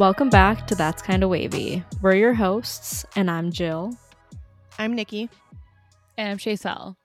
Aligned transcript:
Welcome 0.00 0.30
back 0.30 0.66
to 0.68 0.74
That's 0.74 1.02
Kinda 1.02 1.28
Wavy. 1.28 1.84
We're 2.00 2.14
your 2.14 2.32
hosts, 2.32 3.04
and 3.16 3.30
I'm 3.30 3.52
Jill. 3.52 3.94
I'm 4.78 4.94
Nikki. 4.94 5.28
And 6.16 6.30
I'm 6.30 6.38
Shaysel. 6.38 6.96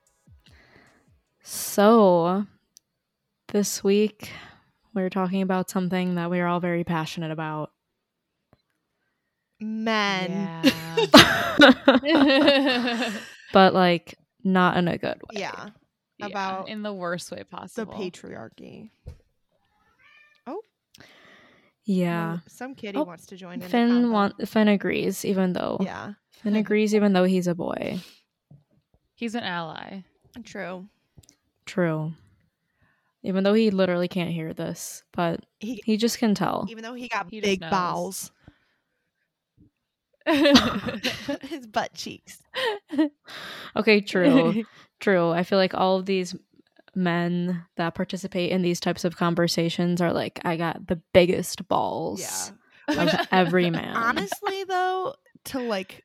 So, 1.43 2.45
this 3.49 3.83
week 3.83 4.31
we're 4.93 5.09
talking 5.09 5.41
about 5.41 5.69
something 5.69 6.15
that 6.15 6.29
we're 6.29 6.47
all 6.47 6.61
very 6.61 6.85
passionate 6.85 7.31
about. 7.31 7.73
Men. 9.59 10.49
Yeah. 10.63 11.19
but 13.51 13.73
like 13.73 14.15
not 14.45 14.77
in 14.77 14.87
a 14.87 14.97
good 14.97 15.21
way. 15.21 15.41
Yeah. 15.41 15.71
Yeah, 16.17 16.27
About 16.27 16.69
in 16.69 16.81
the 16.81 16.93
worst 16.93 17.29
way 17.29 17.43
possible. 17.43 17.91
The 17.91 18.09
patriarchy. 18.09 18.91
Yeah. 21.85 22.27
Well, 22.33 22.43
some 22.47 22.75
kitty 22.75 22.97
Oh, 22.97 23.03
wants 23.03 23.25
to 23.27 23.35
join 23.37 23.61
in. 23.61 23.69
Finn 23.69 23.89
convo. 24.05 24.11
want 24.11 24.47
Finn 24.49 24.67
agrees, 24.67 25.23
even 25.23 25.53
though 25.53 25.77
Yeah. 25.81 26.13
Finn 26.31 26.55
agrees 26.55 26.93
even 26.95 27.13
though 27.13 27.23
he's 27.25 27.47
a 27.47 27.55
boy. 27.55 27.99
He's 29.15 29.35
an 29.35 29.43
ally. 29.43 30.01
True. 30.43 30.87
True. 31.65 32.13
Even 33.23 33.43
though 33.43 33.53
he 33.53 33.69
literally 33.71 34.07
can't 34.07 34.31
hear 34.31 34.53
this, 34.53 35.03
but 35.13 35.45
He 35.59 35.81
he 35.85 35.97
just 35.97 36.19
can 36.19 36.35
tell. 36.35 36.65
even 36.69 36.83
though 36.83 36.93
he 36.93 37.07
got 37.07 37.29
He 37.29 37.39
big 37.41 37.61
knows. 37.61 37.71
bowels. 37.71 38.31
His 41.41 41.67
butt 41.67 41.93
cheeks. 41.93 42.41
Okay, 43.77 43.99
true. 43.99 44.63
True. 45.01 45.29
I 45.31 45.43
feel 45.43 45.57
like 45.57 45.73
all 45.73 45.97
of 45.97 46.05
these 46.05 46.33
men 46.95 47.65
that 47.77 47.95
participate 47.95 48.51
in 48.51 48.61
these 48.61 48.79
types 48.79 49.03
of 49.03 49.17
conversations 49.17 50.01
are 50.01 50.13
like, 50.13 50.39
I 50.45 50.57
got 50.57 50.87
the 50.87 51.01
biggest 51.13 51.67
balls 51.67 52.21
Yeah. 52.87 53.03
of 53.03 53.27
every 53.31 53.69
man. 53.71 53.95
Honestly 53.95 54.63
though, 54.63 55.15
to 55.45 55.59
like 55.59 56.03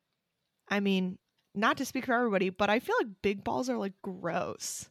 I 0.69 0.81
mean, 0.81 1.19
not 1.55 1.79
to 1.79 1.85
speak 1.85 2.07
for 2.07 2.15
everybody, 2.15 2.51
but 2.51 2.71
I 2.71 2.79
feel 2.79 2.95
like 3.01 3.09
big 3.23 3.43
balls 3.43 3.69
are 3.69 3.77
like 3.79 3.95
gross. 4.03 4.89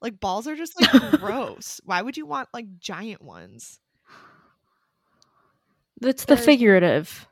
Like 0.00 0.20
balls 0.20 0.46
are 0.46 0.54
just 0.54 0.80
like 0.80 0.92
gross. 1.20 1.80
Why 1.84 2.02
would 2.02 2.16
you 2.16 2.24
want 2.26 2.48
like 2.54 2.78
giant 2.78 3.20
ones? 3.22 3.80
It's 6.00 6.24
the 6.26 6.36
figurative. 6.36 7.26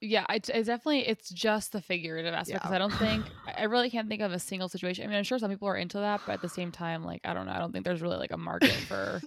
Yeah, 0.00 0.24
I, 0.28 0.36
it's 0.36 0.48
definitely 0.48 1.06
it's 1.06 1.28
just 1.30 1.72
the 1.72 1.82
figurative 1.82 2.34
aspect 2.34 2.62
because 2.62 2.72
Yeah. 2.72 2.74
I 2.74 2.78
don't 2.78 2.96
think 2.96 3.32
I 3.46 3.64
really 3.64 3.90
can't 3.90 4.08
think 4.08 4.22
of 4.22 4.32
a 4.32 4.38
single 4.38 4.68
situation. 4.68 5.04
I 5.04 5.08
mean, 5.08 5.16
I'm 5.18 5.24
sure 5.24 5.38
some 5.38 5.50
people 5.50 5.68
are 5.68 5.76
into 5.76 5.98
that, 5.98 6.22
but 6.26 6.34
at 6.34 6.40
the 6.40 6.48
same 6.48 6.72
time, 6.72 7.04
like 7.04 7.20
I 7.24 7.34
don't 7.34 7.46
know, 7.46 7.52
I 7.52 7.58
don't 7.58 7.72
think 7.72 7.84
there's 7.84 8.02
really 8.02 8.16
like 8.18 8.32
a 8.32 8.38
market 8.38 8.82
for 8.86 9.24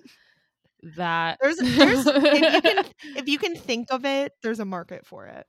that. 0.83 1.39
There's 1.41 1.63
there's 1.77 2.09
if 2.31 2.49
you 2.49 2.61
can 2.61 2.83
if 3.15 3.27
you 3.27 3.38
can 3.39 3.57
think 3.57 3.89
of 3.91 4.05
it, 4.05 4.33
there's 4.43 4.59
a 4.59 4.65
market 4.65 5.05
for 5.05 5.27
it. 5.27 5.45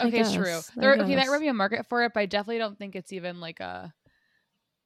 I 0.00 0.10
Okay, 0.10 0.22
true. 0.22 0.62
guess, 0.62 0.72
I 0.78 0.88
There, 0.88 0.98
okay, 1.00 1.16
guess. 1.16 1.16
that 1.16 1.28
would 1.30 1.40
be 1.40 1.48
a 1.48 1.54
market 1.54 1.86
for 1.86 2.04
it, 2.04 2.12
but 2.14 2.20
I 2.20 2.26
definitely 2.26 2.58
don't 2.58 2.78
think 2.78 2.94
it's 2.96 3.12
even 3.12 3.40
like 3.40 3.60
a. 3.60 3.92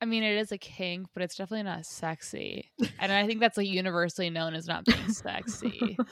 I 0.00 0.06
mean, 0.06 0.24
it 0.24 0.36
is 0.38 0.52
a 0.52 0.58
kink, 0.58 1.08
but 1.14 1.22
it's 1.22 1.36
definitely 1.36 1.64
not 1.64 1.86
sexy, 1.86 2.72
and 2.98 3.12
I 3.12 3.26
think 3.26 3.40
that's 3.40 3.56
like 3.56 3.68
universally 3.68 4.30
known 4.30 4.54
as 4.54 4.66
not 4.66 4.86
being 4.86 5.08
sexy. 5.08 6.02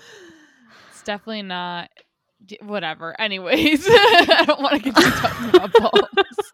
It's 0.89 1.03
definitely 1.03 1.42
not. 1.42 1.91
D- 2.45 2.59
Whatever. 2.62 3.19
Anyways, 3.21 3.84
I 3.89 4.45
don't 4.47 4.61
want 4.61 4.75
to 4.77 4.93
continue 4.93 5.11
talking 5.11 5.49
about 5.51 5.73
balls. 5.73 6.53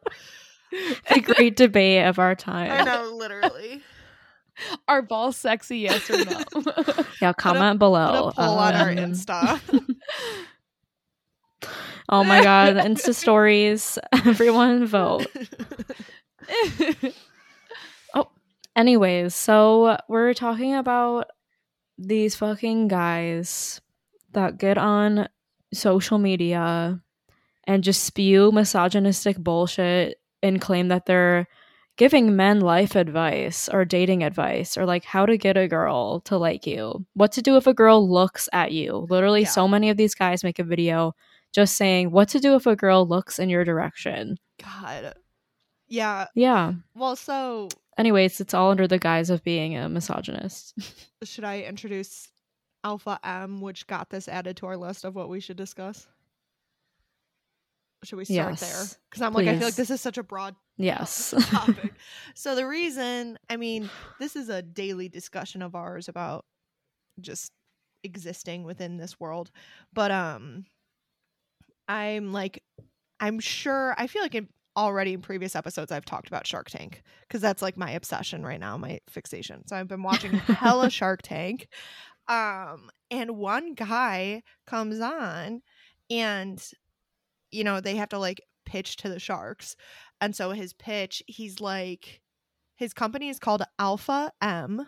the 1.15 1.21
great 1.21 1.57
debate 1.57 2.05
of 2.07 2.19
our 2.19 2.35
time. 2.35 2.71
I 2.73 2.83
know, 2.85 3.11
literally. 3.15 3.83
Are 4.89 5.03
balls 5.03 5.37
sexy? 5.37 5.79
Yes 5.79 6.09
or 6.11 6.25
no? 6.25 7.05
Yeah, 7.21 7.33
comment 7.35 7.79
below. 7.79 8.31
Put 8.35 8.43
a 8.43 8.47
poll 8.47 8.59
on 8.59 8.75
our 8.75 8.91
Um, 8.91 8.97
Insta. 8.97 9.61
Oh 12.09 12.25
my 12.25 12.43
god, 12.43 12.77
Insta 12.77 13.15
stories. 13.15 13.99
Everyone 14.25 14.87
vote. 14.87 15.27
Oh, 18.15 18.29
anyways, 18.75 19.35
so 19.35 19.99
we're 20.09 20.33
talking 20.35 20.75
about 20.75 21.27
these 21.99 22.35
fucking 22.37 22.89
guys 22.89 23.81
that 24.33 24.59
get 24.59 24.79
on 24.79 25.29
social 25.77 26.19
media 26.19 27.01
and 27.65 27.85
just 27.85 28.05
spew 28.05 28.51
misogynistic 28.53 29.37
bullshit 29.39 30.19
and 30.43 30.61
claim 30.61 30.89
that 30.89 31.07
they're 31.07 31.47
giving 31.97 32.37
men 32.37 32.61
life 32.61 32.95
advice 32.95 33.69
or 33.71 33.85
dating 33.85 34.23
advice 34.23 34.77
or 34.77 34.85
like 34.85 35.05
how 35.05 35.25
to 35.27 35.39
get 35.39 35.57
a 35.57 35.67
girl 35.67 36.21
to 36.21 36.37
like 36.37 36.67
you, 36.67 37.07
what 37.15 37.33
to 37.33 37.43
do 37.43 37.57
if 37.57 37.67
a 37.67 37.73
girl 37.75 38.09
looks 38.09 38.49
at 38.53 38.71
you. 38.73 39.07
Literally, 39.09 39.43
Yeah. 39.43 39.49
so 39.49 39.67
many 39.67 39.89
of 39.91 39.97
these 39.97 40.15
guys 40.15 40.45
make 40.45 40.59
a 40.59 40.65
video 40.65 41.15
just 41.55 41.75
saying 41.77 42.11
what 42.11 42.29
to 42.31 42.39
do 42.41 42.55
if 42.55 42.67
a 42.67 42.77
girl 42.77 43.07
looks 43.09 43.39
in 43.39 43.49
your 43.49 43.65
direction. 43.65 44.37
God. 44.63 45.15
Yeah. 45.89 46.27
Yeah. 46.35 46.75
Well, 46.95 47.17
so 47.17 47.69
Anyways, 47.99 48.43
it's 48.43 48.53
all 48.53 48.71
under 48.71 48.87
the 48.87 48.99
guise 48.99 49.31
of 49.31 49.43
being 49.43 49.75
a 49.75 49.89
misogynist. 49.89 50.75
should 51.25 51.45
I 51.45 51.63
introduce 51.63 52.29
Alpha 52.87 53.19
M, 53.25 53.61
which 53.61 53.89
got 53.89 54.11
this 54.11 54.29
added 54.29 54.57
to 54.59 54.67
our 54.67 54.77
list 54.77 55.05
of 55.05 55.17
what 55.17 55.29
we 55.29 55.41
should 55.41 55.57
discuss? 55.57 56.07
Should 58.05 58.17
we 58.17 58.25
start 58.25 58.59
there? 58.59 58.85
Because 59.11 59.23
I'm 59.23 59.33
like, 59.33 59.49
I 59.49 59.57
feel 59.57 59.67
like 59.67 59.75
this 59.75 59.91
is 59.91 60.01
such 60.01 60.19
a 60.19 60.23
broad 60.23 60.55
yes. 60.77 61.35
topic. 61.51 61.95
so 62.35 62.55
the 62.55 62.65
reason, 62.65 63.39
I 63.51 63.57
mean, 63.57 63.91
this 64.21 64.37
is 64.37 64.49
a 64.49 64.63
daily 64.63 65.09
discussion 65.09 65.63
of 65.63 65.75
ours 65.75 66.09
about 66.09 66.45
just 67.21 67.51
existing 68.05 68.63
within 68.63 68.99
this 68.99 69.19
world. 69.19 69.51
But 69.93 70.13
um 70.13 70.67
I'm 71.89 72.33
like 72.33 72.63
I'm 73.19 73.41
sure 73.41 73.97
I 73.99 74.07
feel 74.07 74.23
like 74.23 74.37
in 74.37 74.49
already 74.77 75.15
in 75.15 75.23
previous 75.23 75.57
episodes 75.57 75.91
I've 75.91 76.05
talked 76.05 76.29
about 76.29 76.47
Shark 76.47 76.71
Tank 76.71 77.03
because 77.23 77.41
that's 77.41 77.63
like 77.63 77.77
my 77.77 77.91
obsession 77.93 78.45
right 78.45 78.61
now, 78.61 78.77
my 78.77 79.01
fixation. 79.09 79.67
So 79.67 79.75
I've 79.75 79.89
been 79.89 80.05
watching 80.05 80.33
hella 80.33 80.91
Shark 81.01 81.23
Tank. 81.23 81.67
Um 82.29 82.91
and 83.11 83.37
one 83.37 83.75
guy 83.75 84.43
comes 84.67 85.01
on 85.01 85.63
and 86.11 86.63
you 87.51 87.65
know, 87.65 87.81
they 87.81 87.97
have 87.97 88.09
to 88.11 88.19
like 88.19 88.43
pitch 88.65 88.97
to 88.97 89.09
the 89.09 89.21
sharks. 89.21 89.77
And 90.21 90.35
so 90.35 90.51
his 90.51 90.73
pitch, 90.73 91.23
he's 91.27 91.61
like 91.61 92.21
his 92.75 92.93
company 92.93 93.29
is 93.29 93.39
called 93.39 93.63
Alpha 93.79 94.33
M 94.43 94.87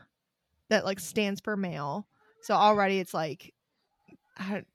that 0.69 0.85
like 0.85 1.01
stands 1.01 1.41
for 1.41 1.57
male. 1.57 2.07
So 2.43 2.55
already 2.55 2.99
it's 2.99 3.15
like 3.15 3.55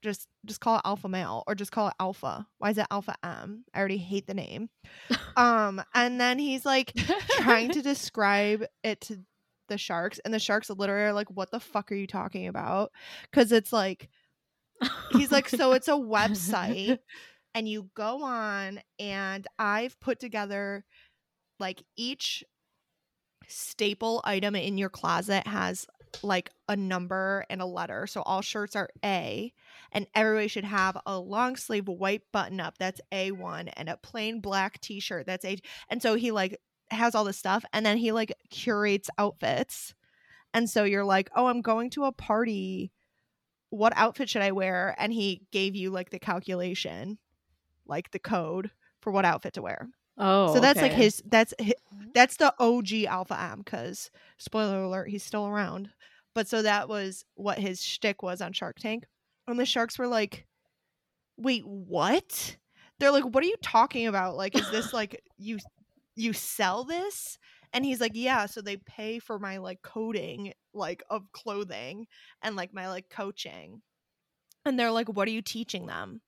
just 0.02 0.28
just 0.44 0.60
call 0.60 0.76
it 0.76 0.82
alpha 0.84 1.08
male 1.08 1.42
or 1.46 1.54
just 1.54 1.72
call 1.72 1.88
it 1.88 1.94
alpha. 1.98 2.46
Why 2.58 2.70
is 2.70 2.78
it 2.78 2.86
alpha 2.90 3.14
M? 3.22 3.64
I 3.72 3.78
already 3.78 3.96
hate 3.96 4.26
the 4.26 4.34
name. 4.34 4.68
um 5.36 5.82
and 5.94 6.20
then 6.20 6.38
he's 6.38 6.64
like 6.64 6.94
trying 7.38 7.70
to 7.70 7.82
describe 7.82 8.64
it 8.82 9.00
to 9.02 9.20
the 9.68 9.78
sharks 9.78 10.20
and 10.24 10.32
the 10.32 10.38
sharks 10.38 10.70
literally 10.70 11.04
are 11.04 11.12
like 11.12 11.30
what 11.30 11.50
the 11.50 11.60
fuck 11.60 11.90
are 11.92 11.96
you 11.96 12.06
talking 12.06 12.46
about? 12.46 12.92
Cuz 13.32 13.52
it's 13.52 13.72
like 13.72 14.08
oh 14.82 15.06
he's 15.12 15.32
like 15.32 15.48
so 15.48 15.72
it's 15.72 15.88
a 15.88 15.92
website 15.92 16.98
and 17.54 17.68
you 17.68 17.90
go 17.94 18.22
on 18.22 18.80
and 18.98 19.46
I've 19.58 19.98
put 20.00 20.18
together 20.18 20.84
like 21.60 21.82
each 21.96 22.44
staple 23.48 24.20
item 24.24 24.56
in 24.56 24.78
your 24.78 24.88
closet 24.88 25.46
has 25.46 25.86
like 26.22 26.50
a 26.68 26.76
number 26.76 27.44
and 27.50 27.60
a 27.60 27.66
letter. 27.66 28.06
So 28.06 28.22
all 28.22 28.42
shirts 28.42 28.76
are 28.76 28.88
A 29.04 29.52
and 29.92 30.06
everybody 30.14 30.48
should 30.48 30.64
have 30.64 30.96
a 31.06 31.18
long 31.18 31.56
sleeve 31.56 31.88
white 31.88 32.22
button 32.32 32.60
up 32.60 32.78
that's 32.78 33.00
A1 33.12 33.70
and 33.76 33.88
a 33.88 33.96
plain 33.96 34.40
black 34.40 34.80
t-shirt 34.80 35.26
that's 35.26 35.44
A 35.44 35.58
and 35.88 36.00
so 36.00 36.14
he 36.14 36.30
like 36.30 36.60
has 36.90 37.14
all 37.14 37.24
this 37.24 37.38
stuff 37.38 37.64
and 37.72 37.84
then 37.84 37.96
he 37.96 38.12
like 38.12 38.34
curates 38.50 39.10
outfits. 39.18 39.94
And 40.52 40.70
so 40.70 40.84
you're 40.84 41.04
like, 41.04 41.30
"Oh, 41.34 41.46
I'm 41.46 41.62
going 41.62 41.90
to 41.90 42.04
a 42.04 42.12
party. 42.12 42.92
What 43.70 43.92
outfit 43.96 44.28
should 44.28 44.42
I 44.42 44.52
wear?" 44.52 44.94
And 44.98 45.12
he 45.12 45.42
gave 45.50 45.74
you 45.74 45.90
like 45.90 46.10
the 46.10 46.20
calculation 46.20 47.18
like 47.86 48.10
the 48.10 48.18
code 48.18 48.70
for 49.00 49.10
what 49.10 49.24
outfit 49.24 49.54
to 49.54 49.62
wear. 49.62 49.88
Oh, 50.16 50.54
so 50.54 50.60
that's 50.60 50.80
like 50.80 50.92
his 50.92 51.22
that's 51.26 51.54
hi- 51.60 51.74
mm-hmm. 51.94 52.10
that's 52.14 52.36
the 52.36 52.54
OG 52.58 53.04
Alpha 53.08 53.38
M 53.38 53.62
because 53.64 54.10
spoiler 54.38 54.82
alert, 54.82 55.08
he's 55.08 55.24
still 55.24 55.46
around. 55.46 55.90
But 56.34 56.48
so 56.48 56.62
that 56.62 56.88
was 56.88 57.24
what 57.34 57.58
his 57.58 57.82
shtick 57.82 58.22
was 58.22 58.40
on 58.40 58.52
Shark 58.52 58.78
Tank, 58.78 59.06
and 59.46 59.58
the 59.58 59.66
sharks 59.66 59.98
were 59.98 60.06
like, 60.06 60.46
"Wait, 61.36 61.66
what?" 61.66 62.56
They're 63.00 63.10
like, 63.10 63.24
"What 63.24 63.42
are 63.42 63.48
you 63.48 63.56
talking 63.60 64.06
about? 64.06 64.36
Like, 64.36 64.56
is 64.56 64.70
this 64.70 64.92
like 64.92 65.20
you 65.36 65.58
you 66.16 66.32
sell 66.32 66.84
this?" 66.84 67.38
And 67.72 67.84
he's 67.84 68.00
like, 68.00 68.12
"Yeah." 68.14 68.46
So 68.46 68.60
they 68.62 68.76
pay 68.78 69.18
for 69.18 69.38
my 69.38 69.58
like 69.58 69.82
coding 69.82 70.52
like 70.74 71.02
of 71.10 71.30
clothing 71.32 72.06
and 72.42 72.56
like 72.56 72.72
my 72.74 72.88
like 72.88 73.08
coaching, 73.10 73.82
and 74.64 74.78
they're 74.78 74.90
like, 74.92 75.08
"What 75.08 75.28
are 75.28 75.32
you 75.32 75.42
teaching 75.42 75.86
them?" 75.86 76.22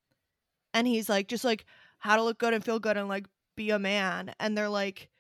And 0.75 0.87
he's 0.87 1.09
like, 1.09 1.29
"Just 1.29 1.45
like 1.45 1.67
how 1.99 2.17
to 2.17 2.23
look 2.25 2.39
good 2.39 2.55
and 2.55 2.65
feel 2.65 2.81
good 2.81 2.97
and 2.99 3.09
like 3.09 3.27
be 3.57 3.71
a 3.71 3.79
man." 3.79 4.35
And 4.41 4.57
they're 4.59 4.69
like, 4.71 5.11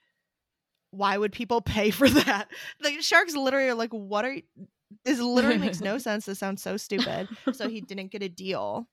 "Why 0.90 1.16
would 1.18 1.32
people 1.32 1.60
pay 1.62 1.90
for 1.90 2.08
that?" 2.08 2.48
The 2.80 3.00
sharks 3.02 3.34
literally 3.34 3.68
are 3.68 3.74
like, 3.74 3.92
"What 3.92 4.24
are 4.24 4.34
you?" 4.34 4.42
This 5.04 5.18
literally 5.20 5.58
makes 5.58 5.80
no 5.80 5.98
sense. 5.98 6.26
This 6.26 6.38
sounds 6.38 6.62
so 6.62 6.76
stupid. 6.76 7.28
So 7.50 7.68
he 7.68 7.80
didn't 7.80 8.12
get 8.12 8.22
a 8.22 8.28
deal. 8.28 8.88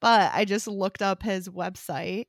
but 0.00 0.32
I 0.34 0.44
just 0.46 0.68
looked 0.68 1.02
up 1.02 1.22
his 1.22 1.48
website 1.48 2.26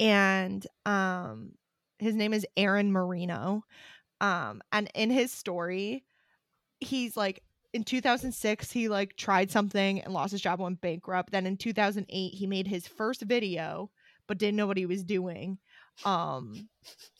and 0.00 0.66
um 0.86 1.52
his 2.00 2.14
name 2.14 2.32
is 2.32 2.46
Aaron 2.56 2.92
Marino. 2.92 3.64
Um 4.20 4.62
and 4.72 4.90
in 4.94 5.10
his 5.10 5.32
story 5.32 6.04
he's 6.80 7.16
like 7.16 7.42
in 7.72 7.84
2006 7.84 8.72
he 8.72 8.88
like 8.88 9.16
tried 9.16 9.50
something 9.50 10.00
and 10.00 10.12
lost 10.12 10.32
his 10.32 10.40
job 10.40 10.60
went 10.60 10.80
bankrupt. 10.80 11.32
Then 11.32 11.46
in 11.46 11.56
2008 11.56 12.34
he 12.34 12.46
made 12.46 12.66
his 12.66 12.86
first 12.86 13.22
video 13.22 13.90
but 14.26 14.38
didn't 14.38 14.56
know 14.56 14.66
what 14.66 14.76
he 14.76 14.86
was 14.86 15.02
doing. 15.02 15.58
Um 16.04 16.68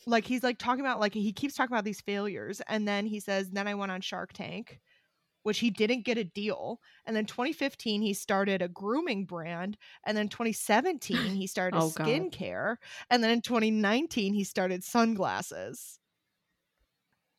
like 0.05 0.25
he's 0.25 0.43
like 0.43 0.57
talking 0.57 0.81
about 0.81 0.99
like 0.99 1.13
he 1.13 1.33
keeps 1.33 1.55
talking 1.55 1.73
about 1.73 1.85
these 1.85 2.01
failures 2.01 2.61
and 2.67 2.87
then 2.87 3.05
he 3.05 3.19
says 3.19 3.49
then 3.49 3.67
I 3.67 3.75
went 3.75 3.91
on 3.91 4.01
Shark 4.01 4.33
Tank 4.33 4.79
which 5.43 5.59
he 5.59 5.69
didn't 5.69 6.05
get 6.05 6.17
a 6.17 6.23
deal. 6.23 6.79
And 7.05 7.15
then 7.15 7.25
2015, 7.25 8.01
he 8.01 8.13
started 8.13 8.61
a 8.61 8.67
grooming 8.67 9.25
brand. 9.25 9.77
And 10.05 10.15
then 10.15 10.29
2017, 10.29 11.35
he 11.35 11.47
started 11.47 11.77
Oh, 11.77 11.89
God. 11.89 12.05
skincare. 12.07 12.77
And 13.09 13.23
then 13.23 13.31
in 13.31 13.41
2019, 13.41 14.33
he 14.33 14.43
started 14.43 14.83
sunglasses. 14.83 15.99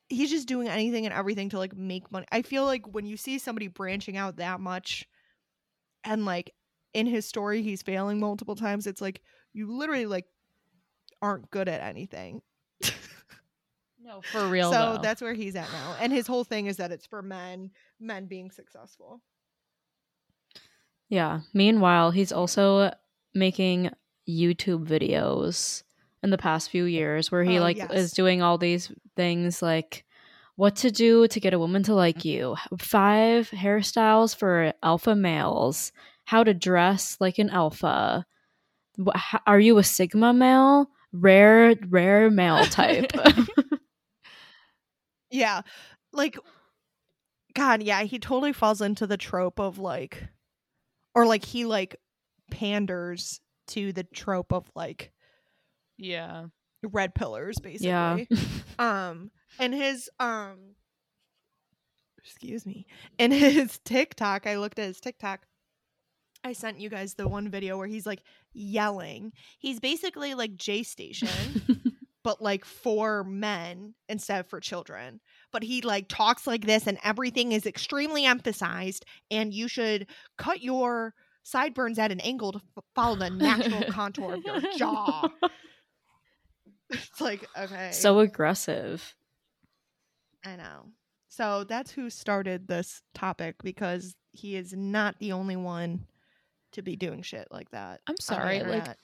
He's 0.09 0.31
just 0.31 0.49
doing 0.49 0.69
anything 0.69 1.07
and 1.07 1.15
everything 1.15 1.49
to 1.51 1.59
like 1.59 1.75
make 1.75 2.13
money. 2.13 2.27
I 2.31 2.43
feel 2.43 2.65
like 2.65 2.87
when 2.87 3.07
you 3.07 3.17
see 3.17 3.39
somebody 3.39 3.69
branching 3.69 4.17
out 4.17 4.37
that 4.37 4.61
much 4.61 5.09
and 6.05 6.25
like 6.27 6.55
in 6.93 7.07
his 7.07 7.25
story, 7.25 7.63
he's 7.63 7.81
failing 7.83 8.21
multiple 8.21 8.55
times, 8.57 8.87
it's 8.87 9.01
like 9.01 9.23
you 9.55 9.73
literally 9.73 10.07
like 10.07 10.27
aren't 11.23 11.51
good 11.51 11.69
at 11.69 11.81
anything. 11.81 12.43
No, 14.05 14.21
for 14.21 14.47
real. 14.49 14.73
so 14.73 14.95
though. 14.95 14.99
that's 15.03 15.21
where 15.23 15.35
he's 15.35 15.55
at 15.55 15.71
now. 15.73 15.97
And 16.01 16.13
his 16.13 16.27
whole 16.27 16.45
thing 16.45 16.67
is 16.67 16.77
that 16.79 16.91
it's 16.91 17.07
for 17.07 17.23
men, 17.23 17.71
men 18.01 18.27
being 18.27 18.51
successful. 18.51 19.21
Yeah. 21.09 21.41
Meanwhile, 21.53 22.11
he's 22.11 22.33
also 22.33 22.93
making 23.35 23.91
YouTube 24.29 24.87
videos 24.87 25.83
in 26.23 26.31
the 26.31 26.39
past 26.39 26.71
few 26.71 26.85
years 26.85 27.31
where 27.31 27.45
he 27.45 27.59
Oh, 27.59 27.63
like 27.63 27.77
yes. 27.77 27.91
is 27.93 28.13
doing 28.13 28.43
all 28.43 28.59
these 28.59 28.91
things 29.17 29.61
like 29.63 30.05
what 30.57 30.77
to 30.77 30.91
do 30.91 31.27
to 31.29 31.41
get 31.41 31.55
a 31.55 31.59
woman 31.59 31.83
to 31.85 31.95
like 31.95 32.25
you, 32.25 32.57
five 32.79 33.51
hairstyles 33.51 34.37
for 34.37 34.73
alpha 34.83 35.15
males, 35.17 35.93
how 36.25 36.45
to 36.45 36.55
dress 36.55 37.17
like 37.21 37.39
an 37.39 37.51
alpha. 37.51 38.25
Are 39.47 39.61
you 39.61 39.79
a 39.79 39.85
sigma 39.85 40.33
male? 40.33 40.89
Rare, 41.13 41.75
rare 41.89 42.31
male 42.31 42.65
type. 42.67 43.13
Yeah. 45.33 45.63
Like 46.13 46.39
God, 47.55 47.83
yeah, 47.83 48.03
he 48.03 48.19
totally 48.19 48.53
falls 48.53 48.81
into 48.81 49.07
the 49.07 49.17
trope 49.17 49.59
of 49.59 49.79
like 49.79 50.29
or 51.15 51.27
like 51.27 51.45
he 51.45 51.65
like 51.65 51.97
panders 52.51 53.41
to 53.69 53.93
the 53.93 54.05
trope 54.05 54.53
of 54.53 54.71
like 54.75 55.13
yeah. 55.99 56.47
red 56.83 57.15
pillars 57.15 57.59
basically. 57.59 57.89
yeah. 57.89 58.19
Um 58.79 59.31
and 59.59 59.75
his 59.75 60.09
um 60.19 60.75
excuse 62.25 62.67
me. 62.67 62.87
In 63.19 63.31
his 63.31 63.79
TikTok, 63.85 64.47
I 64.47 64.57
looked 64.57 64.79
at 64.79 64.87
his 64.87 65.01
TikTok. 65.01 65.47
I 66.45 66.55
sent 66.55 66.81
you 66.81 66.89
guys 66.89 67.15
the 67.15 67.29
one 67.29 67.51
video 67.51 67.79
where 67.79 67.87
he's 67.87 68.07
like 68.07 68.23
yelling. 68.53 69.33
He's 69.59 69.79
basically 69.79 70.35
like 70.35 70.57
J 70.57 70.83
Station, 70.83 71.29
but 72.25 72.41
like 72.41 72.65
for 72.65 73.25
men 73.25 73.95
instead 74.09 74.41
of 74.41 74.47
for 74.47 74.61
children. 74.61 75.21
But 75.53 75.63
he 75.63 75.83
like 75.83 76.09
talks 76.09 76.47
like 76.47 76.67
this 76.67 76.87
and 76.87 76.99
everything 77.05 77.53
is 77.53 77.67
extremely 77.67 78.25
emphasized 78.25 79.05
and 79.31 79.53
you 79.53 79.69
should 79.69 80.07
cut 80.39 80.63
your 80.63 81.15
sideburns 81.43 81.99
at 81.99 82.13
an 82.13 82.21
angle 82.21 82.53
to 82.53 82.61
f- 82.77 82.85
follow 82.95 83.17
the 83.17 83.31
natural 83.31 83.85
contour 83.91 84.35
of 84.35 84.45
your 84.45 84.61
jaw. 84.77 85.29
It's 86.93 87.21
like, 87.21 87.49
okay. 87.59 87.91
so 87.93 88.19
aggressive. 88.19 89.15
I 90.45 90.57
know. 90.57 90.89
So 91.29 91.65
that's 91.65 91.91
who 91.91 92.11
started 92.11 92.69
this 92.69 93.03
topic 93.15 93.57
because 93.63 94.15
he 94.33 94.57
is 94.57 94.75
not 94.75 95.19
the 95.19 95.33
only 95.33 95.57
one 95.57 96.07
to 96.73 96.83
be 96.83 96.97
doing 96.97 97.23
shit 97.23 97.49
like 97.51 97.71
that. 97.71 98.01
I'm 98.07 98.19
sorry. 98.21 98.63
Like, 98.63 98.97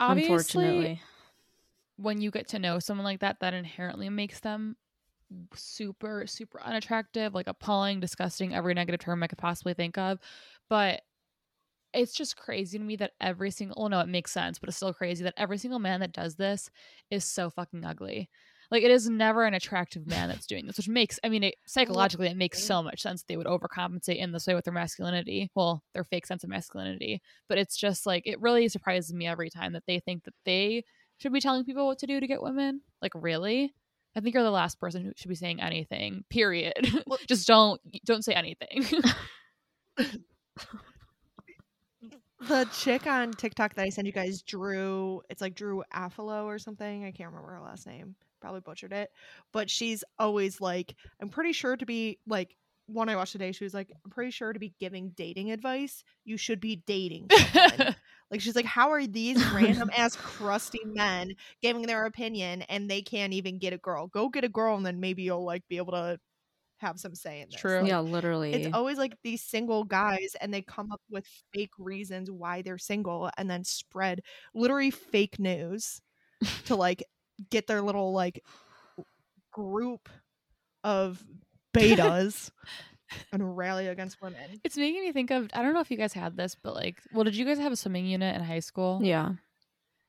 obviously, 0.00 0.32
Unfortunately. 0.34 1.02
When 2.00 2.20
you 2.20 2.30
get 2.30 2.48
to 2.48 2.58
know 2.58 2.78
someone 2.78 3.04
like 3.04 3.20
that, 3.20 3.40
that 3.40 3.54
inherently 3.54 4.08
makes 4.08 4.40
them 4.40 4.76
super, 5.54 6.26
super 6.26 6.60
unattractive, 6.62 7.34
like 7.34 7.46
appalling, 7.46 8.00
disgusting, 8.00 8.54
every 8.54 8.74
negative 8.74 9.00
term 9.00 9.22
I 9.22 9.26
could 9.26 9.38
possibly 9.38 9.74
think 9.74 9.98
of. 9.98 10.18
But 10.68 11.02
it's 11.92 12.14
just 12.14 12.36
crazy 12.36 12.78
to 12.78 12.84
me 12.84 12.96
that 12.96 13.12
every 13.20 13.50
single, 13.50 13.76
well, 13.78 13.88
no, 13.88 14.00
it 14.00 14.08
makes 14.08 14.32
sense, 14.32 14.58
but 14.58 14.68
it's 14.68 14.76
still 14.76 14.94
crazy 14.94 15.24
that 15.24 15.34
every 15.36 15.58
single 15.58 15.78
man 15.78 16.00
that 16.00 16.12
does 16.12 16.36
this 16.36 16.70
is 17.10 17.24
so 17.24 17.50
fucking 17.50 17.84
ugly. 17.84 18.30
Like, 18.70 18.84
it 18.84 18.92
is 18.92 19.10
never 19.10 19.44
an 19.44 19.54
attractive 19.54 20.06
man 20.06 20.28
that's 20.28 20.46
doing 20.46 20.66
this, 20.66 20.76
which 20.76 20.88
makes, 20.88 21.18
I 21.24 21.28
mean, 21.28 21.42
it, 21.42 21.56
psychologically, 21.66 22.28
it 22.28 22.36
makes 22.36 22.62
so 22.62 22.84
much 22.84 23.02
sense. 23.02 23.20
that 23.20 23.26
They 23.26 23.36
would 23.36 23.48
overcompensate 23.48 24.18
in 24.18 24.30
this 24.30 24.46
way 24.46 24.54
with 24.54 24.64
their 24.64 24.72
masculinity. 24.72 25.50
Well, 25.56 25.82
their 25.92 26.04
fake 26.04 26.24
sense 26.24 26.44
of 26.44 26.50
masculinity. 26.50 27.20
But 27.48 27.58
it's 27.58 27.76
just 27.76 28.06
like, 28.06 28.22
it 28.26 28.40
really 28.40 28.68
surprises 28.68 29.12
me 29.12 29.26
every 29.26 29.50
time 29.50 29.72
that 29.72 29.82
they 29.88 29.98
think 29.98 30.22
that 30.22 30.34
they 30.44 30.84
should 31.20 31.32
be 31.32 31.40
telling 31.40 31.64
people 31.64 31.86
what 31.86 31.98
to 32.00 32.06
do 32.06 32.18
to 32.20 32.26
get 32.26 32.42
women. 32.42 32.80
Like, 33.02 33.12
really? 33.14 33.74
I 34.16 34.20
think 34.20 34.34
you're 34.34 34.42
the 34.42 34.50
last 34.50 34.80
person 34.80 35.04
who 35.04 35.12
should 35.16 35.28
be 35.28 35.34
saying 35.36 35.60
anything. 35.60 36.24
Period. 36.30 36.74
Well- 37.06 37.18
Just 37.28 37.46
don't 37.46 37.80
don't 38.04 38.24
say 38.24 38.32
anything. 38.34 38.84
the 42.48 42.66
chick 42.72 43.06
on 43.06 43.32
TikTok 43.32 43.74
that 43.74 43.82
I 43.84 43.90
sent 43.90 44.06
you 44.06 44.12
guys, 44.12 44.42
Drew, 44.42 45.22
it's 45.28 45.40
like 45.42 45.54
Drew 45.54 45.82
Afualo 45.94 46.44
or 46.44 46.58
something. 46.58 47.04
I 47.04 47.10
can't 47.12 47.30
remember 47.30 47.52
her 47.52 47.60
last 47.60 47.86
name. 47.86 48.14
Probably 48.40 48.60
butchered 48.60 48.92
it. 48.92 49.10
But 49.52 49.68
she's 49.68 50.02
always 50.18 50.60
like, 50.60 50.94
I'm 51.20 51.28
pretty 51.28 51.52
sure 51.52 51.76
to 51.76 51.84
be 51.86 52.18
like, 52.26 52.56
one 52.86 53.08
I 53.08 53.16
watched 53.16 53.32
today, 53.32 53.52
she 53.52 53.62
was 53.64 53.74
like, 53.74 53.92
I'm 54.04 54.10
pretty 54.10 54.30
sure 54.32 54.52
to 54.52 54.58
be 54.58 54.72
giving 54.80 55.10
dating 55.10 55.52
advice, 55.52 56.02
you 56.24 56.36
should 56.36 56.60
be 56.60 56.76
dating 56.86 57.28
someone. 57.52 57.94
Like 58.30 58.40
she's 58.40 58.54
like, 58.54 58.64
how 58.64 58.90
are 58.90 59.06
these 59.06 59.44
random 59.52 59.90
ass 59.96 60.16
crusty 60.16 60.80
men 60.84 61.32
giving 61.62 61.82
their 61.82 62.06
opinion 62.06 62.62
and 62.62 62.88
they 62.88 63.02
can't 63.02 63.32
even 63.32 63.58
get 63.58 63.72
a 63.72 63.78
girl? 63.78 64.06
Go 64.06 64.28
get 64.28 64.44
a 64.44 64.48
girl 64.48 64.76
and 64.76 64.86
then 64.86 65.00
maybe 65.00 65.22
you'll 65.22 65.44
like 65.44 65.62
be 65.68 65.78
able 65.78 65.92
to 65.92 66.18
have 66.78 66.98
some 66.98 67.14
say 67.14 67.40
in 67.40 67.48
this. 67.50 67.60
True. 67.60 67.80
Like, 67.80 67.88
yeah, 67.88 68.00
literally. 68.00 68.54
It's 68.54 68.74
always 68.74 68.98
like 68.98 69.14
these 69.22 69.42
single 69.42 69.84
guys 69.84 70.34
and 70.40 70.52
they 70.52 70.62
come 70.62 70.92
up 70.92 71.00
with 71.10 71.26
fake 71.52 71.72
reasons 71.78 72.30
why 72.30 72.62
they're 72.62 72.78
single 72.78 73.30
and 73.36 73.50
then 73.50 73.64
spread 73.64 74.22
literally 74.54 74.90
fake 74.90 75.38
news 75.38 76.00
to 76.66 76.74
like 76.76 77.02
get 77.50 77.66
their 77.66 77.82
little 77.82 78.12
like 78.12 78.42
group 79.52 80.08
of 80.84 81.22
betas 81.76 82.50
and 83.32 83.56
rally 83.56 83.86
against 83.88 84.20
women. 84.22 84.60
it's 84.64 84.76
making 84.76 85.02
me 85.02 85.12
think 85.12 85.30
of 85.30 85.48
I 85.54 85.62
don't 85.62 85.74
know 85.74 85.80
if 85.80 85.90
you 85.90 85.96
guys 85.96 86.12
had 86.12 86.36
this, 86.36 86.54
but 86.54 86.74
like 86.74 86.98
well, 87.12 87.24
did 87.24 87.36
you 87.36 87.44
guys 87.44 87.58
have 87.58 87.72
a 87.72 87.76
swimming 87.76 88.06
unit 88.06 88.34
in 88.36 88.42
high 88.42 88.60
school? 88.60 89.00
yeah. 89.02 89.32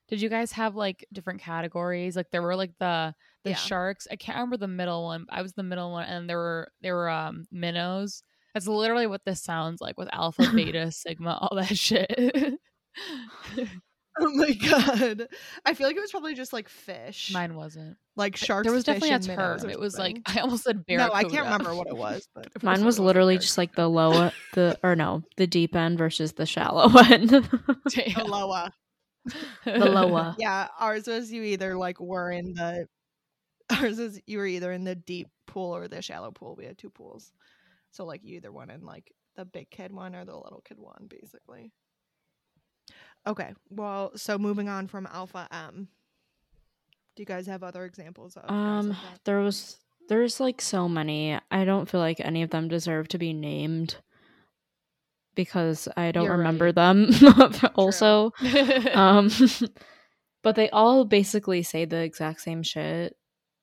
Did 0.07 0.21
you 0.21 0.27
guys 0.27 0.51
have 0.51 0.75
like 0.75 1.05
different 1.13 1.39
categories? 1.39 2.17
Like 2.17 2.29
there 2.31 2.41
were 2.41 2.55
like 2.57 2.73
the 2.79 3.15
the 3.45 3.51
Yeah. 3.51 3.55
sharks. 3.55 4.07
I 4.11 4.17
can't 4.17 4.35
remember 4.35 4.57
the 4.57 4.67
middle 4.67 5.03
one. 5.05 5.25
I 5.29 5.41
was 5.41 5.53
the 5.53 5.63
middle 5.63 5.91
one, 5.91 6.05
and 6.05 6.29
there 6.29 6.37
were 6.37 6.69
there 6.81 6.95
were 6.95 7.09
um 7.09 7.45
minnows. 7.49 8.21
That's 8.53 8.67
literally 8.67 9.07
what 9.07 9.23
this 9.23 9.41
sounds 9.41 9.79
like 9.79 9.97
with 9.97 10.09
alpha, 10.11 10.51
beta, 10.55 10.91
sigma, 10.91 11.37
all 11.41 11.55
that 11.55 11.77
shit. 11.77 12.13
Oh 14.19 14.29
my 14.35 14.51
god. 14.51 15.27
I 15.65 15.73
feel 15.73 15.87
like 15.87 15.95
it 15.95 16.01
was 16.01 16.11
probably 16.11 16.33
just 16.35 16.51
like 16.51 16.67
fish. 16.67 17.31
Mine 17.33 17.55
wasn't. 17.55 17.95
like 18.17 18.35
sharks. 18.35 18.65
there 18.65 18.73
was 18.73 18.83
fish, 18.83 18.95
definitely 18.95 19.11
a 19.11 19.15
and 19.15 19.23
term. 19.63 19.69
It 19.69 19.79
was 19.79 19.97
like. 19.97 20.17
I 20.25 20.39
almost 20.41 20.63
said 20.65 20.85
bear. 20.85 20.97
No. 20.97 21.11
I 21.13 21.23
can't 21.23 21.45
remember 21.45 21.73
what 21.73 21.87
it 21.87 21.95
was, 21.97 22.27
but 22.35 22.47
It 22.47 22.61
Mine 22.61 22.71
wasn't 22.71 22.85
was 22.87 22.99
literally 22.99 23.37
just 23.37 23.57
like 23.57 23.73
the 23.75 23.87
low 23.87 24.29
the 24.53 24.77
or 24.83 24.95
no, 24.97 25.23
the 25.37 25.47
deep 25.47 25.75
end 25.77 25.97
versus 25.97 26.33
the 26.33 26.45
shallow 26.45 26.89
end. 26.99 27.29
Damn. 27.89 28.15
Aloha. 28.25 28.69
the 29.65 29.77
lower. 29.85 30.35
Yeah, 30.37 30.67
ours 30.79 31.07
was 31.07 31.31
you 31.31 31.43
either 31.43 31.77
like 31.77 31.99
were 32.01 32.31
in 32.31 32.53
the 32.53 32.87
ours 33.71 33.97
was 33.97 34.19
you 34.27 34.39
were 34.39 34.47
either 34.47 34.71
in 34.73 34.83
the 34.83 34.95
deep 34.95 35.29
pool 35.47 35.73
or 35.75 35.87
the 35.87 36.01
shallow 36.01 36.31
pool. 36.31 36.55
We 36.57 36.65
had 36.65 36.77
two 36.77 36.89
pools. 36.89 37.31
So 37.91 38.03
like 38.05 38.21
you 38.23 38.35
either 38.37 38.51
went 38.51 38.71
in 38.71 38.85
like 38.85 39.11
the 39.35 39.45
big 39.45 39.69
kid 39.69 39.93
one 39.93 40.15
or 40.15 40.25
the 40.25 40.35
little 40.35 40.61
kid 40.67 40.79
one, 40.79 41.07
basically. 41.07 41.71
Okay. 43.27 43.53
Well, 43.69 44.11
so 44.15 44.37
moving 44.37 44.69
on 44.69 44.87
from 44.87 45.07
Alpha 45.11 45.47
M. 45.51 45.87
Do 47.15 47.21
you 47.21 47.25
guys 47.25 47.47
have 47.47 47.63
other 47.63 47.85
examples 47.85 48.35
of 48.37 48.49
Um 48.49 48.89
like 48.89 49.23
there 49.25 49.39
was 49.39 49.77
there's 50.09 50.39
like 50.39 50.61
so 50.61 50.89
many. 50.89 51.37
I 51.51 51.65
don't 51.65 51.89
feel 51.89 51.99
like 51.99 52.19
any 52.19 52.41
of 52.41 52.49
them 52.49 52.67
deserve 52.67 53.07
to 53.09 53.17
be 53.17 53.33
named 53.33 53.95
because 55.35 55.87
I 55.95 56.11
don't 56.11 56.25
You're 56.25 56.37
remember 56.37 56.65
right. 56.65 56.75
them 56.75 57.09
also. 57.75 58.33
um 58.93 59.29
but 60.43 60.55
they 60.55 60.69
all 60.71 61.05
basically 61.05 61.63
say 61.63 61.85
the 61.85 62.01
exact 62.01 62.41
same 62.41 62.63
shit 62.63 63.15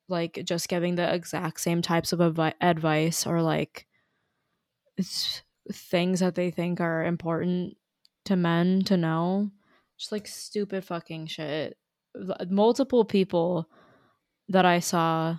like 0.09 0.41
just 0.45 0.69
giving 0.69 0.95
the 0.95 1.15
exact 1.15 1.61
same 1.61 1.83
types 1.83 2.13
of 2.13 2.21
advi- 2.21 2.55
advice 2.61 3.27
or 3.27 3.43
like 3.43 3.87
it's 4.97 5.43
things 5.71 6.21
that 6.21 6.35
they 6.35 6.51
think 6.51 6.81
are 6.81 7.05
important 7.05 7.77
to 8.29 8.37
men 8.37 8.83
to 8.85 8.97
know. 8.97 9.51
Just 9.99 10.13
like 10.13 10.27
stupid 10.27 10.85
fucking 10.85 11.27
shit. 11.27 11.77
Multiple 12.49 13.05
people 13.05 13.69
that 14.49 14.65
I 14.65 14.81
saw 14.81 15.39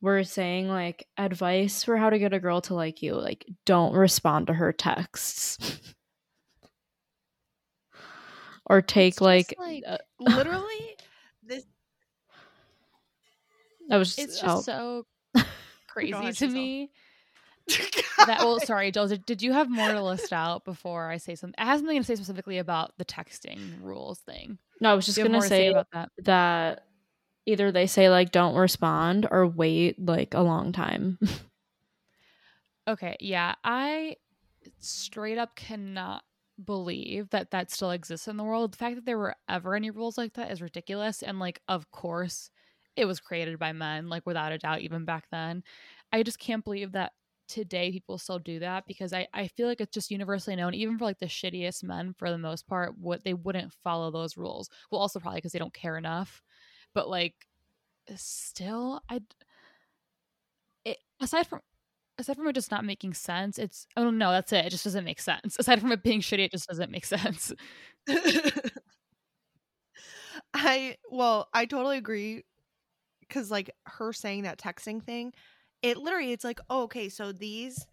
were 0.00 0.22
saying 0.24 0.68
like 0.68 1.06
advice 1.16 1.82
for 1.82 1.96
how 1.96 2.10
to 2.10 2.18
get 2.18 2.32
a 2.32 2.40
girl 2.40 2.60
to 2.62 2.74
like 2.74 3.02
you, 3.02 3.14
like 3.14 3.46
don't 3.64 3.94
respond 3.94 4.48
to 4.48 4.54
her 4.54 4.72
texts. 4.72 5.80
or 8.66 8.82
take 8.82 9.20
like, 9.20 9.54
like, 9.58 9.84
uh, 9.86 9.98
Literally, 10.20 10.96
this 11.42 11.64
I 13.90 13.96
was 13.96 14.18
It's 14.18 14.42
oh, 14.42 14.46
just 14.46 14.64
so 14.66 15.06
crazy 15.88 16.32
to 16.32 16.48
me. 16.48 16.90
that 18.26 18.38
well 18.40 18.58
sorry 18.64 18.90
Jules 18.90 19.12
did, 19.26 19.42
you 19.42 19.52
have 19.52 19.70
more 19.70 19.92
to 19.92 20.02
list 20.02 20.32
out 20.32 20.64
before 20.64 21.10
I 21.10 21.18
say 21.18 21.34
something 21.34 21.54
I 21.58 21.66
have 21.66 21.78
something 21.80 21.98
to 21.98 22.04
say 22.04 22.14
specifically 22.14 22.58
about 22.58 22.92
the 22.98 23.04
texting 23.04 23.58
rules 23.82 24.20
thing. 24.20 24.58
No, 24.80 24.92
I 24.92 24.94
was 24.94 25.06
just 25.06 25.16
Do 25.16 25.22
you 25.22 25.24
have 25.26 25.32
gonna 25.32 25.42
say 25.42 25.48
say 25.48 25.68
about 25.68 25.86
that. 25.92 26.10
that 26.24 26.84
either 27.46 27.70
they 27.72 27.86
say 27.86 28.08
like 28.10 28.30
don't 28.32 28.54
respond 28.54 29.26
or 29.30 29.46
wait 29.46 29.98
like 30.04 30.34
a 30.34 30.40
long 30.40 30.72
time. 30.72 31.18
okay 32.88 33.16
yeah 33.20 33.54
I 33.64 34.16
straight 34.80 35.38
up 35.38 35.54
cannot 35.56 36.22
believe 36.64 37.30
that 37.30 37.52
that 37.52 37.70
still 37.70 37.92
exists 37.92 38.26
in 38.26 38.36
the 38.36 38.42
world. 38.44 38.72
The 38.72 38.78
fact 38.78 38.96
that 38.96 39.04
there 39.06 39.18
were 39.18 39.36
ever 39.48 39.76
any 39.76 39.90
rules 39.90 40.18
like 40.18 40.34
that 40.34 40.50
is 40.50 40.60
ridiculous 40.60 41.22
and 41.22 41.38
like 41.38 41.60
of 41.68 41.90
course 41.92 42.50
it 42.96 43.04
was 43.04 43.20
created 43.20 43.58
by 43.60 43.72
men 43.72 44.08
like 44.08 44.26
without 44.26 44.50
a 44.52 44.58
doubt 44.58 44.80
even 44.80 45.04
back 45.04 45.26
then. 45.30 45.62
I 46.12 46.22
just 46.22 46.38
can't 46.38 46.64
believe 46.64 46.92
that 46.92 47.12
today 47.48 47.90
people 47.92 48.18
still 48.18 48.38
do 48.38 48.58
that 48.60 48.86
because 48.86 49.12
I, 49.12 49.26
I 49.34 49.48
feel 49.48 49.68
like 49.68 49.80
it's 49.80 49.92
just 49.94 50.10
universally 50.10 50.56
known 50.56 50.74
even 50.74 50.98
for 50.98 51.04
like 51.04 51.18
the 51.18 51.26
shittiest 51.26 51.82
men 51.84 52.14
for 52.18 52.30
the 52.30 52.38
most 52.38 52.66
part 52.68 52.98
what 52.98 53.24
they 53.24 53.34
wouldn't 53.34 53.72
follow 53.84 54.10
those 54.10 54.36
rules. 54.36 54.68
Well 54.90 55.00
also 55.00 55.20
probably 55.20 55.38
because 55.38 55.52
they 55.52 55.58
don't 55.58 55.74
care 55.74 55.96
enough. 55.98 56.42
But 56.94 57.08
like 57.08 57.34
still 58.16 59.02
i 59.10 59.20
it 60.84 60.98
aside 61.20 61.46
from 61.46 61.60
aside 62.18 62.36
from 62.36 62.48
it 62.48 62.54
just 62.54 62.70
not 62.70 62.84
making 62.84 63.14
sense 63.14 63.58
it's 63.58 63.86
oh 63.96 64.10
no 64.10 64.30
that's 64.32 64.52
it. 64.52 64.66
It 64.66 64.70
just 64.70 64.84
doesn't 64.84 65.04
make 65.04 65.20
sense. 65.20 65.56
Aside 65.58 65.80
from 65.80 65.92
it 65.92 66.02
being 66.02 66.20
shitty 66.20 66.40
it 66.46 66.52
just 66.52 66.68
doesn't 66.68 66.90
make 66.90 67.04
sense. 67.06 67.52
I 70.54 70.96
well, 71.10 71.48
I 71.52 71.66
totally 71.66 71.98
agree 71.98 72.44
cuz 73.30 73.50
like 73.50 73.70
her 73.86 74.12
saying 74.12 74.42
that 74.44 74.58
texting 74.58 75.02
thing, 75.02 75.34
it 75.82 75.96
literally 75.96 76.32
it's 76.32 76.44
like, 76.44 76.60
oh, 76.70 76.82
okay, 76.84 77.08
so 77.08 77.32
these 77.32 77.86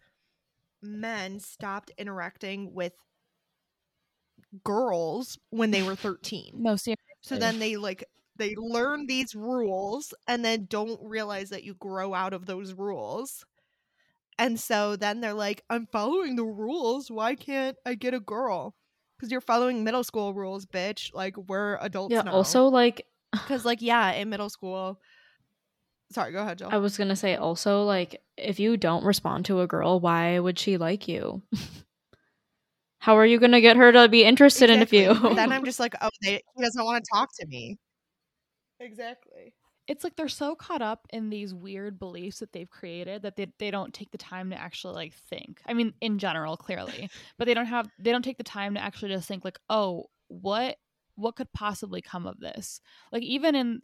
men 0.82 1.40
stopped 1.40 1.90
interacting 1.98 2.74
with 2.74 2.92
girls 4.64 5.38
when 5.50 5.70
they 5.70 5.82
were 5.82 5.96
13. 5.96 6.52
no 6.56 6.76
seriously 6.76 6.96
So 7.22 7.36
then 7.36 7.58
they 7.58 7.76
like 7.76 8.04
they 8.36 8.54
learn 8.56 9.06
these 9.06 9.34
rules 9.34 10.14
and 10.28 10.44
then 10.44 10.66
don't 10.68 11.00
realize 11.02 11.50
that 11.50 11.64
you 11.64 11.74
grow 11.74 12.14
out 12.14 12.32
of 12.32 12.46
those 12.46 12.74
rules. 12.74 13.44
And 14.38 14.60
so 14.60 14.96
then 14.96 15.20
they're 15.20 15.32
like, 15.32 15.62
I'm 15.70 15.86
following 15.86 16.36
the 16.36 16.44
rules. 16.44 17.10
Why 17.10 17.34
can't 17.34 17.76
I 17.86 17.94
get 17.94 18.12
a 18.12 18.20
girl? 18.20 18.74
Because 19.16 19.30
you're 19.32 19.40
following 19.40 19.82
middle 19.82 20.04
school 20.04 20.34
rules, 20.34 20.66
bitch. 20.66 21.14
Like 21.14 21.36
we're 21.38 21.78
adults 21.80 22.12
yeah, 22.12 22.22
now. 22.22 22.32
also 22.32 22.66
like 22.66 23.06
because 23.32 23.64
like 23.64 23.80
yeah, 23.80 24.12
in 24.12 24.28
middle 24.28 24.50
school. 24.50 25.00
Sorry, 26.12 26.32
go 26.32 26.42
ahead, 26.42 26.58
Jill. 26.58 26.68
I 26.70 26.78
was 26.78 26.96
gonna 26.96 27.16
say 27.16 27.34
also 27.36 27.82
like 27.84 28.22
if 28.36 28.60
you 28.60 28.76
don't 28.76 29.04
respond 29.04 29.44
to 29.46 29.60
a 29.60 29.66
girl, 29.66 30.00
why 30.00 30.38
would 30.38 30.58
she 30.58 30.76
like 30.76 31.08
you? 31.08 31.42
How 32.98 33.16
are 33.18 33.26
you 33.26 33.38
gonna 33.38 33.60
get 33.60 33.76
her 33.76 33.92
to 33.92 34.08
be 34.08 34.24
interested 34.24 34.70
Exactly. 34.70 35.04
in 35.04 35.16
you? 35.16 35.34
then 35.34 35.52
I'm 35.52 35.64
just 35.66 35.78
like, 35.80 35.94
oh, 36.00 36.10
they, 36.22 36.42
he 36.56 36.62
doesn't 36.62 36.84
want 36.84 37.04
to 37.04 37.08
talk 37.12 37.30
to 37.40 37.46
me. 37.46 37.78
Exactly. 38.80 39.54
it's 39.88 40.04
like 40.04 40.16
they're 40.16 40.28
so 40.28 40.54
caught 40.54 40.82
up 40.82 41.06
in 41.10 41.30
these 41.30 41.54
weird 41.54 41.98
beliefs 41.98 42.40
that 42.40 42.52
they've 42.52 42.68
created 42.68 43.22
that 43.22 43.36
they, 43.36 43.46
they 43.58 43.70
don't 43.70 43.94
take 43.94 44.10
the 44.10 44.18
time 44.18 44.50
to 44.50 44.60
actually 44.60 44.94
like 44.94 45.14
think 45.14 45.60
i 45.66 45.72
mean 45.72 45.94
in 46.02 46.18
general 46.18 46.56
clearly 46.56 47.08
but 47.38 47.46
they 47.46 47.54
don't 47.54 47.66
have 47.66 47.88
they 47.98 48.10
don't 48.12 48.22
take 48.24 48.36
the 48.36 48.44
time 48.44 48.74
to 48.74 48.80
actually 48.82 49.10
just 49.10 49.26
think 49.28 49.44
like 49.44 49.58
oh 49.70 50.04
what 50.28 50.76
what 51.14 51.36
could 51.36 51.50
possibly 51.54 52.02
come 52.02 52.26
of 52.26 52.38
this 52.40 52.80
like 53.12 53.22
even 53.22 53.54
in 53.54 53.80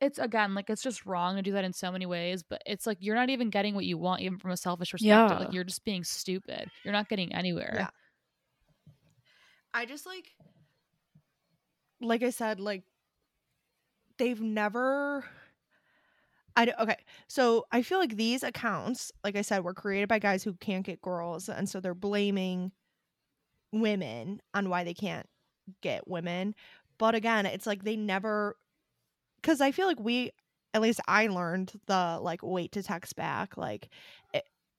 it's 0.00 0.18
again 0.18 0.54
like 0.54 0.68
it's 0.68 0.82
just 0.82 1.06
wrong 1.06 1.36
to 1.36 1.42
do 1.42 1.52
that 1.52 1.64
in 1.64 1.72
so 1.72 1.92
many 1.92 2.04
ways 2.04 2.42
but 2.42 2.60
it's 2.66 2.86
like 2.86 2.98
you're 3.00 3.14
not 3.14 3.30
even 3.30 3.48
getting 3.48 3.74
what 3.74 3.84
you 3.84 3.96
want 3.96 4.20
even 4.20 4.36
from 4.38 4.50
a 4.50 4.56
selfish 4.56 4.90
perspective 4.90 5.38
Yeah. 5.38 5.44
like 5.44 5.54
you're 5.54 5.64
just 5.64 5.84
being 5.84 6.02
stupid 6.04 6.68
you're 6.84 6.92
not 6.92 7.08
getting 7.08 7.32
anywhere 7.34 7.74
Yeah. 7.78 7.90
I 9.72 9.84
just 9.86 10.04
like 10.06 10.34
like 12.00 12.22
I 12.22 12.30
said 12.30 12.58
like 12.60 12.82
they've 14.18 14.40
never 14.40 15.24
I 16.56 16.64
d- 16.64 16.72
okay. 16.80 16.96
So 17.28 17.66
I 17.70 17.82
feel 17.82 18.00
like 18.00 18.16
these 18.16 18.42
accounts, 18.42 19.12
like 19.22 19.36
I 19.36 19.42
said, 19.42 19.62
were 19.62 19.74
created 19.74 20.08
by 20.08 20.18
guys 20.18 20.42
who 20.42 20.54
can't 20.54 20.84
get 20.84 21.00
girls 21.00 21.48
and 21.48 21.68
so 21.68 21.78
they're 21.78 21.94
blaming 21.94 22.72
women 23.72 24.40
on 24.54 24.68
why 24.68 24.82
they 24.82 24.94
can't 24.94 25.26
get 25.82 26.08
women. 26.08 26.56
But 26.98 27.14
again, 27.14 27.46
it's 27.46 27.66
like 27.66 27.84
they 27.84 27.94
never 27.94 28.56
cuz 29.42 29.60
I 29.60 29.72
feel 29.72 29.86
like 29.86 30.00
we 30.00 30.32
at 30.74 30.82
least 30.82 31.00
I 31.08 31.28
learned 31.28 31.72
the 31.86 32.18
like 32.20 32.42
wait 32.42 32.72
to 32.72 32.82
text 32.82 33.16
back 33.16 33.56
like 33.56 33.88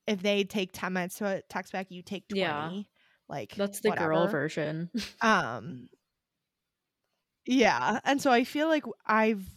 if 0.08 0.24
they 0.24 0.44
take 0.44 0.72
10 0.74 0.94
minutes 0.94 1.20
to 1.20 1.44
text 1.50 1.72
back, 1.72 1.92
you 1.92 2.02
take 2.02 2.28
20. 2.28 2.40
Yeah. 2.40 2.82
Like 3.28 3.56
That's 3.56 3.80
the 3.80 3.92
girl 3.92 4.28
version. 4.28 4.90
Um 5.22 5.88
yeah, 7.46 8.00
and 8.04 8.22
so 8.22 8.32
I 8.32 8.44
feel 8.44 8.68
like 8.68 8.84
I've 9.08 9.48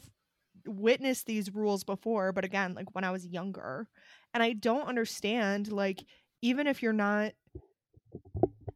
witnessed 0.67 1.27
these 1.27 1.55
rules 1.55 1.85
before, 1.85 2.33
but 2.33 2.45
again, 2.45 2.75
like 2.75 2.95
when 2.95 3.05
I 3.05 3.11
was 3.11 3.27
younger, 3.27 3.89
and 4.33 4.43
I 4.43 4.53
don't 4.53 4.89
understand 4.89 5.71
like 5.71 6.03
even 6.41 6.67
if 6.67 6.83
you're 6.83 6.93
not 6.93 7.33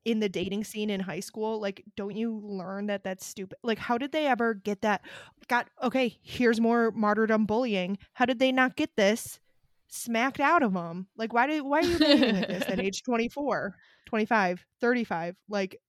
in 0.07 0.21
the 0.21 0.29
dating 0.29 0.63
scene 0.63 0.89
in 0.89 1.01
high 1.01 1.21
school, 1.21 1.61
like 1.61 1.83
don't 1.97 2.17
you 2.17 2.41
learn 2.43 2.87
that 2.87 3.03
that's 3.03 3.27
stupid? 3.27 3.59
Like 3.65 3.79
how 3.79 3.99
did 3.99 4.13
they 4.13 4.29
ever 4.29 4.55
get 4.55 4.83
that 4.83 5.03
got 5.49 5.69
okay, 5.83 6.17
here's 6.23 6.61
more 6.61 6.93
martyrdom 6.93 7.45
bullying. 7.45 7.99
How 8.15 8.25
did 8.25 8.39
they 8.39 8.53
not 8.53 8.77
get 8.77 8.95
this 8.97 9.41
smacked 9.89 10.39
out 10.39 10.63
of 10.63 10.73
them? 10.73 11.09
Like 11.17 11.33
why 11.33 11.49
did 11.49 11.63
why 11.63 11.81
are 11.81 11.85
you 11.85 11.99
dating 11.99 12.37
like 12.37 12.49
this 12.49 12.65
at 12.69 12.79
age 12.81 13.03
24, 13.03 13.75
25, 14.07 14.65
35? 14.81 15.37
Like 15.49 15.81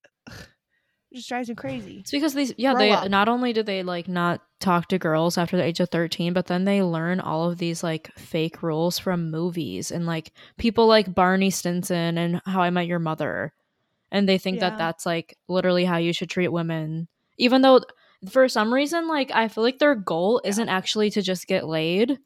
it 1.12 1.18
just 1.18 1.30
drives 1.30 1.48
me 1.48 1.54
crazy. 1.54 2.00
It's 2.00 2.10
because 2.10 2.34
these 2.34 2.56
yeah, 2.58 2.72
Grow 2.72 2.80
they 2.80 2.92
up. 2.92 3.10
not 3.10 3.30
only 3.30 3.54
do 3.54 3.62
they 3.62 3.84
like 3.84 4.08
not 4.08 4.42
talk 4.60 4.88
to 4.88 4.98
girls 4.98 5.38
after 5.38 5.58
the 5.58 5.64
age 5.64 5.80
of 5.80 5.90
13, 5.90 6.34
but 6.34 6.48
then 6.48 6.66
they 6.66 6.82
learn 6.82 7.20
all 7.20 7.50
of 7.52 7.60
these 7.60 7.84
like 7.84 8.12
fake 8.18 8.64
rules 8.64 8.98
from 8.98 9.30
movies 9.30 9.92
and 9.92 10.08
like 10.08 10.32
people 10.58 10.88
like 10.88 11.14
Barney 11.14 11.52
Stinson 11.52 12.18
and 12.18 12.42
How 12.48 12.62
I 12.62 12.72
Met 12.72 12.88
Your 12.88 12.98
Mother. 12.98 13.54
And 14.12 14.28
they 14.28 14.38
think 14.38 14.60
Yeah. 14.60 14.70
that 14.70 14.78
that's 14.78 15.06
like 15.06 15.38
literally 15.48 15.86
how 15.86 15.98
you 15.98 16.14
should 16.14 16.30
treat 16.30 16.48
women. 16.50 17.08
Even 17.38 17.62
though 17.62 17.82
for 18.30 18.48
some 18.48 18.74
reason 18.74 19.08
like 19.08 19.32
I 19.32 19.48
feel 19.48 19.64
like 19.64 19.80
their 19.80 19.96
goal 19.96 20.42
Yeah. 20.44 20.50
isn't 20.52 20.70
actually 20.70 21.10
to 21.12 21.22
just 21.22 21.48
get 21.48 21.68
laid 21.68 22.18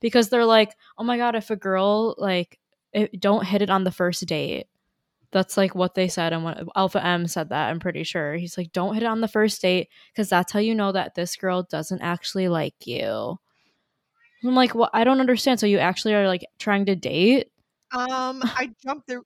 because 0.00 0.28
they're 0.28 0.44
like, 0.46 0.74
"Oh 0.98 1.04
my 1.04 1.16
god, 1.16 1.34
if 1.34 1.50
a 1.50 1.56
girl 1.56 2.14
like 2.18 2.58
it, 2.92 3.20
don't 3.20 3.44
hit 3.46 3.62
it 3.62 3.70
on 3.70 3.84
the 3.84 3.90
first 3.92 4.24
date." 4.26 4.66
That's 5.32 5.56
like 5.56 5.74
what 5.74 5.94
they 5.94 6.06
said, 6.08 6.32
and 6.32 6.44
what 6.44 6.62
Alpha 6.76 7.04
M 7.04 7.26
said 7.26 7.48
that. 7.48 7.68
I'm 7.70 7.80
pretty 7.80 8.04
sure 8.04 8.34
he's 8.36 8.56
like, 8.56 8.72
"Don't 8.72 8.94
hit 8.94 9.02
it 9.02 9.06
on 9.06 9.20
the 9.20 9.28
first 9.28 9.60
date 9.60 9.88
because 10.12 10.28
that's 10.28 10.52
how 10.52 10.60
you 10.60 10.74
know 10.74 10.92
that 10.92 11.14
this 11.16 11.34
girl 11.36 11.64
doesn't 11.68 12.02
actually 12.02 12.48
like 12.48 12.86
you." 12.86 13.38
I'm 14.44 14.54
like, 14.54 14.74
"Well, 14.74 14.90
I 14.92 15.04
don't 15.04 15.20
understand." 15.20 15.58
So 15.60 15.66
you 15.66 15.78
actually 15.78 16.14
are 16.14 16.28
like 16.28 16.44
trying 16.58 16.86
to 16.86 16.94
date? 16.96 17.48
Um, 17.92 18.42
I 18.44 18.70
jumped 18.84 19.08
through. 19.08 19.24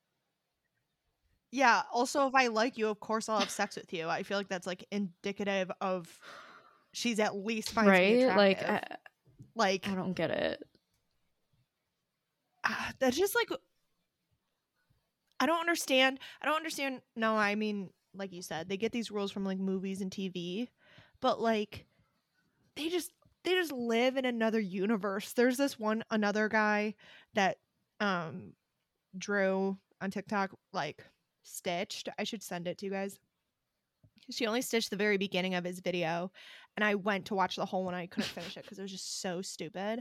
Yeah. 1.50 1.82
Also, 1.92 2.26
if 2.26 2.34
I 2.34 2.48
like 2.48 2.76
you, 2.76 2.88
of 2.88 3.00
course 3.00 3.28
I'll 3.28 3.38
have 3.38 3.50
sex 3.50 3.76
with 3.76 3.92
you. 3.92 4.08
I 4.08 4.22
feel 4.22 4.36
like 4.36 4.48
that's 4.48 4.66
like 4.66 4.84
indicative 4.90 5.70
of 5.80 6.18
she's 6.92 7.20
at 7.20 7.36
least 7.36 7.70
finds 7.70 7.90
right? 7.90 8.26
Like. 8.36 8.62
I, 8.62 8.82
like 9.54 9.88
I 9.88 9.94
don't 9.94 10.14
get 10.14 10.30
it. 10.30 10.62
ah, 12.64 12.92
that's 13.00 13.18
just 13.18 13.34
like 13.34 13.50
I 15.40 15.46
don't 15.46 15.60
understand. 15.60 16.18
I 16.40 16.46
don't 16.46 16.56
understand. 16.56 17.00
No, 17.16 17.36
I 17.36 17.54
mean, 17.54 17.90
like 18.14 18.32
you 18.32 18.42
said, 18.42 18.68
they 18.68 18.76
get 18.76 18.92
these 18.92 19.10
rules 19.10 19.30
from 19.30 19.44
like 19.44 19.58
movies 19.58 20.00
and 20.00 20.10
TV, 20.10 20.68
but 21.20 21.40
like 21.40 21.86
they 22.76 22.88
just 22.88 23.10
they 23.44 23.52
just 23.52 23.72
live 23.72 24.16
in 24.16 24.24
another 24.24 24.60
universe. 24.60 25.32
There's 25.32 25.56
this 25.56 25.78
one 25.78 26.04
another 26.10 26.48
guy 26.48 26.94
that 27.34 27.58
um 28.00 28.52
drew 29.16 29.76
on 30.00 30.10
TikTok 30.10 30.50
like 30.72 31.04
stitched. 31.48 32.08
I 32.18 32.24
should 32.24 32.42
send 32.42 32.68
it 32.68 32.78
to 32.78 32.86
you 32.86 32.92
guys. 32.92 33.18
She 34.30 34.46
only 34.46 34.62
stitched 34.62 34.90
the 34.90 34.96
very 34.96 35.16
beginning 35.16 35.54
of 35.54 35.64
his 35.64 35.80
video 35.80 36.30
and 36.78 36.84
I 36.84 36.94
went 36.94 37.26
to 37.26 37.34
watch 37.34 37.56
the 37.56 37.66
whole 37.66 37.84
one. 37.84 37.96
I 37.96 38.06
couldn't 38.06 38.28
finish 38.30 38.56
it 38.56 38.62
because 38.62 38.78
it 38.78 38.82
was 38.82 38.92
just 38.92 39.20
so 39.20 39.42
stupid. 39.42 39.98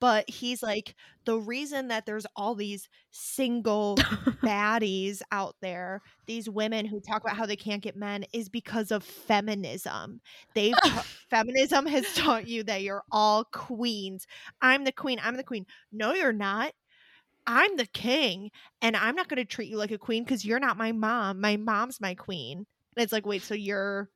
But 0.00 0.28
he's 0.30 0.62
like, 0.62 0.94
the 1.26 1.36
reason 1.36 1.88
that 1.88 2.06
there's 2.06 2.24
all 2.34 2.54
these 2.54 2.88
single 3.10 3.96
baddies 4.42 5.20
out 5.30 5.56
there, 5.60 6.00
these 6.26 6.48
women 6.48 6.86
who 6.86 6.98
talk 6.98 7.22
about 7.22 7.36
how 7.36 7.44
they 7.44 7.56
can't 7.56 7.82
get 7.82 7.94
men, 7.94 8.24
is 8.32 8.48
because 8.48 8.90
of 8.90 9.04
feminism. 9.04 10.22
They've 10.54 10.74
ta- 10.82 11.04
feminism 11.30 11.84
has 11.84 12.06
taught 12.14 12.48
you 12.48 12.62
that 12.64 12.80
you're 12.80 13.04
all 13.12 13.44
queens. 13.44 14.26
I'm 14.62 14.84
the 14.84 14.92
queen. 14.92 15.20
I'm 15.22 15.36
the 15.36 15.44
queen. 15.44 15.66
No, 15.92 16.14
you're 16.14 16.32
not. 16.32 16.72
I'm 17.46 17.76
the 17.76 17.86
king, 17.86 18.50
and 18.80 18.96
I'm 18.96 19.14
not 19.14 19.28
going 19.28 19.36
to 19.36 19.44
treat 19.44 19.68
you 19.68 19.76
like 19.76 19.90
a 19.90 19.98
queen 19.98 20.24
because 20.24 20.44
you're 20.44 20.60
not 20.60 20.76
my 20.76 20.92
mom. 20.92 21.40
My 21.40 21.56
mom's 21.56 22.00
my 22.00 22.14
queen. 22.14 22.66
And 22.96 23.02
it's 23.02 23.12
like, 23.12 23.26
wait, 23.26 23.42
so 23.42 23.54
you're 23.54 24.08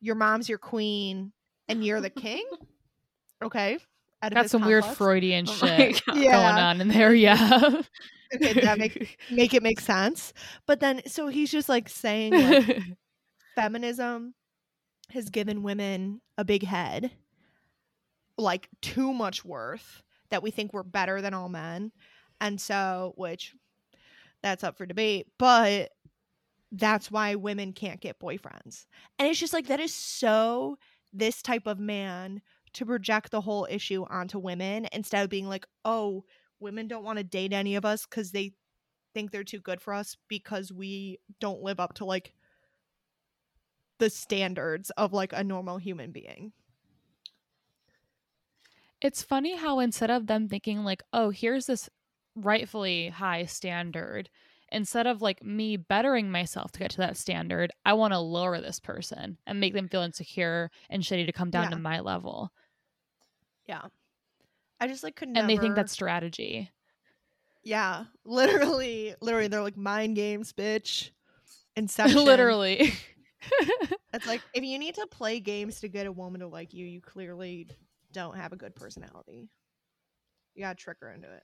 your 0.00 0.14
mom's 0.14 0.48
your 0.48 0.58
queen 0.58 1.32
and 1.68 1.84
you're 1.84 2.00
the 2.00 2.10
king? 2.10 2.44
Okay. 3.42 3.78
Got 4.28 4.50
some 4.50 4.64
weird. 4.64 4.84
Freudian 4.84 5.46
Oh 5.48 5.52
shit 5.52 6.02
God. 6.06 6.14
going 6.14 6.28
on 6.28 6.80
in 6.80 6.88
there. 6.88 7.14
Yeah. 7.14 7.82
Okay, 8.34 8.60
that 8.60 8.78
make 8.78 9.18
make 9.30 9.54
it 9.54 9.62
make 9.62 9.80
sense. 9.80 10.32
But 10.66 10.80
then 10.80 11.02
so 11.06 11.28
he's 11.28 11.50
just 11.50 11.68
like 11.68 11.88
saying 11.88 12.32
like 12.32 12.82
feminism 13.54 14.34
has 15.10 15.30
given 15.30 15.62
women 15.62 16.20
a 16.38 16.44
big 16.44 16.64
head, 16.64 17.10
like 18.36 18.68
too 18.82 19.12
much 19.12 19.44
worth 19.44 20.02
that 20.30 20.42
we 20.42 20.50
think 20.50 20.72
we're 20.72 20.82
better 20.82 21.20
than 21.20 21.34
all 21.34 21.48
men. 21.48 21.90
And 22.40 22.60
so, 22.60 23.12
which 23.16 23.54
that's 24.42 24.64
up 24.64 24.76
for 24.78 24.86
debate, 24.86 25.28
but 25.38 25.90
that's 26.72 27.10
why 27.10 27.34
women 27.34 27.72
can't 27.72 28.00
get 28.00 28.20
boyfriends. 28.20 28.86
And 29.18 29.28
it's 29.28 29.40
just 29.40 29.52
like 29.52 29.66
that 29.66 29.80
is 29.80 29.94
so 29.94 30.78
this 31.12 31.42
type 31.42 31.66
of 31.66 31.78
man 31.78 32.42
to 32.74 32.86
project 32.86 33.30
the 33.30 33.40
whole 33.40 33.66
issue 33.68 34.04
onto 34.08 34.38
women 34.38 34.86
instead 34.92 35.24
of 35.24 35.30
being 35.30 35.48
like, 35.48 35.66
oh, 35.84 36.24
women 36.60 36.86
don't 36.86 37.04
want 37.04 37.18
to 37.18 37.24
date 37.24 37.52
any 37.52 37.74
of 37.74 37.84
us 37.84 38.06
because 38.06 38.30
they 38.30 38.52
think 39.14 39.30
they're 39.30 39.44
too 39.44 39.60
good 39.60 39.80
for 39.80 39.92
us 39.92 40.16
because 40.28 40.72
we 40.72 41.18
don't 41.40 41.62
live 41.62 41.80
up 41.80 41.94
to 41.94 42.04
like 42.04 42.32
the 43.98 44.10
standards 44.10 44.90
of 44.90 45.12
like 45.12 45.32
a 45.32 45.44
normal 45.44 45.78
human 45.78 46.12
being. 46.12 46.52
It's 49.02 49.22
funny 49.22 49.56
how 49.56 49.78
instead 49.78 50.10
of 50.10 50.26
them 50.26 50.48
thinking 50.48 50.84
like, 50.84 51.02
"Oh, 51.12 51.30
here's 51.30 51.66
this 51.66 51.88
rightfully 52.36 53.08
high 53.08 53.44
standard," 53.46 54.30
instead 54.72 55.06
of 55.06 55.20
like 55.22 55.42
me 55.44 55.76
bettering 55.76 56.30
myself 56.30 56.72
to 56.72 56.78
get 56.80 56.90
to 56.92 56.96
that 56.98 57.16
standard, 57.16 57.72
I 57.84 57.92
want 57.94 58.12
to 58.12 58.18
lower 58.20 58.60
this 58.60 58.78
person 58.80 59.38
and 59.46 59.58
make 59.60 59.74
them 59.74 59.88
feel 59.88 60.02
insecure 60.02 60.70
and 60.88 61.02
shitty 61.02 61.26
to 61.26 61.32
come 61.32 61.50
down 61.50 61.64
Yeah. 61.64 61.70
to 61.70 61.78
my 61.78 62.00
level. 62.00 62.52
Yeah. 63.66 63.82
I 64.80 64.86
just 64.88 65.02
like 65.02 65.16
couldn't. 65.16 65.36
And 65.36 65.48
they 65.50 65.56
think 65.56 65.74
that's 65.74 65.92
strategy. 65.92 66.70
yeah, 67.62 68.04
literally, 68.24 69.14
literally, 69.20 69.48
they're 69.48 69.60
like 69.62 69.76
mind 69.76 70.16
games, 70.16 70.52
bitch. 70.52 71.10
Inception. 71.76 72.24
Literally. 72.24 72.92
it's 74.14 74.26
like 74.26 74.40
if 74.54 74.64
you 74.64 74.78
need 74.78 74.94
to 74.96 75.06
play 75.06 75.40
games 75.40 75.80
to 75.80 75.88
get 75.88 76.06
a 76.06 76.12
woman 76.12 76.40
to 76.40 76.46
like 76.48 76.72
you, 76.74 76.86
you 76.86 77.00
clearly 77.00 77.68
don't 78.12 78.36
have 78.36 78.52
a 78.52 78.56
good 78.56 78.74
personality. 78.74 79.48
You 80.54 80.62
gotta 80.64 80.74
trick 80.76 80.98
her 81.00 81.12
into 81.12 81.32
it. 81.32 81.42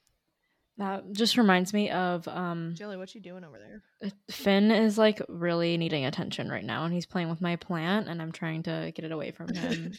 That 0.79 1.11
just 1.13 1.39
reminds 1.39 1.73
me 1.73 1.91
of 1.91 2.29
um 2.29 2.75
Jilly, 2.77 2.97
what 2.99 3.15
you 3.15 3.21
doing 3.21 3.45
over 3.45 3.59
there? 3.59 4.11
Finn 4.31 4.71
is 4.71 4.99
like 4.99 5.23
really 5.29 5.77
needing 5.79 6.05
attention 6.05 6.51
right 6.51 6.65
now 6.65 6.85
and 6.85 6.93
he's 6.93 7.07
playing 7.07 7.31
with 7.31 7.41
my 7.41 7.57
plant 7.57 8.09
and 8.09 8.21
I'm 8.21 8.33
trying 8.33 8.63
to 8.65 8.93
get 8.95 9.05
it 9.05 9.13
away 9.13 9.31
from 9.31 9.55
him. 9.55 9.95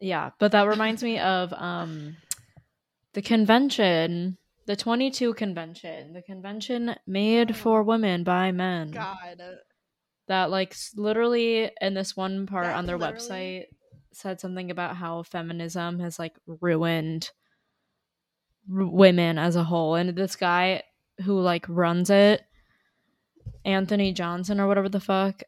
yeah, 0.00 0.30
but 0.38 0.52
that 0.52 0.66
reminds 0.68 1.02
me 1.02 1.18
of 1.18 1.52
um 1.52 2.16
the 3.12 3.22
convention, 3.22 4.36
the 4.66 4.76
22 4.76 5.34
convention, 5.34 6.12
the 6.12 6.22
convention 6.22 6.96
made 7.06 7.56
for 7.56 7.82
women 7.82 8.24
by 8.24 8.52
men. 8.52 8.90
God, 8.90 9.40
uh, 9.40 9.52
That 10.28 10.50
like 10.50 10.74
literally 10.96 11.70
in 11.80 11.94
this 11.94 12.16
one 12.16 12.46
part 12.46 12.66
That 12.66 12.76
on 12.76 12.86
their 12.86 12.98
literally- 12.98 13.20
website 13.28 13.64
said 14.12 14.40
something 14.40 14.70
about 14.70 14.96
how 14.96 15.22
feminism 15.22 16.00
has 16.00 16.18
like 16.18 16.34
ruined 16.46 17.30
women 18.68 19.38
as 19.38 19.56
a 19.56 19.64
whole 19.64 19.94
and 19.94 20.10
this 20.16 20.36
guy 20.36 20.82
who 21.24 21.40
like 21.40 21.64
runs 21.68 22.10
it 22.10 22.42
Anthony 23.64 24.12
Johnson 24.12 24.60
or 24.60 24.66
whatever 24.66 24.88
the 24.88 25.00
fuck 25.00 25.42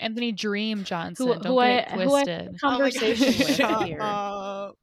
Anthony 0.00 0.32
Dream 0.32 0.84
Johnson. 0.84 1.26
who, 1.26 1.34
Don't 1.34 1.46
who 1.46 1.58
I 1.58 1.68
get 1.68 1.90
who 1.90 2.14
I 2.14 2.24
had 2.26 2.26
twisted. 2.26 2.46
a 2.46 2.50
oh 2.62 2.68
conversation 2.68 3.32
God, 3.32 3.38
with 3.38 3.56
shut 3.56 3.84
here 3.84 3.98
up. 4.00 4.76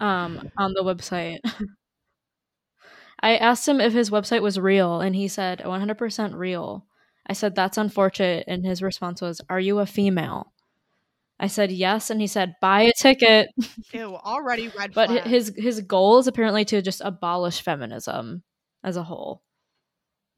um 0.00 0.50
on 0.56 0.72
the 0.74 0.82
website 0.82 1.38
I 3.20 3.36
asked 3.36 3.68
him 3.68 3.80
if 3.80 3.92
his 3.92 4.10
website 4.10 4.42
was 4.42 4.58
real 4.58 5.00
and 5.00 5.14
he 5.14 5.28
said 5.28 5.60
100% 5.60 6.34
real. 6.34 6.86
I 7.26 7.34
said 7.34 7.54
that's 7.54 7.78
unfortunate 7.78 8.44
and 8.48 8.66
his 8.66 8.82
response 8.82 9.20
was 9.22 9.40
are 9.48 9.60
you 9.60 9.78
a 9.78 9.86
female? 9.86 10.51
I 11.42 11.48
said 11.48 11.72
yes 11.72 12.08
and 12.08 12.20
he 12.20 12.28
said 12.28 12.54
buy 12.60 12.82
a 12.82 12.92
ticket. 12.96 13.48
Ew, 13.92 14.14
already 14.14 14.68
red 14.68 14.94
But 14.94 15.08
flag. 15.10 15.24
his 15.24 15.52
his 15.56 15.80
goal 15.80 16.18
is 16.18 16.28
apparently 16.28 16.64
to 16.66 16.80
just 16.80 17.00
abolish 17.04 17.60
feminism 17.62 18.44
as 18.84 18.96
a 18.96 19.02
whole. 19.02 19.42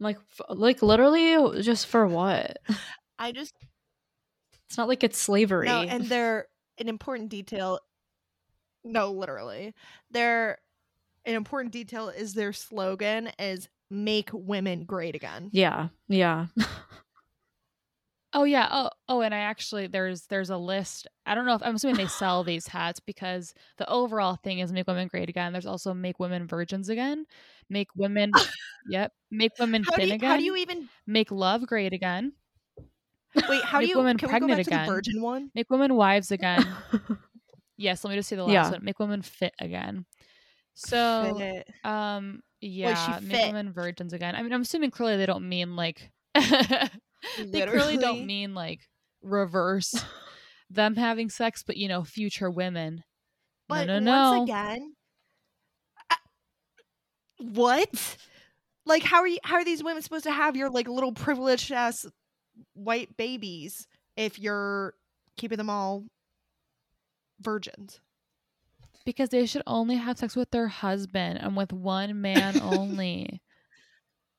Like 0.01 0.17
f- 0.17 0.47
like 0.49 0.83
literally 0.83 1.61
just 1.63 1.87
for 1.87 2.07
what? 2.07 2.57
I 3.19 3.33
just 3.33 3.55
It's 4.67 4.79
not 4.79 4.89
like 4.89 5.05
it's 5.05 5.19
slavery. 5.19 5.67
no, 5.67 5.83
and 5.83 6.07
they're 6.07 6.47
an 6.79 6.89
important 6.89 7.29
detail. 7.29 7.79
No, 8.83 9.13
literally, 9.13 9.75
they're 10.11 10.59
an 11.27 11.35
important 11.35 11.73
detail 11.73 12.09
is 12.09 12.33
their 12.35 12.53
slogan 12.53 13.31
is 13.39 13.69
"Make 13.91 14.31
women 14.33 14.85
great 14.85 15.15
again." 15.15 15.51
yeah, 15.53 15.89
yeah. 16.09 16.47
Oh 18.35 18.45
yeah. 18.45 18.69
Oh 18.71 18.91
oh, 19.09 19.21
and 19.23 19.33
I 19.35 19.39
actually 19.39 19.87
there's 19.87 20.27
there's 20.27 20.51
a 20.51 20.57
list. 20.57 21.07
I 21.25 21.35
don't 21.35 21.47
know 21.47 21.55
if 21.55 21.63
I'm 21.63 21.77
assuming 21.77 21.97
they 21.97 22.07
sell 22.07 22.43
these 22.45 22.67
hats 22.67 23.01
because 23.01 23.55
the 23.79 23.89
overall 23.89 24.37
thing 24.37 24.59
is 24.59 24.73
make 24.73 24.87
women 24.89 25.09
great 25.09 25.29
again. 25.29 25.53
There's 25.53 25.67
also 25.67 25.95
make 25.95 26.19
women 26.19 26.47
virgins 26.47 26.89
again, 26.89 27.27
make 27.71 27.89
women 27.97 28.33
yep, 28.89 29.13
make 29.31 29.53
women 29.59 29.85
How 29.85 29.97
thin 29.97 30.09
you, 30.09 30.15
again, 30.15 30.31
how 30.31 30.37
do 30.37 30.45
you 30.45 30.57
even 30.57 30.89
make 31.07 31.31
love 31.31 31.67
great 31.67 31.93
again, 31.93 32.33
wait? 33.49 33.65
How 33.65 33.81
do 33.81 33.87
you 33.87 33.95
Make 33.95 34.05
women 34.05 34.19
can 34.19 34.29
pregnant 34.29 34.59
again. 34.61 34.89
virgin 34.89 35.23
one? 35.23 35.51
make 35.55 35.71
women 35.71 35.95
wives 35.95 36.31
again. 36.31 36.77
yes, 37.77 38.05
let 38.05 38.11
me 38.11 38.17
just 38.17 38.29
say 38.29 38.37
the 38.37 38.43
last 38.43 38.53
Yeah. 38.53 38.71
one. 38.71 38.85
Make 38.85 38.99
women 38.99 39.23
fit 39.23 39.55
again. 39.61 40.07
So 40.75 41.37
Fit. 41.37 41.69
um 41.85 42.41
yeah, 42.61 43.19
make 43.23 43.33
fit? 43.39 43.47
women 43.47 43.73
virgins 43.73 44.13
again. 44.13 44.35
I 44.35 44.43
mean, 44.43 44.53
I'm 44.53 44.63
assuming 44.63 44.91
clearly 44.91 45.17
they 45.19 45.27
don't 45.27 45.49
mean 45.49 45.77
like 45.77 46.11
they 47.39 47.67
clearly 47.67 47.97
don't 47.97 48.27
mean 48.27 48.55
like 48.55 48.81
reverse 49.23 49.95
them 50.71 50.97
having 50.97 51.31
sex, 51.31 51.63
but 51.67 51.77
you 51.77 51.89
know, 51.89 52.05
future 52.05 52.51
women. 52.51 53.03
But 53.69 53.87
no, 53.87 53.99
no, 53.99 54.13
no. 54.33 54.39
once 54.39 54.51
again, 54.51 54.95
I- 56.11 56.17
what? 57.39 58.17
Like, 58.87 59.03
how 59.03 59.19
are 59.19 59.29
you? 59.29 59.39
How 59.45 59.57
are 59.57 59.65
these 59.65 59.83
women 59.83 60.03
supposed 60.03 60.25
to 60.25 60.33
have 60.33 60.57
your 60.57 60.69
like 60.69 60.89
little 60.89 61.13
privileged 61.13 61.73
ass 61.73 62.07
white 62.75 63.17
babies 63.17 63.87
if 64.17 64.39
you're 64.39 64.95
keeping 65.37 65.59
them 65.59 65.71
all 65.71 66.05
virgins? 67.41 68.01
because 69.05 69.29
they 69.29 69.47
should 69.47 69.63
only 69.67 69.97
have 69.97 70.19
sex 70.19 70.35
with 70.35 70.51
their 70.51 70.69
husband 70.69 71.39
and 71.41 71.57
with 71.57 71.73
one 71.73 72.21
man 72.21 72.61
only. 72.63 73.43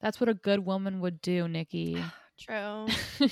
That's 0.02 0.20
what 0.20 0.30
a 0.30 0.34
good 0.34 0.66
woman 0.66 1.00
would 1.02 1.22
do, 1.22 1.48
Nikki. 1.48 2.04
True. 2.40 2.88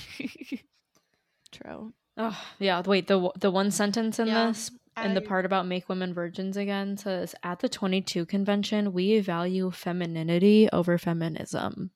True. 1.52 1.92
oh, 2.16 2.44
yeah, 2.58 2.82
wait, 2.84 3.06
the 3.06 3.30
the 3.38 3.50
one 3.50 3.70
sentence 3.70 4.18
in 4.18 4.26
Yeah, 4.28 4.48
this 4.48 4.70
and 4.96 5.16
the 5.16 5.20
part 5.20 5.44
about 5.44 5.66
make 5.66 5.88
women 5.88 6.14
virgins 6.14 6.56
again 6.56 6.96
says 6.96 7.34
at 7.42 7.60
the 7.60 7.68
22 7.68 8.26
convention 8.26 8.92
we 8.92 9.20
value 9.20 9.70
femininity 9.70 10.68
over 10.72 10.98
feminism. 10.98 11.90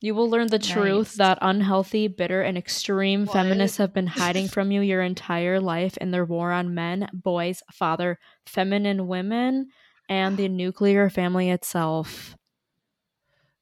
You 0.00 0.14
will 0.14 0.30
learn 0.30 0.46
the 0.46 0.60
truth 0.60 1.08
Nice. 1.08 1.16
that 1.16 1.38
unhealthy, 1.42 2.06
bitter, 2.06 2.40
and 2.42 2.56
extreme 2.56 3.26
What? 3.26 3.32
feminists 3.32 3.78
have 3.78 3.92
been 3.92 4.06
hiding 4.06 4.46
from 4.54 4.70
you 4.70 4.80
your 4.80 5.02
entire 5.02 5.58
life 5.58 5.96
in 5.96 6.12
their 6.12 6.24
war 6.24 6.52
on 6.52 6.72
men, 6.74 7.08
boys, 7.12 7.62
father, 7.72 8.18
feminine 8.46 9.08
women, 9.08 9.70
and 10.08 10.36
the 10.36 10.48
nuclear 10.48 11.10
family 11.10 11.50
itself. 11.50 12.36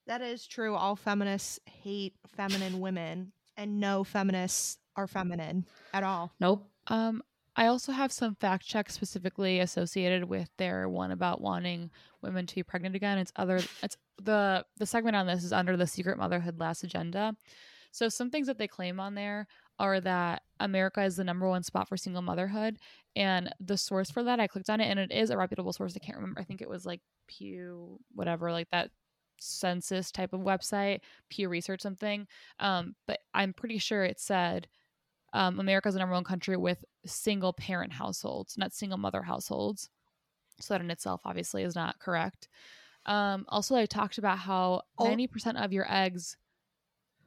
That 0.06 0.22
is 0.22 0.46
true. 0.46 0.74
All 0.74 0.96
feminists 0.96 1.58
hate 1.66 2.14
feminine 2.36 2.80
women, 2.80 3.32
and 3.56 3.80
no 3.80 4.04
feminists 4.04 4.78
are 4.94 5.06
feminine 5.06 5.66
at 5.92 6.04
all. 6.04 6.32
Nope. 6.40 6.68
Um, 6.86 7.22
I 7.56 7.66
also 7.66 7.90
have 7.92 8.12
some 8.12 8.34
fact 8.34 8.66
checks 8.66 8.94
specifically 8.94 9.60
associated 9.60 10.24
with 10.24 10.50
their 10.58 10.88
one 10.88 11.10
about 11.10 11.40
wanting 11.40 11.90
women 12.22 12.46
to 12.46 12.54
be 12.54 12.62
pregnant 12.62 12.94
again. 12.94 13.18
It's 13.18 13.32
other. 13.36 13.60
It's 13.82 13.96
the 14.22 14.64
the 14.76 14.86
segment 14.86 15.16
on 15.16 15.26
this 15.26 15.42
is 15.42 15.52
under 15.52 15.76
the 15.76 15.86
secret 15.86 16.18
motherhood 16.18 16.60
last 16.60 16.84
agenda. 16.84 17.34
So 17.90 18.08
some 18.10 18.30
things 18.30 18.46
that 18.46 18.58
they 18.58 18.68
claim 18.68 19.00
on 19.00 19.14
there 19.14 19.46
are 19.78 20.00
that 20.00 20.42
America 20.60 21.02
is 21.02 21.16
the 21.16 21.24
number 21.24 21.48
one 21.48 21.62
spot 21.62 21.88
for 21.88 21.96
single 21.96 22.22
motherhood. 22.22 22.76
And 23.14 23.52
the 23.58 23.78
source 23.78 24.10
for 24.10 24.22
that, 24.22 24.38
I 24.38 24.46
clicked 24.46 24.68
on 24.68 24.80
it 24.80 24.86
and 24.86 24.98
it 24.98 25.10
is 25.10 25.30
a 25.30 25.36
reputable 25.36 25.72
source. 25.72 25.96
I 25.96 26.04
can't 26.04 26.18
remember. 26.18 26.40
I 26.40 26.44
think 26.44 26.60
it 26.60 26.68
was 26.68 26.84
like 26.84 27.00
Pew, 27.26 27.98
whatever, 28.14 28.52
like 28.52 28.68
that 28.70 28.90
census 29.38 30.10
type 30.10 30.32
of 30.32 30.40
website, 30.40 31.00
Pew 31.28 31.48
Research 31.48 31.80
something. 31.82 32.26
Um, 32.60 32.94
but 33.06 33.18
I'm 33.34 33.52
pretty 33.52 33.78
sure 33.78 34.04
it 34.04 34.18
said 34.20 34.68
um, 35.32 35.60
America's 35.60 35.94
the 35.94 36.00
number 36.00 36.14
one 36.14 36.24
country 36.24 36.56
with 36.56 36.84
single 37.04 37.52
parent 37.52 37.92
households, 37.92 38.56
not 38.56 38.72
single 38.72 38.98
mother 38.98 39.22
households. 39.22 39.90
So 40.60 40.72
that 40.74 40.80
in 40.80 40.90
itself 40.90 41.20
obviously 41.24 41.62
is 41.62 41.74
not 41.74 41.98
correct. 41.98 42.48
Um, 43.04 43.44
also, 43.48 43.76
I 43.76 43.86
talked 43.86 44.18
about 44.18 44.38
how 44.38 44.82
Oh. 44.98 45.04
90% 45.04 45.62
of 45.62 45.72
your 45.72 45.86
eggs 45.92 46.36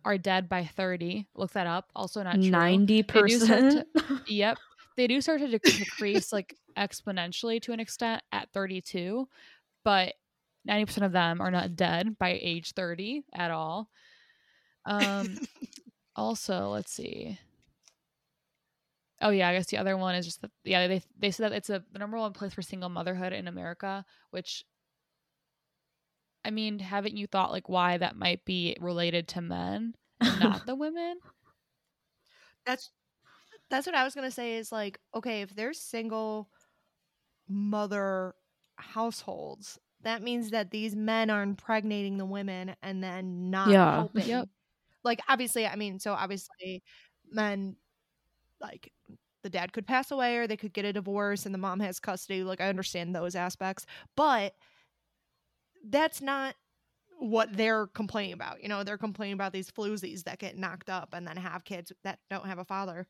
are 0.03 0.17
dead 0.17 0.49
by 0.49 0.65
30. 0.65 1.27
Look 1.35 1.51
that 1.51 1.67
up. 1.67 1.91
Also 1.95 2.23
not 2.23 2.35
true. 2.35 2.49
Ninety 2.49 3.01
They 3.01 3.21
do 3.21 3.39
start 3.39 3.59
percent. 3.59 3.87
Yep. 4.27 4.57
They 4.97 5.07
do 5.07 5.21
start 5.21 5.39
to 5.41 5.47
dec- 5.47 5.77
decrease 5.77 6.33
like 6.33 6.55
exponentially 6.77 7.61
to 7.61 7.71
an 7.73 7.79
extent 7.79 8.21
at 8.31 8.49
32, 8.51 9.27
but 9.85 10.13
90% 10.67 11.05
of 11.05 11.11
them 11.11 11.41
are 11.41 11.51
not 11.51 11.75
dead 11.75 12.17
by 12.17 12.39
age 12.41 12.73
30 12.73 13.23
at 13.33 13.51
all. 13.51 13.89
Um 14.85 15.37
also, 16.15 16.69
let's 16.69 16.91
see. 16.91 17.39
Oh 19.21 19.31
yeah, 19.31 19.49
I 19.49 19.53
guess 19.53 19.67
the 19.67 19.77
other 19.77 19.97
one 19.97 20.15
is 20.15 20.25
just 20.25 20.41
that 20.41 20.51
yeah, 20.63 20.87
they 20.87 21.01
they 21.17 21.31
said 21.31 21.51
that 21.51 21.55
it's 21.55 21.69
a 21.69 21.83
the 21.91 21.99
number 21.99 22.17
one 22.17 22.33
place 22.33 22.53
for 22.53 22.61
single 22.61 22.89
motherhood 22.89 23.33
in 23.33 23.47
America, 23.47 24.05
which 24.31 24.65
I 26.45 26.51
mean, 26.51 26.79
haven't 26.79 27.17
you 27.17 27.27
thought 27.27 27.51
like 27.51 27.67
why 27.67 27.97
that 27.97 28.15
might 28.15 28.45
be 28.45 28.77
related 28.79 29.27
to 29.29 29.41
men 29.41 29.95
and 30.21 30.39
not 30.39 30.65
the 30.65 30.75
women? 30.75 31.19
That's 32.65 32.91
that's 33.69 33.85
what 33.85 33.95
I 33.95 34.05
was 34.05 34.15
gonna 34.15 34.31
say. 34.31 34.55
Is 34.55 34.71
like 34.71 34.99
okay, 35.13 35.41
if 35.41 35.53
there's 35.53 35.81
single 35.81 36.49
mother 37.47 38.35
households, 38.77 39.79
that 40.03 40.21
means 40.21 40.51
that 40.51 40.71
these 40.71 40.95
men 40.95 41.29
are 41.29 41.43
impregnating 41.43 42.17
the 42.17 42.25
women 42.25 42.75
and 42.81 43.03
then 43.03 43.49
not 43.49 43.69
Yeah. 43.71 43.95
helping. 43.95 44.27
Yep. 44.27 44.49
Like 45.03 45.19
obviously, 45.29 45.65
I 45.67 45.75
mean, 45.75 45.99
so 45.99 46.13
obviously, 46.13 46.83
men 47.31 47.75
like 48.61 48.91
the 49.43 49.49
dad 49.49 49.73
could 49.73 49.87
pass 49.87 50.11
away 50.11 50.37
or 50.37 50.47
they 50.47 50.57
could 50.57 50.73
get 50.73 50.85
a 50.85 50.93
divorce 50.93 51.45
and 51.45 51.53
the 51.53 51.59
mom 51.59 51.79
has 51.79 51.99
custody. 51.99 52.43
Like 52.43 52.61
I 52.61 52.69
understand 52.69 53.15
those 53.15 53.35
aspects, 53.35 53.85
but 54.15 54.53
that's 55.87 56.21
not 56.21 56.55
what 57.19 57.55
they're 57.55 57.87
complaining 57.87 58.33
about. 58.33 58.61
You 58.61 58.69
know, 58.69 58.83
they're 58.83 58.97
complaining 58.97 59.33
about 59.33 59.53
these 59.53 59.71
floozies 59.71 60.23
that 60.23 60.39
get 60.39 60.57
knocked 60.57 60.89
up 60.89 61.09
and 61.13 61.27
then 61.27 61.37
have 61.37 61.63
kids 61.63 61.91
that 62.03 62.19
don't 62.29 62.45
have 62.45 62.59
a 62.59 62.65
father. 62.65 63.07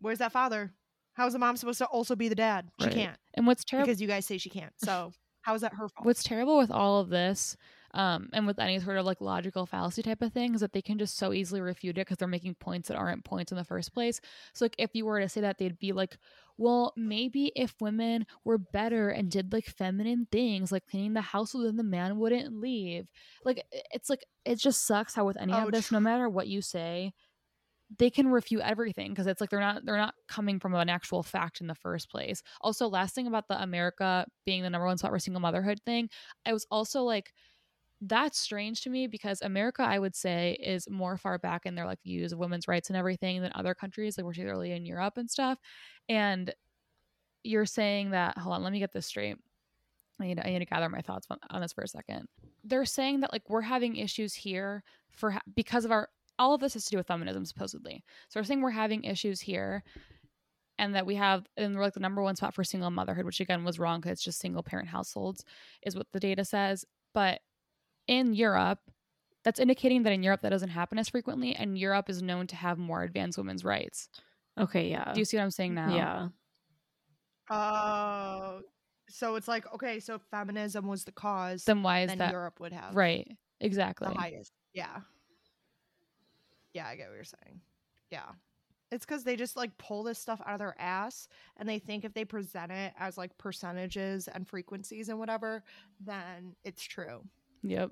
Where's 0.00 0.18
that 0.18 0.32
father? 0.32 0.72
How 1.14 1.26
is 1.26 1.32
the 1.32 1.38
mom 1.38 1.56
supposed 1.56 1.78
to 1.78 1.86
also 1.86 2.16
be 2.16 2.28
the 2.28 2.34
dad? 2.34 2.70
She 2.78 2.88
Right. 2.88 2.94
can't 2.94 3.18
And 3.34 3.46
what's 3.46 3.64
terrible 3.64 3.92
because 3.92 4.00
you 4.00 4.08
guys 4.08 4.26
say 4.26 4.38
she 4.38 4.50
can't. 4.50 4.72
So 4.78 5.12
how 5.42 5.54
is 5.54 5.62
that 5.62 5.74
her 5.74 5.88
fault? 5.88 6.06
what's 6.06 6.22
terrible 6.22 6.56
with 6.58 6.70
all 6.70 7.00
of 7.00 7.08
this 7.08 7.56
um, 7.92 8.28
and 8.32 8.46
with 8.46 8.60
any 8.60 8.78
sort 8.78 8.98
of 8.98 9.04
like 9.04 9.20
logical 9.20 9.66
fallacy 9.66 10.02
type 10.02 10.22
of 10.22 10.32
thing 10.32 10.54
is 10.54 10.60
that 10.60 10.72
they 10.72 10.82
can 10.82 10.96
just 10.98 11.16
so 11.16 11.32
easily 11.32 11.60
refute 11.60 11.98
it 11.98 12.02
because 12.02 12.18
they're 12.18 12.28
making 12.28 12.54
points 12.54 12.86
that 12.88 12.96
aren't 12.96 13.24
points 13.24 13.50
in 13.50 13.58
the 13.58 13.64
first 13.64 13.92
place. 13.92 14.20
So 14.54 14.64
like 14.64 14.76
if 14.78 14.90
you 14.94 15.04
were 15.04 15.20
to 15.20 15.28
say 15.28 15.40
that 15.40 15.58
they'd 15.58 15.78
be 15.78 15.92
like 15.92 16.16
well 16.56 16.92
maybe 16.96 17.50
if 17.56 17.74
women 17.80 18.26
were 18.44 18.58
better 18.58 19.08
and 19.08 19.28
did 19.30 19.52
like 19.52 19.66
feminine 19.66 20.28
things 20.30 20.70
like 20.70 20.86
cleaning 20.86 21.14
the 21.14 21.20
house 21.20 21.52
then 21.52 21.76
the 21.76 21.82
man 21.82 22.16
wouldn't 22.18 22.60
leave. 22.60 23.08
Like 23.44 23.64
it's 23.90 24.08
like 24.08 24.24
it 24.44 24.56
just 24.56 24.86
sucks 24.86 25.14
how 25.14 25.24
with 25.26 25.36
any 25.40 25.52
Oh, 25.52 25.64
of 25.64 25.72
this 25.72 25.90
no 25.90 25.98
matter 25.98 26.28
what 26.28 26.46
you 26.46 26.62
say 26.62 27.12
they 27.98 28.10
can 28.10 28.28
refute 28.28 28.62
everything 28.62 29.10
because 29.10 29.26
it's 29.26 29.40
like 29.40 29.50
they're 29.50 29.60
not 29.60 29.84
they're 29.84 29.96
not 29.96 30.14
coming 30.28 30.60
from 30.60 30.74
an 30.74 30.88
actual 30.88 31.22
fact 31.22 31.60
in 31.60 31.66
the 31.66 31.74
first 31.74 32.10
place. 32.10 32.42
Also, 32.60 32.88
last 32.88 33.14
thing 33.14 33.26
about 33.26 33.48
the 33.48 33.60
America 33.60 34.24
being 34.46 34.62
the 34.62 34.70
number 34.70 34.86
one 34.86 34.96
spot 34.96 35.10
for 35.10 35.18
single 35.18 35.40
motherhood 35.40 35.80
thing, 35.84 36.08
I 36.46 36.52
was 36.52 36.66
also 36.70 37.02
like, 37.02 37.32
that's 38.00 38.38
strange 38.38 38.82
to 38.82 38.90
me 38.90 39.06
because 39.08 39.42
America, 39.42 39.82
I 39.82 39.98
would 39.98 40.14
say, 40.14 40.56
is 40.62 40.88
more 40.88 41.16
far 41.16 41.38
back 41.38 41.66
in 41.66 41.74
their 41.74 41.86
like 41.86 42.02
views 42.02 42.32
of 42.32 42.38
women's 42.38 42.68
rights 42.68 42.90
and 42.90 42.96
everything 42.96 43.42
than 43.42 43.52
other 43.54 43.74
countries, 43.74 44.16
like 44.16 44.24
we're 44.24 44.32
particularly 44.32 44.72
in 44.72 44.86
Europe 44.86 45.14
and 45.16 45.28
stuff. 45.28 45.58
And 46.08 46.54
you're 47.42 47.66
saying 47.66 48.10
that 48.10 48.38
hold 48.38 48.54
on, 48.54 48.62
let 48.62 48.72
me 48.72 48.78
get 48.78 48.92
this 48.92 49.06
straight. 49.06 49.36
I 50.20 50.26
need, 50.26 50.38
I 50.38 50.50
need 50.50 50.58
to 50.58 50.66
gather 50.66 50.88
my 50.88 51.00
thoughts 51.00 51.26
on, 51.30 51.38
on 51.48 51.62
this 51.62 51.72
for 51.72 51.82
a 51.82 51.88
second. 51.88 52.28
They're 52.62 52.84
saying 52.84 53.20
that 53.20 53.32
like 53.32 53.48
we're 53.48 53.62
having 53.62 53.96
issues 53.96 54.34
here 54.34 54.84
for 55.10 55.32
ha- 55.32 55.40
because 55.56 55.86
of 55.86 55.90
our 55.90 56.10
all 56.40 56.54
of 56.54 56.60
this 56.60 56.72
has 56.72 56.86
to 56.86 56.90
do 56.90 56.96
with 56.96 57.06
feminism 57.06 57.44
supposedly. 57.44 58.02
So 58.30 58.40
we're 58.40 58.44
saying 58.44 58.62
we're 58.62 58.70
having 58.70 59.04
issues 59.04 59.40
here, 59.40 59.84
and 60.78 60.94
that 60.94 61.04
we 61.04 61.14
have 61.16 61.46
and 61.58 61.76
we're 61.76 61.82
like 61.82 61.92
the 61.92 62.00
number 62.00 62.22
one 62.22 62.34
spot 62.34 62.54
for 62.54 62.64
single 62.64 62.90
motherhood, 62.90 63.26
which 63.26 63.40
again 63.40 63.62
was 63.62 63.78
wrong 63.78 64.00
because 64.00 64.12
it's 64.12 64.24
just 64.24 64.40
single 64.40 64.62
parent 64.62 64.88
households 64.88 65.44
is 65.82 65.94
what 65.94 66.06
the 66.12 66.18
data 66.18 66.44
says. 66.44 66.86
But 67.12 67.40
in 68.08 68.32
Europe, 68.32 68.78
that's 69.44 69.60
indicating 69.60 70.02
that 70.04 70.14
in 70.14 70.22
Europe 70.22 70.40
that 70.40 70.48
doesn't 70.48 70.70
happen 70.70 70.98
as 70.98 71.10
frequently, 71.10 71.54
and 71.54 71.78
Europe 71.78 72.08
is 72.08 72.22
known 72.22 72.46
to 72.48 72.56
have 72.56 72.78
more 72.78 73.02
advanced 73.02 73.36
women's 73.36 73.64
rights. 73.64 74.08
okay, 74.58 74.88
yeah. 74.88 75.12
Do 75.12 75.20
you 75.20 75.26
see 75.26 75.36
what 75.36 75.44
I'm 75.44 75.50
saying 75.50 75.74
now? 75.74 75.94
Yeah. 75.94 76.28
Oh, 77.50 78.60
so 79.10 79.34
it's 79.34 79.48
like 79.48 79.70
okay, 79.74 80.00
so 80.00 80.18
feminism 80.30 80.86
was 80.86 81.04
the 81.04 81.12
cause, 81.12 81.64
Then 81.64 81.82
why 81.82 82.02
is 82.02 82.08
then 82.08 82.18
that 82.18 82.32
Europe 82.32 82.60
would 82.60 82.72
have 82.72 82.96
right? 82.96 83.28
Exactly. 83.60 84.08
the 84.08 84.18
highest. 84.18 84.52
Yeah. 84.72 85.00
Yeah, 86.74 86.86
I 86.86 86.96
get 86.96 87.08
what 87.08 87.14
you're 87.16 87.24
saying. 87.24 87.60
Yeah. 88.10 88.28
It's 88.92 89.04
because 89.06 89.22
they 89.22 89.36
just 89.36 89.56
like 89.56 89.76
pull 89.78 90.02
this 90.02 90.18
stuff 90.18 90.40
out 90.44 90.54
of 90.54 90.58
their 90.58 90.74
ass 90.80 91.28
and 91.56 91.68
they 91.68 91.78
think 91.78 92.04
if 92.04 92.12
they 92.12 92.24
present 92.24 92.72
it 92.72 92.92
as 92.98 93.16
like 93.16 93.36
percentages 93.38 94.26
and 94.28 94.48
frequencies 94.48 95.08
and 95.08 95.18
whatever, 95.18 95.62
then 96.04 96.56
it's 96.64 96.82
true. 96.82 97.22
Yep. 97.62 97.90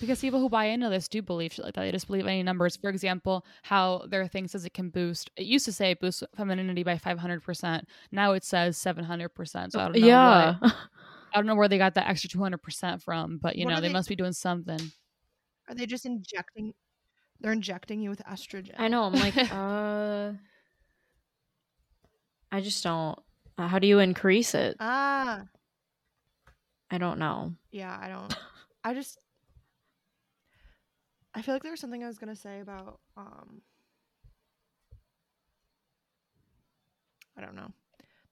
Because 0.00 0.20
people 0.20 0.40
who 0.40 0.48
buy 0.48 0.64
into 0.64 0.88
this 0.88 1.06
do 1.06 1.22
believe 1.22 1.52
shit 1.52 1.64
like 1.64 1.74
that. 1.74 1.82
They 1.82 1.92
just 1.92 2.08
believe 2.08 2.26
any 2.26 2.42
numbers. 2.42 2.74
For 2.76 2.90
example, 2.90 3.46
how 3.62 4.06
there 4.08 4.20
are 4.20 4.26
things 4.26 4.50
says 4.50 4.64
it 4.64 4.74
can 4.74 4.90
boost. 4.90 5.30
It 5.36 5.46
used 5.46 5.64
to 5.66 5.72
say 5.72 5.92
it 5.92 6.00
boosts 6.00 6.24
femininity 6.36 6.82
by 6.82 6.98
five 6.98 7.18
hundred 7.20 7.44
percent. 7.44 7.86
Now 8.10 8.32
it 8.32 8.42
says 8.42 8.76
seven 8.76 9.04
hundred 9.04 9.28
percent. 9.30 9.72
So 9.72 9.78
I 9.78 9.84
don't 9.84 10.00
know. 10.00 10.06
yeah. 10.06 10.56
what- 10.58 10.74
I 11.32 11.36
don't 11.36 11.46
know 11.46 11.54
where 11.54 11.68
they 11.68 11.78
got 11.78 11.94
that 11.94 12.08
extra 12.08 12.28
two 12.28 12.40
hundred 12.40 12.58
percent 12.62 13.02
from, 13.04 13.38
but 13.38 13.54
you 13.54 13.66
What 13.66 13.74
know 13.74 13.80
they 13.80 13.86
they- 13.88 13.92
must 13.92 14.08
be 14.08 14.16
doing 14.16 14.32
something. 14.32 14.80
Are 15.68 15.74
they 15.74 15.86
just 15.86 16.06
injecting? 16.06 16.74
They're 17.40 17.52
injecting 17.52 18.00
you 18.00 18.10
with 18.10 18.22
estrogen. 18.24 18.74
I 18.78 18.88
know. 18.88 19.04
I'm 19.04 19.12
like, 19.12 19.36
uh, 19.52 20.32
I 22.50 22.60
just 22.60 22.82
don't. 22.82 23.18
uh, 23.58 23.68
How 23.68 23.78
do 23.78 23.86
you 23.86 23.98
increase 24.00 24.54
it? 24.54 24.76
Ah, 24.80 25.42
I 26.90 26.98
don't 26.98 27.18
know. 27.18 27.54
yeah, 27.70 27.96
I 28.00 28.08
don't. 28.08 28.34
I 28.84 28.94
just. 28.94 29.18
I 31.34 31.42
feel 31.42 31.54
like 31.54 31.62
there 31.62 31.70
was 31.70 31.80
something 31.80 32.02
I 32.02 32.06
was 32.08 32.18
gonna 32.18 32.34
say 32.34 32.60
about. 32.60 32.98
um 33.16 33.60
I 37.36 37.40
don't 37.40 37.54
know, 37.54 37.70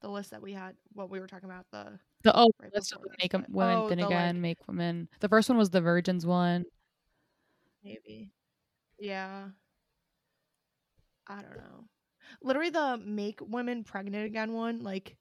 the 0.01 0.09
list 0.09 0.33
that 0.33 0.43
we 0.43 0.53
had. 0.53 0.75
What 0.95 1.11
we 1.11 1.21
were 1.21 1.29
talking 1.29 1.49
about 1.49 1.67
the 1.71 1.97
The 2.25 2.37
oh, 2.37 2.49
right 2.61 2.75
list 2.75 2.93
of 2.93 2.99
before 2.99 3.11
the 3.11 3.11
this, 3.11 3.25
make 3.25 3.35
'em- 3.35 3.41
but- 3.43 3.51
women 3.51 3.77
oh, 3.77 3.89
then 3.89 3.99
the, 3.99 4.07
again 4.07 4.35
like, 4.37 4.43
make 4.43 4.67
women. 4.67 5.09
The 5.21 5.29
first 5.29 5.49
one 5.49 5.59
was 5.59 5.71
the 5.71 5.81
virgins 5.81 6.27
one. 6.27 6.65
Maybe, 7.87 8.31
yeah. 8.99 9.49
I 11.29 11.43
don't 11.43 11.57
know. 11.57 11.85
Literally, 12.43 12.71
the 12.71 13.01
make 13.05 13.41
women 13.41 13.85
pregnant 13.85 14.27
again 14.27 14.53
one 14.53 14.83
like 14.83 15.17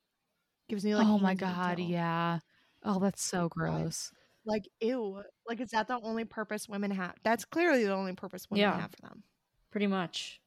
gives 0.69 0.83
me 0.83 0.95
like. 0.95 1.07
oh 1.07 1.17
my 1.19 1.29
hands 1.29 1.41
in 1.41 1.47
the 1.49 1.55
god, 1.55 1.79
yeah. 1.79 2.39
Oh, 2.83 2.99
that's 2.99 3.23
so 3.23 3.49
gross. 3.49 4.11
Like 4.45 4.67
ew. 4.79 5.21
Like 5.47 5.61
is 5.61 5.71
that 5.71 5.87
the 5.87 5.99
only 6.01 6.25
purpose 6.25 6.67
women 6.69 6.91
have? 6.91 7.15
That's 7.23 7.45
clearly 7.45 7.83
the 7.83 7.93
only 7.93 8.13
purpose 8.13 8.47
women 8.49 8.61
Yeah. 8.61 8.81
have 8.81 8.91
for 8.91 9.01
them. 9.01 9.23
Pretty 9.71 9.87
much. 9.87 10.39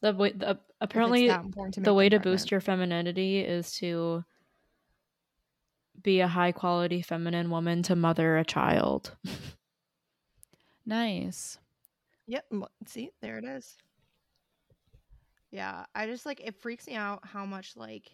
The 0.00 0.12
way, 0.12 0.32
the, 0.32 0.48
uh, 0.48 0.54
apparently, 0.80 1.28
important 1.28 1.74
to 1.76 1.80
the 1.80 1.94
way 1.94 2.08
to 2.08 2.16
them 2.16 2.22
boost 2.22 2.50
your 2.50 2.60
femininity 2.60 3.40
is 3.40 3.72
to 3.74 4.24
be 6.02 6.20
a 6.20 6.28
high 6.28 6.52
quality 6.52 7.02
feminine 7.02 7.50
woman 7.50 7.82
to 7.84 7.94
mother 7.96 8.36
a 8.36 8.44
child. 8.44 9.16
Nice. 10.84 11.58
Yep. 12.26 12.44
See, 12.86 13.10
there 13.20 13.38
it 13.38 13.44
is. 13.44 13.76
Yeah, 15.50 15.84
I 15.94 16.06
just 16.06 16.24
like 16.24 16.40
it 16.40 16.60
freaks 16.60 16.86
me 16.86 16.94
out 16.94 17.20
how 17.26 17.44
much 17.44 17.76
like 17.76 18.10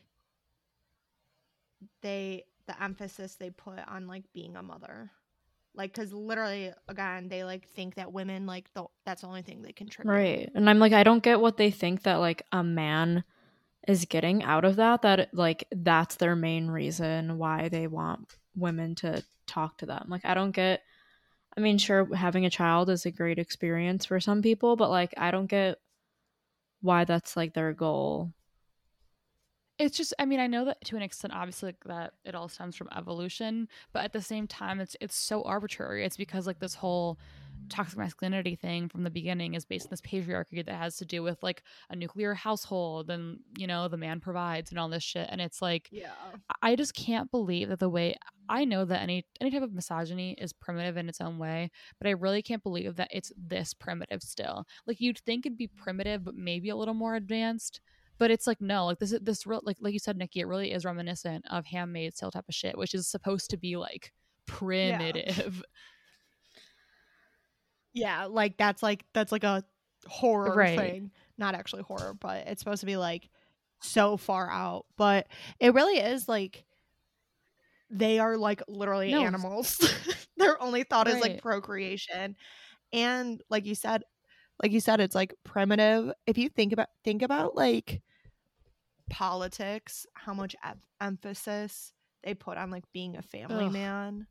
they 2.02 2.44
the 2.66 2.82
emphasis 2.82 3.36
they 3.36 3.50
put 3.50 3.78
on 3.86 4.06
like 4.06 4.24
being 4.32 4.56
a 4.56 4.62
mother. 4.62 5.10
Like 5.74 5.94
cuz 5.94 6.12
literally 6.12 6.72
again, 6.88 7.28
they 7.28 7.44
like 7.44 7.68
think 7.68 7.94
that 7.94 8.12
women 8.12 8.46
like 8.46 8.72
the 8.74 8.86
that's 9.04 9.22
the 9.22 9.28
only 9.28 9.42
thing 9.42 9.62
they 9.62 9.72
can 9.72 9.86
contribute. 9.86 10.12
Right. 10.12 10.50
And 10.54 10.68
I'm 10.68 10.80
like, 10.80 10.92
I 10.92 11.04
don't 11.04 11.22
get 11.22 11.40
what 11.40 11.56
they 11.56 11.70
think 11.70 12.02
that 12.02 12.16
like 12.16 12.42
a 12.50 12.64
man 12.64 13.24
is 13.86 14.04
getting 14.04 14.42
out 14.42 14.64
of 14.64 14.76
that, 14.76 15.02
that 15.02 15.32
like 15.32 15.64
that's 15.70 16.16
their 16.16 16.34
main 16.34 16.68
reason 16.68 17.38
why 17.38 17.68
they 17.68 17.86
want 17.86 18.36
women 18.56 18.94
to 18.96 19.22
talk 19.46 19.78
to 19.78 19.86
them. 19.86 20.06
Like, 20.08 20.24
I 20.24 20.34
don't 20.34 20.50
get 20.50 20.82
I 21.58 21.60
mean, 21.60 21.76
sure, 21.76 22.14
having 22.14 22.46
a 22.46 22.50
child 22.50 22.88
is 22.88 23.04
a 23.04 23.10
great 23.10 23.36
experience 23.40 24.04
for 24.06 24.20
some 24.20 24.42
people, 24.42 24.76
but 24.76 24.90
like, 24.90 25.12
I 25.16 25.32
don't 25.32 25.48
get 25.48 25.80
why 26.80 27.04
that's 27.04 27.36
like 27.36 27.54
their 27.54 27.72
goal. 27.72 28.32
It's 29.78 29.96
just 29.96 30.14
i 30.18 30.24
mean 30.24 30.40
i 30.40 30.46
know 30.46 30.64
that 30.64 30.82
to 30.84 30.96
an 30.96 31.02
extent 31.02 31.32
obviously 31.34 31.68
like, 31.68 31.84
that 31.84 32.12
it 32.24 32.34
all 32.34 32.48
stems 32.48 32.76
from 32.76 32.88
evolution 32.96 33.68
but 33.92 34.04
at 34.04 34.12
the 34.12 34.22
same 34.22 34.46
time 34.46 34.80
it's 34.80 34.96
it's 35.00 35.16
so 35.16 35.42
arbitrary 35.42 36.04
it's 36.04 36.16
because 36.16 36.46
like 36.46 36.58
this 36.58 36.74
whole 36.74 37.18
toxic 37.68 37.98
masculinity 37.98 38.54
thing 38.54 38.88
from 38.88 39.02
the 39.02 39.10
beginning 39.10 39.54
is 39.54 39.64
based 39.64 39.86
on 39.86 39.90
this 39.90 40.00
patriarchy 40.00 40.64
that 40.64 40.74
has 40.74 40.96
to 40.96 41.04
do 41.04 41.22
with 41.22 41.42
like 41.42 41.62
a 41.90 41.96
nuclear 41.96 42.34
household 42.34 43.10
and 43.10 43.40
you 43.56 43.66
know 43.66 43.88
the 43.88 43.96
man 43.96 44.20
provides 44.20 44.70
and 44.70 44.78
all 44.78 44.88
this 44.88 45.02
shit 45.02 45.28
and 45.30 45.40
it's 45.40 45.60
like 45.60 45.88
Yeah. 45.90 46.12
I 46.62 46.76
just 46.76 46.94
can't 46.94 47.30
believe 47.30 47.68
that 47.68 47.78
the 47.78 47.88
way 47.88 48.16
I 48.48 48.64
know 48.64 48.84
that 48.84 49.02
any 49.02 49.26
any 49.40 49.50
type 49.50 49.62
of 49.62 49.74
misogyny 49.74 50.34
is 50.38 50.52
primitive 50.52 50.96
in 50.96 51.08
its 51.08 51.20
own 51.20 51.38
way, 51.38 51.70
but 51.98 52.06
I 52.06 52.12
really 52.12 52.42
can't 52.42 52.62
believe 52.62 52.96
that 52.96 53.08
it's 53.10 53.32
this 53.36 53.74
primitive 53.74 54.22
still. 54.22 54.64
Like 54.86 55.00
you'd 55.00 55.18
think 55.18 55.44
it'd 55.44 55.58
be 55.58 55.68
primitive, 55.68 56.24
but 56.24 56.34
maybe 56.34 56.70
a 56.70 56.76
little 56.76 56.94
more 56.94 57.14
advanced. 57.14 57.80
But 58.18 58.30
it's 58.30 58.46
like 58.46 58.60
no, 58.60 58.86
like 58.86 58.98
this 58.98 59.12
is 59.12 59.20
this 59.22 59.46
real 59.46 59.60
like 59.64 59.76
like 59.80 59.92
you 59.92 59.98
said, 59.98 60.16
Nikki, 60.16 60.40
it 60.40 60.46
really 60.46 60.72
is 60.72 60.84
reminiscent 60.84 61.44
of 61.50 61.66
Handmaid's 61.66 62.18
Tale 62.18 62.30
type 62.30 62.48
of 62.48 62.54
shit, 62.54 62.76
which 62.76 62.94
is 62.94 63.06
supposed 63.08 63.50
to 63.50 63.56
be 63.56 63.76
like 63.76 64.12
primitive. 64.46 65.62
Yeah, 67.92 68.26
like 68.26 68.56
that's 68.56 68.82
like 68.82 69.04
that's 69.14 69.32
like 69.32 69.44
a 69.44 69.64
horror 70.06 70.54
Right. 70.54 70.78
thing. 70.78 71.10
Not 71.36 71.54
actually 71.54 71.82
horror, 71.82 72.14
but 72.18 72.46
it's 72.46 72.60
supposed 72.60 72.80
to 72.80 72.86
be 72.86 72.96
like 72.96 73.28
so 73.80 74.16
far 74.16 74.50
out. 74.50 74.86
But 74.96 75.28
it 75.60 75.74
really 75.74 75.98
is 75.98 76.28
like 76.28 76.64
they 77.90 78.18
are 78.18 78.36
like 78.36 78.62
literally 78.68 79.12
No. 79.12 79.22
animals. 79.22 79.78
Their 80.36 80.60
only 80.62 80.84
thought 80.84 81.08
is 81.08 81.20
like 81.20 81.40
procreation. 81.42 82.36
And 82.92 83.40
like 83.50 83.66
you 83.66 83.74
said, 83.74 84.02
like 84.62 84.72
you 84.72 84.80
said, 84.80 85.00
it's 85.00 85.14
like 85.14 85.34
primitive. 85.44 86.12
If 86.26 86.38
you 86.38 86.48
think 86.48 86.72
about 86.72 86.88
think 87.04 87.22
about 87.22 87.56
like 87.56 88.02
politics, 89.10 90.06
how 90.14 90.34
much 90.34 90.54
em- 90.64 90.80
emphasis 91.00 91.92
they 92.22 92.34
put 92.34 92.58
on 92.58 92.70
like 92.70 92.84
being 92.92 93.16
a 93.16 93.22
family 93.22 93.66
Ugh. 93.66 93.72
man 93.72 94.26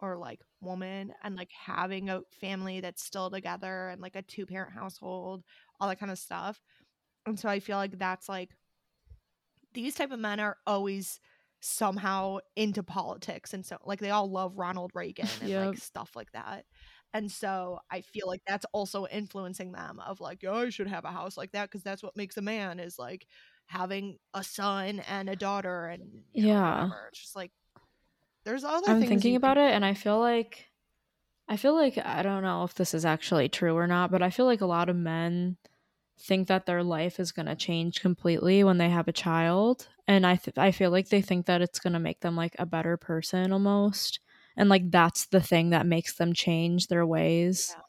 or 0.00 0.16
like 0.16 0.40
woman 0.60 1.12
and 1.22 1.36
like 1.36 1.50
having 1.52 2.08
a 2.10 2.22
family 2.40 2.80
that's 2.80 3.02
still 3.04 3.30
together 3.30 3.88
and 3.88 4.00
like 4.00 4.16
a 4.16 4.22
two 4.22 4.46
parent 4.46 4.72
household, 4.74 5.42
all 5.80 5.88
that 5.88 6.00
kind 6.00 6.12
of 6.12 6.18
stuff. 6.18 6.60
And 7.26 7.38
so 7.38 7.48
I 7.48 7.60
feel 7.60 7.76
like 7.76 7.98
that's 7.98 8.28
like 8.28 8.50
these 9.74 9.94
type 9.94 10.10
of 10.10 10.18
men 10.18 10.40
are 10.40 10.56
always 10.66 11.20
somehow 11.60 12.38
into 12.56 12.82
politics 12.82 13.52
and 13.52 13.64
so 13.66 13.76
like 13.84 14.00
they 14.00 14.10
all 14.10 14.30
love 14.30 14.56
Ronald 14.56 14.92
Reagan 14.94 15.28
and 15.42 15.48
Yep. 15.48 15.74
like 15.74 15.78
stuff 15.78 16.10
like 16.16 16.32
that. 16.32 16.64
And 17.12 17.30
so 17.30 17.80
I 17.90 18.02
feel 18.02 18.26
like 18.28 18.42
that's 18.46 18.66
also 18.72 19.06
influencing 19.06 19.72
them 19.72 20.00
of 20.06 20.20
like, 20.20 20.42
yeah, 20.42 20.52
I 20.52 20.70
should 20.70 20.86
have 20.86 21.04
a 21.04 21.10
house 21.10 21.36
like 21.36 21.52
that 21.52 21.64
because 21.68 21.82
that's 21.82 22.02
what 22.02 22.16
makes 22.16 22.36
a 22.36 22.42
man 22.42 22.78
is 22.78 22.98
like 22.98 23.26
having 23.70 24.18
a 24.34 24.42
son 24.42 24.98
and 25.08 25.30
a 25.30 25.36
daughter 25.36 25.86
and 25.86 26.02
you 26.34 26.42
know, 26.42 26.48
Yeah. 26.48 26.90
It's 27.08 27.20
just 27.20 27.36
like 27.36 27.52
there's 28.44 28.64
other 28.64 28.88
I'm 28.88 29.00
thinking 29.00 29.36
about 29.36 29.56
can 29.56 29.66
it 29.66 29.72
and 29.74 29.84
I 29.84 29.94
feel 29.94 30.18
like 30.18 30.66
I 31.48 31.56
feel 31.56 31.74
like 31.74 31.96
I 31.98 32.22
don't 32.22 32.42
know 32.42 32.64
if 32.64 32.74
this 32.74 32.94
is 32.94 33.04
actually 33.04 33.48
true 33.48 33.76
or 33.76 33.86
not, 33.86 34.10
but 34.10 34.22
I 34.22 34.30
feel 34.30 34.46
like 34.46 34.60
a 34.60 34.66
lot 34.66 34.88
of 34.88 34.96
men 34.96 35.56
think 36.18 36.48
that 36.48 36.66
their 36.66 36.82
life 36.82 37.20
is 37.20 37.32
going 37.32 37.46
to 37.46 37.54
change 37.54 38.00
completely 38.00 38.62
when 38.64 38.78
they 38.78 38.90
have 38.90 39.08
a 39.08 39.12
child 39.12 39.88
and 40.08 40.26
I 40.26 40.34
th- 40.34 40.58
I 40.58 40.72
feel 40.72 40.90
like 40.90 41.08
they 41.08 41.22
think 41.22 41.46
that 41.46 41.62
it's 41.62 41.78
going 41.78 41.92
to 41.92 42.00
make 42.00 42.20
them 42.20 42.34
like 42.34 42.56
a 42.58 42.66
better 42.66 42.96
person 42.96 43.52
almost. 43.52 44.18
And 44.56 44.68
like 44.68 44.90
that's 44.90 45.26
the 45.26 45.40
thing 45.40 45.70
that 45.70 45.86
makes 45.86 46.16
them 46.16 46.32
change 46.32 46.88
their 46.88 47.06
ways. 47.06 47.72
Yeah. 47.76 47.82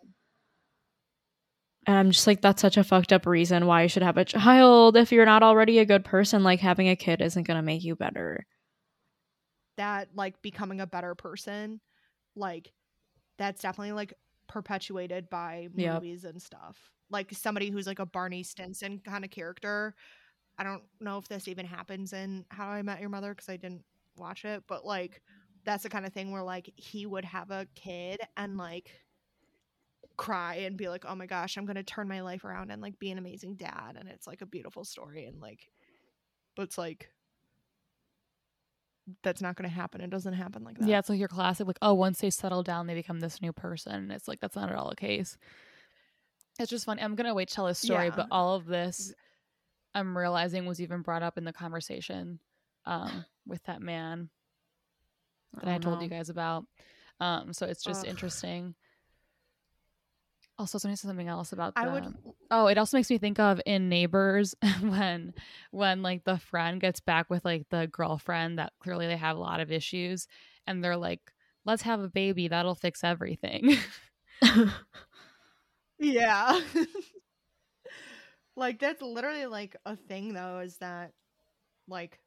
And 1.88 1.98
I'm 1.98 2.12
just 2.12 2.28
like 2.28 2.42
that's 2.42 2.62
such 2.62 2.78
a 2.78 2.84
fucked 2.84 3.12
up 3.14 3.26
reason 3.26 3.66
why 3.66 3.84
you 3.84 3.88
should 3.90 4.04
have 4.04 4.18
a 4.18 4.26
child 4.26 4.96
if 4.98 5.12
you're 5.12 5.26
not 5.26 5.44
already 5.44 5.80
a 5.80 5.86
good 5.86 6.06
person 6.06 6.44
like 6.44 6.60
having 6.60 6.90
a 6.90 6.96
kid 6.96 7.22
isn't 7.22 7.44
going 7.44 7.58
to 7.58 7.64
make 7.64 7.84
you 7.84 7.96
better. 7.96 8.46
that 9.78 10.10
like 10.16 10.42
becoming 10.42 10.82
a 10.82 10.88
better 10.88 11.16
person 11.16 11.80
like 12.36 12.72
that's 13.38 13.62
definitely 13.62 13.94
like 13.94 14.14
perpetuated 14.48 15.30
by 15.30 15.68
Yep. 15.74 16.04
movies 16.04 16.24
and 16.26 16.42
stuff 16.42 16.92
like 17.10 17.32
somebody 17.32 17.70
who's 17.70 17.88
like 17.88 18.00
a 18.00 18.06
barney 18.06 18.44
stinson 18.44 19.00
kind 19.00 19.24
of 19.24 19.32
character 19.32 19.96
i 20.58 20.64
don't 20.64 20.84
know 21.00 21.18
if 21.18 21.28
this 21.28 21.48
even 21.48 21.66
happens 21.66 22.14
in 22.14 22.46
how 22.50 22.68
i 22.68 22.82
met 22.82 23.00
your 23.00 23.10
mother 23.10 23.34
because 23.34 23.50
i 23.50 23.58
didn't 23.58 23.84
watch 24.18 24.44
it 24.46 24.64
but 24.68 24.86
like 24.86 25.22
that's 25.64 25.84
the 25.84 25.90
kind 25.90 26.06
of 26.06 26.14
thing 26.14 26.32
where 26.32 26.44
like 26.44 26.72
he 26.76 27.06
would 27.06 27.26
have 27.26 27.50
a 27.52 27.66
kid 27.76 28.20
and 28.36 28.58
like 28.58 28.92
cry 30.22 30.56
and 30.56 30.78
be 30.78 30.88
like 30.88 31.04
oh 31.08 31.16
my 31.16 31.26
gosh 31.26 31.58
i'm 31.58 31.66
gonna 31.66 31.84
turn 31.84 32.08
my 32.08 32.22
life 32.22 32.44
around 32.44 32.72
and 32.72 32.82
like 32.82 32.98
be 33.00 33.12
an 33.12 33.18
amazing 33.18 33.56
dad 33.56 33.96
and 34.00 34.08
it's 34.08 34.28
like 34.28 34.42
a 34.42 34.46
beautiful 34.46 34.84
story 34.84 35.26
and 35.26 35.42
like 35.42 35.70
but 36.56 36.64
it's 36.64 36.78
like 36.78 37.10
that's 39.24 39.42
not 39.42 39.56
going 39.56 39.68
to 39.70 39.76
happen. 39.76 40.00
It 40.00 40.10
doesn't 40.10 40.34
happen 40.34 40.64
like 40.64 40.78
that. 40.78 40.88
Yeah, 40.88 41.00
it's 41.00 41.10
like 41.10 41.20
your 41.20 41.28
classic, 41.28 41.68
like, 41.68 41.80
oh, 41.82 41.94
once 41.94 42.20
they 42.20 42.30
settle 42.30 42.64
down, 42.64 42.88
they 42.88 42.94
become 42.94 43.20
this 43.20 43.42
new 43.42 43.52
person. 43.52 43.94
And 43.94 44.12
it's 44.12 44.28
like, 44.28 44.40
that's 44.40 44.56
not 44.56 44.70
at 44.70 44.76
all 44.76 44.90
the 44.90 44.96
case. 44.96 45.38
It's 46.60 46.70
just 46.70 46.86
funny. 46.86 47.02
I'm 47.02 47.16
going 47.16 47.28
to 47.28 47.34
wait 47.34 47.50
to 47.50 47.56
tell 47.56 47.66
this 47.66 47.80
story, 47.80 48.06
Yeah. 48.06 48.16
but 48.16 48.28
all 48.32 48.56
of 48.56 48.66
this 48.66 49.14
I'm 49.94 50.18
realizing 50.18 50.66
was 50.66 50.80
even 50.80 51.02
brought 51.02 51.24
up 51.24 51.38
in 51.38 51.44
the 51.44 51.52
conversation 51.52 52.40
um, 52.86 53.26
with 53.46 53.64
that 53.64 53.82
man 53.82 54.30
that 55.56 55.68
I 55.68 55.76
Oh, 55.76 55.80
told 55.80 55.98
no. 55.98 56.04
you 56.04 56.10
guys 56.10 56.30
about. 56.30 56.66
Um, 57.20 57.54
so 57.54 57.66
it's 57.66 57.84
just 57.84 58.04
Ugh. 58.04 58.10
interesting. 58.10 58.76
Also, 60.62 60.78
something 60.78 60.96
something 60.96 61.28
else 61.28 61.54
about 61.54 61.74
I 61.76 61.86
the, 61.86 61.92
would 61.92 62.14
Oh, 62.52 62.68
it 62.68 62.78
also 62.78 62.96
makes 62.98 63.10
me 63.10 63.18
think 63.18 63.40
of 63.40 63.60
in 63.66 63.90
Neighbors 63.90 64.54
when 64.82 65.34
when 65.72 66.04
like 66.04 66.24
the 66.24 66.38
friend 66.38 66.80
gets 66.80 67.00
back 67.00 67.32
with 67.32 67.44
like 67.44 67.66
the 67.72 67.88
girlfriend 67.88 68.60
that 68.60 68.74
clearly 68.80 69.08
they 69.08 69.18
have 69.18 69.38
a 69.38 69.40
lot 69.40 69.60
of 69.60 69.72
issues 69.72 70.28
and 70.68 70.84
they're 70.84 70.98
like, 70.98 71.34
"Let's 71.66 71.82
have 71.82 72.00
a 72.00 72.10
baby, 72.10 72.48
that'll 72.48 72.76
fix 72.76 73.04
everything." 73.04 73.76
Yeah. 75.98 76.60
like 78.56 78.80
that's 78.80 79.02
literally 79.02 79.46
like 79.48 79.76
a 79.86 79.96
thing 79.96 80.34
though 80.34 80.60
is 80.60 80.78
that 80.78 81.14
like 81.88 82.20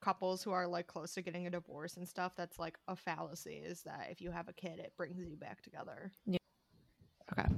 couples 0.00 0.42
who 0.42 0.50
are 0.52 0.66
like 0.66 0.86
close 0.86 1.14
to 1.14 1.22
getting 1.22 1.46
a 1.46 1.50
divorce 1.50 1.96
and 1.96 2.08
stuff 2.08 2.32
that's 2.36 2.58
like 2.58 2.78
a 2.88 2.96
fallacy 2.96 3.62
is 3.64 3.82
that 3.82 4.08
if 4.10 4.20
you 4.20 4.30
have 4.30 4.48
a 4.48 4.52
kid 4.52 4.78
it 4.78 4.92
brings 4.96 5.18
you 5.18 5.36
back 5.36 5.62
together. 5.62 6.12
Yeah. 6.26 6.38
Okay. 7.32 7.48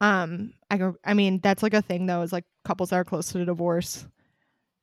Um 0.00 0.52
I 0.70 0.76
go 0.76 0.96
I 1.04 1.14
mean 1.14 1.40
that's 1.40 1.62
like 1.62 1.74
a 1.74 1.82
thing 1.82 2.06
though 2.06 2.22
is 2.22 2.32
like 2.32 2.44
couples 2.64 2.90
that 2.90 2.96
are 2.96 3.04
close 3.04 3.32
to 3.32 3.38
the 3.38 3.44
divorce 3.44 4.06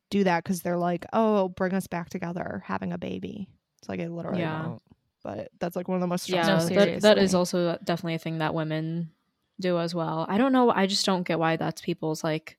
do 0.10 0.24
that 0.24 0.44
cuz 0.46 0.62
they're 0.62 0.78
like, 0.78 1.06
"Oh, 1.12 1.50
bring 1.50 1.74
us 1.74 1.88
back 1.88 2.10
together 2.10 2.64
having 2.66 2.94
a 2.94 2.98
baby." 2.98 3.48
It's 3.80 3.90
like 3.90 4.00
it 4.00 4.12
literally 4.12 4.42
Yeah. 4.42 4.68
won't. 4.68 4.82
But 5.24 5.50
that's 5.60 5.76
like 5.76 5.88
one 5.88 5.96
of 5.96 6.02
the 6.02 6.08
most 6.08 6.30
yeah, 6.30 6.46
No, 6.46 6.68
that, 6.70 7.02
that 7.02 7.18
is 7.18 7.34
also 7.34 7.78
definitely 7.84 8.16
a 8.16 8.20
thing 8.20 8.40
that 8.40 8.54
women 8.54 9.12
do 9.60 9.80
as 9.80 9.96
well. 9.96 10.26
I 10.30 10.38
don't 10.38 10.52
know. 10.52 10.70
I 10.70 10.86
just 10.86 11.06
don't 11.06 11.24
get 11.24 11.40
why 11.40 11.56
that's 11.56 11.82
people's 11.82 12.24
like 12.24 12.58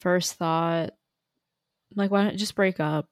first 0.00 0.34
thought. 0.34 0.94
Like, 1.94 2.10
why 2.10 2.24
don't 2.24 2.36
just 2.36 2.54
break 2.54 2.80
up? 2.80 3.08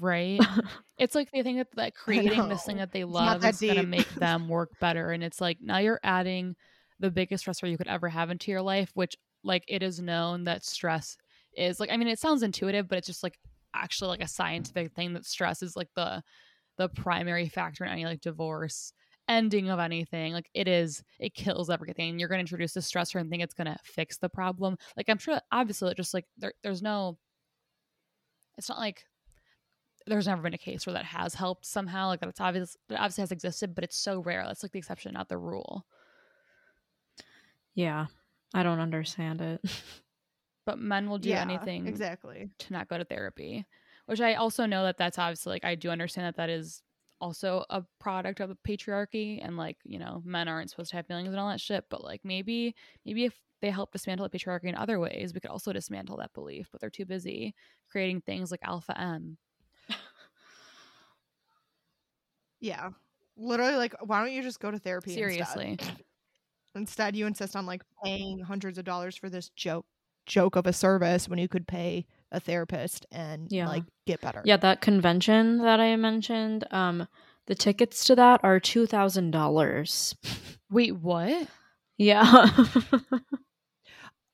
right? 0.00 0.40
It's 0.98 1.14
like 1.14 1.30
they 1.30 1.42
think 1.42 1.58
that, 1.58 1.68
that 1.76 1.94
creating 2.04 2.48
this 2.48 2.64
thing 2.64 2.78
that 2.78 2.92
they 2.92 3.04
love 3.04 3.42
that 3.42 3.54
is 3.54 3.60
going 3.60 3.76
to 3.76 3.86
make 3.86 4.08
them 4.14 4.48
work 4.48 4.70
better. 4.80 5.10
And 5.10 5.22
it's 5.22 5.40
like 5.40 5.58
now 5.60 5.78
you're 5.78 6.00
adding 6.02 6.56
the 7.00 7.10
biggest 7.10 7.46
stressor 7.46 7.70
you 7.70 7.78
could 7.78 7.88
ever 7.88 8.08
have 8.08 8.30
into 8.30 8.50
your 8.50 8.62
life, 8.62 8.90
which 8.94 9.16
like 9.44 9.64
it 9.68 9.82
is 9.82 10.00
known 10.00 10.44
that 10.44 10.64
stress 10.64 11.16
is 11.56 11.80
like 11.80 11.90
I 11.90 11.96
mean 11.96 12.08
it 12.08 12.18
sounds 12.18 12.42
intuitive, 12.42 12.88
but 12.88 12.98
it's 12.98 13.06
just 13.06 13.22
like 13.22 13.38
actually 13.74 14.08
like 14.08 14.22
a 14.22 14.28
scientific 14.28 14.92
thing 14.92 15.12
that 15.12 15.24
stress 15.24 15.62
is 15.62 15.76
like 15.76 15.88
the 15.94 16.22
the 16.76 16.88
primary 16.88 17.48
factor 17.48 17.84
in 17.84 17.90
any 17.90 18.04
like 18.04 18.20
divorce 18.20 18.92
ending 19.28 19.68
of 19.68 19.78
anything 19.78 20.32
like 20.32 20.48
it 20.54 20.66
is 20.66 21.02
it 21.20 21.34
kills 21.34 21.68
everything 21.68 22.18
you're 22.18 22.30
going 22.30 22.38
to 22.38 22.40
introduce 22.40 22.74
a 22.76 22.80
stressor 22.80 23.20
and 23.20 23.28
think 23.28 23.42
it's 23.42 23.52
going 23.52 23.66
to 23.66 23.76
fix 23.84 24.16
the 24.16 24.28
problem 24.28 24.74
like 24.96 25.06
i'm 25.10 25.18
sure 25.18 25.38
obviously 25.52 25.90
it 25.90 25.96
just 25.98 26.14
like 26.14 26.24
there, 26.38 26.54
there's 26.62 26.80
no 26.80 27.18
it's 28.56 28.70
not 28.70 28.78
like 28.78 29.04
there's 30.08 30.26
never 30.26 30.42
been 30.42 30.54
a 30.54 30.58
case 30.58 30.86
where 30.86 30.94
that 30.94 31.04
has 31.04 31.34
helped 31.34 31.66
somehow 31.66 32.08
like 32.08 32.20
that's 32.20 32.40
obvious 32.40 32.76
that 32.88 32.98
obviously 32.98 33.22
has 33.22 33.32
existed 33.32 33.74
but 33.74 33.84
it's 33.84 33.96
so 33.98 34.20
rare 34.20 34.44
that's 34.46 34.62
like 34.62 34.72
the 34.72 34.78
exception 34.78 35.12
not 35.14 35.28
the 35.28 35.38
rule 35.38 35.84
yeah, 37.74 38.06
I 38.54 38.64
don't 38.64 38.80
understand 38.80 39.40
it. 39.40 39.60
but 40.66 40.78
men 40.80 41.08
will 41.08 41.18
do 41.18 41.30
Yeah, 41.30 41.42
anything 41.42 41.86
Exactly. 41.86 42.50
to 42.58 42.72
not 42.72 42.88
go 42.88 42.98
to 42.98 43.04
therapy 43.04 43.64
which 44.06 44.20
i 44.20 44.34
also 44.34 44.66
know 44.66 44.84
that 44.84 44.96
that's 44.96 45.18
obviously 45.18 45.50
like 45.52 45.64
i 45.64 45.74
do 45.74 45.90
understand 45.90 46.26
that 46.26 46.36
that 46.36 46.50
is 46.50 46.82
also 47.20 47.64
a 47.70 47.82
product 48.00 48.40
of 48.40 48.48
the 48.48 48.56
patriarchy 48.66 49.38
and 49.44 49.56
like 49.56 49.76
you 49.84 49.98
know 49.98 50.22
men 50.24 50.48
aren't 50.48 50.70
supposed 50.70 50.90
to 50.90 50.96
have 50.96 51.06
feelings 51.06 51.28
and 51.28 51.38
all 51.38 51.48
that 51.48 51.60
shit 51.60 51.84
but 51.90 52.02
like 52.04 52.20
maybe 52.24 52.74
maybe 53.04 53.24
if 53.24 53.34
they 53.60 53.70
help 53.70 53.92
dismantle 53.92 54.28
the 54.28 54.38
patriarchy 54.38 54.64
in 54.64 54.74
other 54.74 54.98
ways 54.98 55.32
we 55.34 55.40
could 55.40 55.50
also 55.50 55.72
dismantle 55.72 56.16
that 56.16 56.32
belief 56.32 56.68
but 56.70 56.80
they're 56.80 56.90
too 56.90 57.04
busy 57.06 57.54
creating 57.90 58.20
things 58.20 58.50
like 58.50 58.60
alpha 58.62 58.98
m 59.00 59.36
Yeah. 62.60 62.90
Literally, 63.36 63.76
like, 63.76 63.94
why 64.04 64.20
don't 64.20 64.32
you 64.32 64.42
just 64.42 64.60
go 64.60 64.70
to 64.70 64.78
therapy? 64.78 65.14
Seriously. 65.14 65.70
Instead? 65.78 65.96
Instead, 66.74 67.16
you 67.16 67.26
insist 67.26 67.56
on 67.56 67.66
like 67.66 67.82
paying 68.04 68.40
hundreds 68.40 68.78
of 68.78 68.84
dollars 68.84 69.16
for 69.16 69.28
this 69.30 69.48
joke 69.50 69.86
joke 70.26 70.56
of 70.56 70.66
a 70.66 70.72
service 70.74 71.26
when 71.28 71.38
you 71.38 71.48
could 71.48 71.66
pay 71.66 72.04
a 72.30 72.38
therapist 72.38 73.06
and 73.10 73.50
Yeah. 73.50 73.66
like 73.66 73.84
get 74.06 74.20
better. 74.20 74.42
Yeah, 74.44 74.58
that 74.58 74.82
convention 74.82 75.58
that 75.58 75.80
I 75.80 75.96
mentioned, 75.96 76.64
um, 76.70 77.08
the 77.46 77.54
tickets 77.54 78.04
to 78.04 78.14
that 78.16 78.40
are 78.44 78.60
two 78.60 78.86
thousand 78.86 79.30
dollars. 79.30 80.14
Wait, 80.70 80.94
what? 80.96 81.48
Yeah. 81.96 82.46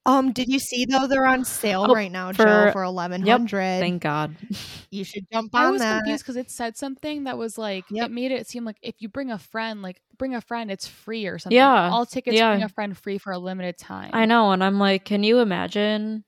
Um, 0.06 0.32
did 0.32 0.48
you 0.48 0.58
see 0.58 0.84
though 0.84 1.06
they're 1.06 1.24
on 1.26 1.44
sale 1.46 1.86
Oh, 1.88 1.94
right 1.94 2.12
now, 2.12 2.30
for- 2.32 2.44
Jill, 2.44 2.72
for 2.72 2.82
eleven 2.82 3.26
hundred. 3.26 3.80
Thank 3.80 4.02
God. 4.02 4.36
you 4.90 5.02
should 5.02 5.24
jump 5.32 5.54
on. 5.54 5.62
That. 5.62 5.66
I 5.66 5.70
was 5.70 5.80
that. 5.80 5.98
confused 6.00 6.24
because 6.24 6.36
it 6.36 6.50
said 6.50 6.76
something 6.76 7.24
that 7.24 7.38
was 7.38 7.56
like 7.56 7.84
Yep. 7.90 8.06
it 8.06 8.12
made 8.12 8.30
it 8.30 8.46
seem 8.46 8.64
like 8.64 8.76
if 8.82 8.96
you 8.98 9.08
bring 9.08 9.30
a 9.30 9.38
friend, 9.38 9.80
like 9.80 10.00
bring 10.18 10.34
a 10.34 10.40
friend, 10.42 10.70
it's 10.70 10.86
free 10.86 11.26
or 11.26 11.38
something. 11.38 11.56
Yeah, 11.56 11.88
all 11.90 12.04
tickets 12.04 12.36
yeah. 12.36 12.52
bring 12.52 12.64
a 12.64 12.68
friend 12.68 12.96
free 12.98 13.16
for 13.16 13.32
a 13.32 13.38
limited 13.38 13.78
time. 13.78 14.10
I 14.12 14.26
know, 14.26 14.52
and 14.52 14.62
I'm 14.62 14.78
like, 14.78 15.06
can 15.06 15.24
you 15.24 15.38
imagine 15.40 16.24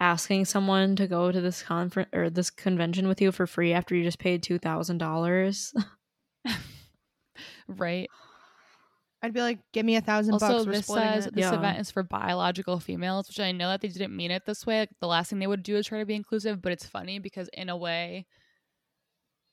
asking 0.00 0.44
someone 0.44 0.96
to 0.96 1.06
go 1.06 1.30
to 1.30 1.40
this 1.40 1.62
conference 1.62 2.08
or 2.12 2.28
this 2.30 2.50
convention 2.50 3.06
with 3.08 3.20
you 3.20 3.30
for 3.32 3.46
free 3.46 3.72
after 3.72 3.94
you 3.94 4.02
just 4.02 4.18
paid 4.18 4.42
two 4.42 4.58
thousand 4.58 4.98
dollars? 4.98 5.72
right? 7.68 8.08
I'd 9.20 9.34
be 9.34 9.40
like, 9.40 9.58
give 9.72 9.84
me 9.84 9.96
a 9.96 10.00
thousand 10.00 10.34
Also, 10.34 10.48
bucks. 10.48 10.66
We're 10.66 10.72
this 10.72 10.86
splitting 10.86 11.12
says 11.12 11.26
it. 11.26 11.34
this 11.34 11.42
Yeah. 11.42 11.54
event 11.54 11.80
is 11.80 11.90
for 11.90 12.02
biological 12.04 12.78
females, 12.78 13.26
which 13.28 13.40
I 13.40 13.50
know 13.50 13.68
that 13.70 13.80
they 13.80 13.88
didn't 13.88 14.14
mean 14.16 14.30
it 14.30 14.44
this 14.46 14.64
way. 14.64 14.80
Like, 14.80 14.90
the 15.00 15.08
last 15.08 15.30
thing 15.30 15.40
they 15.40 15.46
would 15.48 15.64
do 15.64 15.76
is 15.76 15.86
try 15.86 15.98
to 15.98 16.06
be 16.06 16.14
inclusive, 16.14 16.62
but 16.62 16.70
it's 16.72 16.86
funny 16.86 17.18
because 17.18 17.48
in 17.52 17.68
a 17.68 17.76
way, 17.76 18.26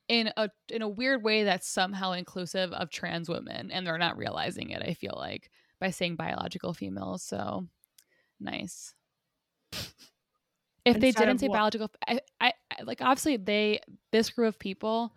in 0.07 0.31
a 0.37 0.49
in 0.69 0.83
a 0.83 0.87
weird 0.87 1.23
way, 1.23 1.43
that's 1.43 1.67
somehow 1.67 2.11
inclusive 2.11 2.71
of 2.73 2.91
trans 2.91 3.27
women, 3.27 3.71
and 3.71 3.87
they're 3.87 3.97
not 3.97 4.17
realizing 4.17 4.69
it. 4.69 4.83
I 4.83 4.93
feel 4.93 5.15
like 5.17 5.49
by 5.79 5.89
saying 5.89 6.15
biological 6.15 6.73
females. 6.75 7.23
So 7.23 7.65
nice. 8.39 8.93
If 10.85 10.99
they 10.99 11.11
didn't 11.11 11.39
say 11.39 11.47
what? 11.47 11.55
biological, 11.55 11.89
I, 12.07 12.19
I, 12.39 12.53
I 12.69 12.83
like 12.83 13.01
obviously 13.01 13.37
they 13.37 13.79
this 14.11 14.29
group 14.29 14.49
of 14.49 14.59
people 14.59 15.15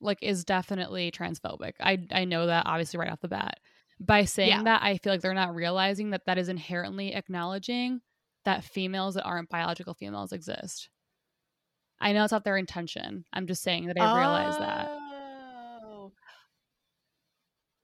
like 0.00 0.18
is 0.22 0.44
definitely 0.44 1.10
transphobic. 1.10 1.72
I 1.80 1.98
I 2.12 2.24
know 2.24 2.46
that 2.46 2.66
obviously 2.66 2.98
right 2.98 3.10
off 3.10 3.20
the 3.20 3.28
bat. 3.28 3.58
By 3.98 4.24
saying 4.26 4.50
Yeah. 4.50 4.62
that, 4.64 4.82
I 4.82 4.98
feel 4.98 5.12
like 5.12 5.22
they're 5.22 5.32
not 5.34 5.54
realizing 5.54 6.10
that 6.10 6.26
that 6.26 6.36
is 6.38 6.48
inherently 6.50 7.14
acknowledging 7.14 8.00
that 8.44 8.62
females 8.64 9.14
that 9.14 9.24
aren't 9.24 9.48
biological 9.48 9.94
females 9.94 10.32
exist. 10.32 10.90
I 11.98 12.12
know 12.12 12.22
it's 12.24 12.32
not 12.32 12.44
their 12.44 12.58
intention. 12.58 13.24
I'm 13.32 13.46
just 13.46 13.62
saying 13.62 13.86
that 13.86 13.98
I 13.98 14.18
realize 14.18 14.58
that. 14.58 14.88
Oh. 14.90 16.12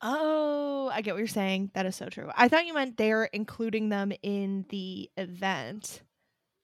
Oh, 0.03 0.91
I 0.93 1.01
get 1.01 1.15
what 1.15 1.19
you're 1.19 1.27
saying. 1.29 1.71
That 1.75 1.87
is 1.87 1.97
so 1.97 2.07
true. 2.09 2.29
I 2.37 2.49
thought 2.49 2.67
you 2.67 2.75
meant 2.75 2.97
they're 2.97 3.25
including 3.25 3.89
them 3.89 4.13
in 4.23 4.67
the 4.69 5.09
event. 5.17 6.03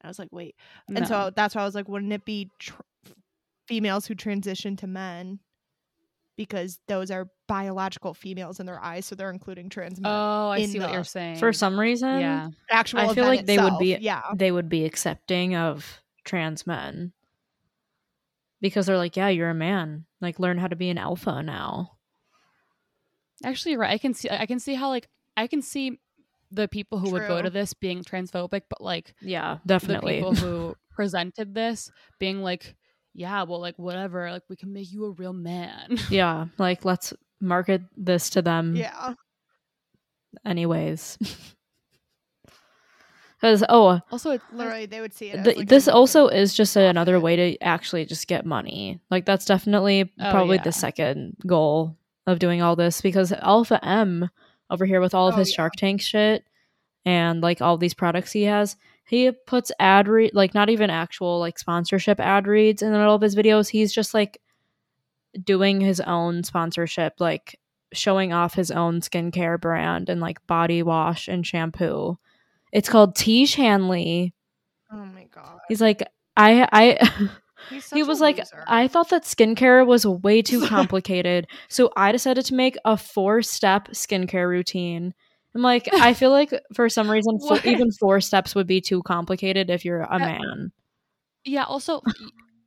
I 0.02 0.08
was 0.08 0.18
like, 0.18 0.28
wait. 0.32 0.56
And 0.88 1.00
No. 1.00 1.04
so 1.06 1.30
that's 1.34 1.54
why 1.54 1.62
I 1.62 1.64
was 1.64 1.74
like, 1.74 1.88
wouldn't 1.88 2.12
it 2.12 2.24
be 2.24 2.50
tr- 2.58 2.82
females 3.68 4.06
who 4.06 4.14
transition 4.14 4.76
to 4.76 4.86
men? 4.86 5.38
Because 6.36 6.78
those 6.86 7.10
are 7.10 7.28
biological 7.48 8.14
females 8.14 8.60
in 8.60 8.66
their 8.66 8.80
eyes, 8.80 9.06
so 9.06 9.14
they're 9.14 9.30
including 9.30 9.68
trans 9.68 10.00
men. 10.00 10.10
oh, 10.10 10.50
I 10.50 10.58
in 10.58 10.70
see 10.70 10.78
what 10.78 10.92
you're 10.92 11.02
saying. 11.02 11.38
For 11.38 11.52
some 11.52 11.78
reason, 11.78 12.20
yeah, 12.20 12.48
Actual 12.70 13.00
I 13.00 13.14
feel 13.14 13.24
event 13.24 13.28
like 13.28 13.46
they 13.46 13.58
would 13.58 13.78
be 13.78 13.96
yeah. 14.00 14.22
they 14.34 14.52
would 14.52 14.68
be 14.68 14.84
accepting 14.84 15.56
of 15.56 16.00
trans 16.24 16.64
men 16.66 17.12
because 18.60 18.86
they're 18.86 18.96
like, 18.96 19.16
yeah, 19.16 19.28
you're 19.28 19.50
a 19.50 19.54
man. 19.54 20.04
Like, 20.20 20.38
learn 20.38 20.58
how 20.58 20.66
to 20.66 20.76
be 20.76 20.90
an 20.90 20.98
alpha 20.98 21.42
now. 21.42 21.96
actually, 23.44 23.72
you're 23.72 23.80
right. 23.80 23.92
I 23.92 23.98
can 23.98 24.14
see. 24.14 24.28
I 24.30 24.46
can 24.46 24.60
see 24.60 24.74
how 24.74 24.88
like 24.88 25.08
I 25.36 25.46
can 25.46 25.62
see 25.62 25.98
the 26.50 26.68
people 26.68 26.98
who 26.98 27.10
would 27.10 27.28
go 27.28 27.42
to 27.42 27.50
this 27.50 27.74
being 27.74 28.02
transphobic, 28.02 28.62
but 28.68 28.80
like 28.80 29.14
Yeah, 29.20 29.58
definitely 29.66 30.20
the 30.20 30.30
people 30.30 30.34
who 30.34 30.76
presented 30.90 31.54
this 31.54 31.90
being 32.18 32.42
like, 32.42 32.76
yeah, 33.18 33.42
well, 33.42 33.60
like 33.60 33.78
whatever, 33.78 34.30
like 34.30 34.44
we 34.48 34.54
can 34.56 34.72
make 34.72 34.90
you 34.92 35.04
a 35.06 35.10
real 35.10 35.32
man. 35.32 35.98
yeah, 36.10 36.46
like 36.56 36.84
let's 36.84 37.12
market 37.40 37.82
this 37.96 38.30
to 38.30 38.42
them 38.42 38.76
Yeah. 38.76 39.14
anyways. 40.46 41.18
Because 43.40 43.62
oh, 43.68 44.00
also, 44.10 44.32
it's 44.32 44.44
Literally, 44.52 44.86
they 44.86 45.00
would 45.00 45.14
see 45.14 45.30
it. 45.30 45.36
as, 45.46 45.46
like, 45.56 45.68
this 45.68 45.86
also 45.86 46.26
is 46.26 46.54
just 46.54 46.74
another 46.74 47.20
way 47.20 47.36
to 47.36 47.58
actually 47.62 48.04
just 48.04 48.26
get 48.26 48.44
money. 48.44 48.98
Like 49.12 49.26
that's 49.26 49.44
definitely 49.44 50.12
Oh, 50.20 50.30
probably 50.32 50.56
yeah. 50.56 50.64
the 50.64 50.72
second 50.72 51.36
goal 51.46 51.96
of 52.26 52.40
doing 52.40 52.62
all 52.62 52.74
this 52.74 53.00
because 53.00 53.30
Alpha 53.30 53.78
M 53.84 54.28
over 54.70 54.84
here 54.84 55.00
with 55.00 55.14
all 55.14 55.28
of 55.28 55.34
Oh, 55.34 55.38
his 55.38 55.50
yeah. 55.50 55.54
Shark 55.54 55.74
Tank 55.76 56.02
shit 56.02 56.44
and 57.04 57.40
like 57.40 57.62
all 57.62 57.78
these 57.78 57.94
products 57.94 58.32
he 58.32 58.42
has, 58.42 58.74
he 59.08 59.30
puts 59.46 59.72
ad 59.78 60.08
read 60.08 60.32
like 60.34 60.54
not 60.54 60.70
even 60.70 60.90
actual 60.90 61.38
like 61.40 61.58
sponsorship 61.58 62.20
ad 62.20 62.46
reads 62.46 62.82
in 62.82 62.92
the 62.92 62.98
middle 62.98 63.14
of 63.14 63.22
his 63.22 63.36
videos. 63.36 63.68
He's 63.68 63.92
just 63.92 64.14
like 64.14 64.40
doing 65.44 65.80
his 65.80 66.00
own 66.00 66.44
sponsorship, 66.44 67.14
like 67.18 67.58
showing 67.92 68.32
off 68.32 68.54
his 68.54 68.70
own 68.70 69.00
skincare 69.00 69.60
brand 69.60 70.08
and 70.08 70.20
like 70.20 70.46
body 70.46 70.82
wash 70.82 71.28
and 71.28 71.46
shampoo. 71.46 72.18
It's 72.72 72.88
called 72.88 73.16
Tiege 73.16 73.54
Hanley 73.54 74.34
Oh 74.90 75.04
my 75.04 75.24
god. 75.24 75.58
He's 75.68 75.80
like, 75.80 76.02
I, 76.36 76.68
I, 76.72 77.28
he 77.92 78.02
was 78.02 78.20
like, 78.20 78.38
loser. 78.38 78.64
I 78.66 78.88
thought 78.88 79.10
that 79.10 79.24
skincare 79.24 79.86
was 79.86 80.06
way 80.06 80.42
too 80.42 80.66
complicated, 80.66 81.46
so 81.68 81.90
I 81.96 82.12
decided 82.12 82.44
to 82.46 82.54
make 82.54 82.76
a 82.84 82.96
four-step 82.96 83.88
skincare 83.88 84.48
routine. 84.48 85.14
I'm 85.54 85.62
like, 85.62 85.88
I 85.92 86.14
feel 86.14 86.30
like 86.30 86.52
for 86.74 86.88
some 86.88 87.10
reason, 87.10 87.38
fo- 87.48 87.58
even 87.64 87.90
four 87.92 88.20
steps 88.20 88.54
would 88.54 88.66
be 88.66 88.80
too 88.80 89.02
complicated 89.02 89.70
if 89.70 89.84
you're 89.84 90.02
a 90.02 90.14
Uh, 90.14 90.18
man. 90.18 90.72
yeah. 91.44 91.64
Also, 91.64 92.02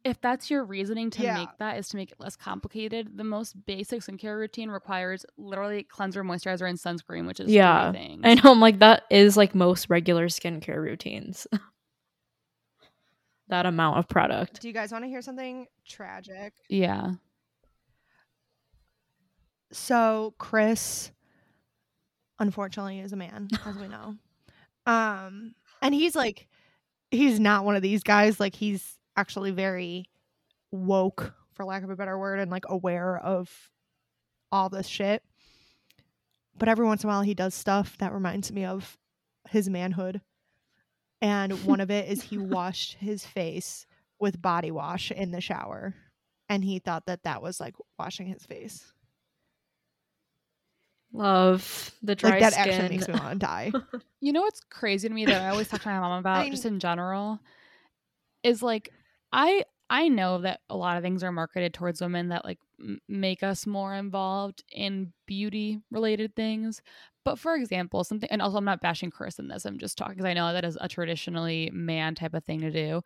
if 0.03 0.19
that's 0.19 0.49
your 0.49 0.63
reasoning 0.65 1.11
to 1.11 1.21
Yeah. 1.23 1.35
make 1.35 1.49
that 1.59 1.77
is 1.77 1.87
to 1.89 1.95
make 1.97 2.11
it 2.11 2.19
less 2.19 2.35
complicated, 2.35 3.17
the 3.17 3.23
most 3.23 3.53
basic 3.65 4.01
skincare 4.01 4.35
routine 4.37 4.69
requires 4.69 5.25
literally 5.37 5.83
cleanser, 5.83 6.23
moisturizer, 6.23 6.67
and 6.67 6.79
sunscreen, 6.79 7.27
which 7.27 7.39
is 7.39 7.45
three 7.45 7.53
Yeah, 7.53 7.91
things. 7.91 8.21
I 8.23 8.33
know. 8.33 8.51
I'm 8.51 8.59
like, 8.59 8.79
that 8.79 9.03
is 9.11 9.37
like 9.37 9.53
most 9.53 9.89
regular 9.89 10.27
skincare 10.27 10.81
routines. 10.81 11.45
that 13.49 13.65
amount 13.67 13.99
of 13.99 14.07
product. 14.07 14.61
Do 14.61 14.67
you 14.67 14.73
guys 14.73 14.91
want 14.91 15.03
to 15.03 15.07
hear 15.09 15.21
something 15.21 15.67
tragic? 15.87 16.53
Yeah. 16.67 17.11
So 19.71 20.33
Chris, 20.37 21.11
unfortunately, 22.41 22.99
is 22.99 23.13
a 23.13 23.15
man, 23.15 23.47
as 23.65 23.77
we 23.77 23.87
know. 23.87 24.15
Um, 24.87 25.53
and 25.81 25.93
he's 25.93 26.15
like, 26.15 26.47
he's 27.11 27.39
not 27.39 27.63
one 27.63 27.75
of 27.75 27.83
these 27.83 28.01
guys. 28.01 28.39
Like 28.39 28.55
he's 28.55 28.97
actually 29.15 29.51
very 29.51 30.09
woke, 30.71 31.33
for 31.53 31.63
lack 31.63 31.83
of 31.83 31.91
a 31.91 31.95
better 31.95 32.17
word, 32.17 32.39
and 32.39 32.49
like 32.49 32.65
aware 32.67 33.17
of 33.17 33.69
all 34.51 34.69
this 34.69 34.87
shit. 34.87 35.23
But 36.57 36.67
every 36.67 36.85
once 36.85 37.03
in 37.03 37.09
a 37.09 37.13
while, 37.13 37.21
he 37.21 37.35
does 37.35 37.53
stuff 37.53 37.95
that 37.99 38.11
reminds 38.11 38.51
me 38.51 38.65
of 38.65 38.97
his 39.49 39.69
manhood. 39.69 40.21
And 41.21 41.63
one 41.63 41.79
of 41.79 41.91
it 41.91 42.09
is 42.09 42.23
he 42.23 42.37
washed 42.39 42.95
his 42.95 43.23
face 43.23 43.85
with 44.19 44.41
body 44.41 44.71
wash 44.71 45.11
in 45.11 45.31
the 45.31 45.41
shower, 45.41 45.93
and 46.49 46.63
he 46.63 46.79
thought 46.79 47.05
that 47.05 47.23
that 47.23 47.43
was 47.43 47.59
like 47.59 47.75
washing 47.99 48.25
his 48.25 48.43
face. 48.43 48.91
Love 51.13 51.91
the 52.01 52.15
dry 52.15 52.31
like 52.31 52.39
that 52.41 52.53
skin. 52.53 52.69
actually 52.69 52.89
makes 52.89 53.07
me 53.07 53.13
want 53.15 53.33
to 53.33 53.39
die. 53.39 53.71
You 54.23 54.31
know 54.33 54.41
what's 54.41 54.61
crazy 54.69 55.07
to 55.07 55.13
me 55.15 55.25
that 55.25 55.41
I 55.41 55.49
always 55.49 55.67
talk 55.67 55.81
to 55.81 55.87
my 55.89 55.99
mom 55.99 56.19
about, 56.19 56.45
I 56.45 56.49
just 56.51 56.63
in 56.67 56.79
general, 56.79 57.39
is 58.43 58.61
like 58.61 58.91
I 59.33 59.63
I 59.89 60.07
know 60.09 60.37
that 60.41 60.61
a 60.69 60.77
lot 60.77 60.97
of 60.97 61.03
things 61.03 61.23
are 61.23 61.31
marketed 61.31 61.73
towards 61.73 62.01
women 62.01 62.29
that 62.29 62.45
like 62.45 62.59
m- 62.79 63.01
make 63.09 63.41
us 63.41 63.65
more 63.65 63.95
involved 63.95 64.63
in 64.71 65.11
beauty 65.25 65.81
related 65.89 66.35
things. 66.35 66.83
But 67.23 67.37
for 67.37 67.55
example, 67.55 68.03
something, 68.03 68.29
and 68.31 68.41
also 68.41 68.57
I'm 68.57 68.65
not 68.65 68.81
bashing 68.81 69.11
Chris 69.11 69.37
in 69.37 69.47
this. 69.47 69.65
I'm 69.65 69.77
just 69.77 69.97
talking 69.97 70.15
because 70.15 70.25
I 70.25 70.33
know 70.33 70.53
that 70.53 70.65
is 70.65 70.77
a 70.81 70.87
traditionally 70.87 71.69
man 71.71 72.15
type 72.15 72.33
of 72.33 72.43
thing 72.43 72.61
to 72.61 72.71
do. 72.71 73.01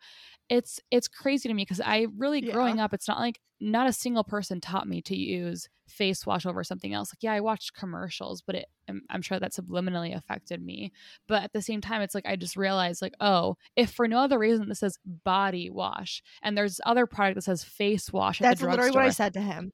It's 0.48 0.80
it's 0.90 1.08
crazy 1.08 1.48
to 1.48 1.54
me 1.54 1.62
because 1.62 1.80
I 1.80 2.06
really 2.16 2.40
growing 2.40 2.80
up, 2.80 2.94
it's 2.94 3.08
not 3.08 3.18
like 3.18 3.40
not 3.60 3.88
a 3.88 3.92
single 3.92 4.24
person 4.24 4.60
taught 4.60 4.88
me 4.88 5.02
to 5.02 5.16
use 5.16 5.68
face 5.88 6.24
wash 6.26 6.46
over 6.46 6.64
something 6.64 6.94
else. 6.94 7.10
Like 7.10 7.22
yeah, 7.22 7.32
I 7.32 7.40
watched 7.40 7.74
commercials, 7.74 8.42
but 8.42 8.54
it 8.54 8.66
I'm, 8.88 9.02
I'm 9.10 9.22
sure 9.22 9.38
that 9.38 9.52
subliminally 9.52 10.16
affected 10.16 10.62
me. 10.62 10.92
But 11.28 11.42
at 11.42 11.52
the 11.52 11.62
same 11.62 11.80
time, 11.80 12.00
it's 12.00 12.14
like 12.14 12.26
I 12.26 12.36
just 12.36 12.56
realized 12.56 13.02
like 13.02 13.14
oh, 13.20 13.56
if 13.76 13.90
for 13.90 14.08
no 14.08 14.18
other 14.20 14.38
reason 14.38 14.68
this 14.68 14.80
says 14.80 14.98
body 15.04 15.68
wash 15.68 16.22
and 16.42 16.56
there's 16.56 16.80
other 16.86 17.06
product 17.06 17.34
that 17.36 17.42
says 17.42 17.64
face 17.64 18.12
wash 18.12 18.40
at 18.40 18.44
That's 18.44 18.60
the 18.60 18.68
literally 18.68 18.92
what 18.92 19.04
I 19.04 19.10
said 19.10 19.34
to 19.34 19.40
him. 19.40 19.72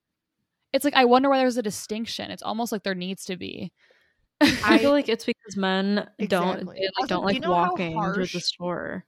it's 0.72 0.84
like 0.84 0.94
I 0.94 1.04
wonder 1.04 1.28
why 1.28 1.38
there's 1.38 1.56
a 1.58 1.62
distinction. 1.62 2.30
It's 2.30 2.42
almost 2.42 2.72
like 2.72 2.82
there 2.82 2.94
needs 2.94 3.24
to 3.26 3.36
be. 3.36 3.72
I 4.42 4.74
I- 4.74 4.78
feel 4.78 4.90
like 4.90 5.08
it's 5.08 5.24
because 5.24 5.56
men 5.56 6.08
don't 6.26 6.60
they, 6.60 6.64
like, 6.98 7.08
don't 7.08 7.20
do 7.22 7.48
like 7.48 7.48
walking 7.48 7.94
to 8.00 8.20
the 8.20 8.40
store. 8.40 9.04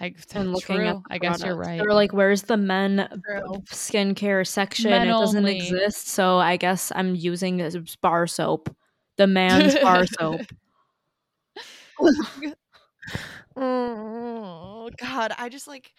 I, 0.00 0.12
and 0.34 0.52
looking 0.52 0.76
true. 0.76 0.86
at 0.88 0.96
I 1.08 1.18
guess 1.18 1.42
you're 1.44 1.54
right. 1.54 1.78
They're 1.78 1.94
like, 1.94 2.12
where's 2.12 2.42
the 2.42 2.56
men 2.56 3.08
True. 3.24 3.62
skincare 3.70 4.44
section? 4.46 4.90
Men 4.90 5.06
it 5.06 5.10
doesn't 5.12 5.38
only. 5.38 5.56
exist. 5.56 6.08
So 6.08 6.38
I 6.38 6.56
guess 6.56 6.90
I'm 6.96 7.14
using 7.14 7.58
this 7.58 7.94
bar 7.96 8.26
soap, 8.26 8.74
the 9.18 9.28
man's 9.28 9.78
bar 9.78 10.04
soap. 10.18 10.40
Oh 13.56 14.90
God, 14.98 15.32
I 15.38 15.48
just 15.48 15.68
like 15.68 15.92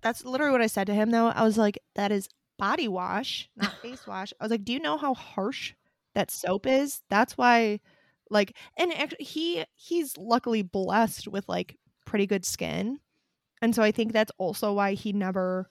that's 0.00 0.24
literally 0.24 0.52
what 0.52 0.60
I 0.62 0.66
said 0.66 0.86
to 0.88 0.94
him 0.94 1.10
though. 1.10 1.28
I 1.28 1.44
was 1.44 1.56
like, 1.58 1.78
that 1.94 2.10
is 2.12 2.28
body 2.58 2.88
wash, 2.88 3.48
not 3.56 3.72
face 3.82 4.06
wash. 4.06 4.32
I 4.40 4.44
was 4.44 4.50
like, 4.50 4.64
do 4.64 4.72
you 4.72 4.80
know 4.80 4.96
how 4.96 5.14
harsh 5.14 5.74
that 6.14 6.30
soap 6.30 6.66
is? 6.66 7.02
That's 7.10 7.36
why 7.38 7.80
like 8.30 8.56
and 8.76 8.92
actually 8.92 9.24
he 9.24 9.64
he's 9.74 10.16
luckily 10.16 10.62
blessed 10.62 11.28
with 11.28 11.48
like 11.48 11.76
pretty 12.06 12.26
good 12.26 12.44
skin. 12.44 12.98
And 13.62 13.74
so 13.74 13.82
I 13.82 13.90
think 13.92 14.12
that's 14.12 14.32
also 14.38 14.72
why 14.72 14.94
he 14.94 15.12
never 15.12 15.70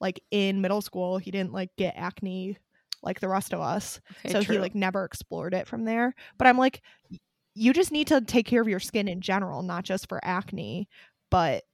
like 0.00 0.20
in 0.30 0.60
middle 0.60 0.82
school 0.82 1.16
he 1.18 1.30
didn't 1.30 1.52
like 1.52 1.70
get 1.78 1.94
acne 1.96 2.58
like 3.02 3.20
the 3.20 3.28
rest 3.28 3.52
of 3.54 3.60
us 3.60 4.00
Okay, 4.24 4.32
so 4.32 4.42
true. 4.42 4.56
he 4.56 4.60
like 4.60 4.74
never 4.74 5.04
explored 5.04 5.54
it 5.54 5.66
from 5.66 5.84
there 5.84 6.14
but 6.36 6.46
i'm 6.46 6.58
like 6.58 6.82
you 7.54 7.72
just 7.72 7.92
need 7.92 8.06
to 8.08 8.20
take 8.20 8.44
care 8.46 8.60
of 8.60 8.68
your 8.68 8.78
skin 8.80 9.08
in 9.08 9.22
general 9.22 9.62
not 9.62 9.84
just 9.84 10.06
for 10.08 10.22
acne 10.22 10.86
but 11.30 11.64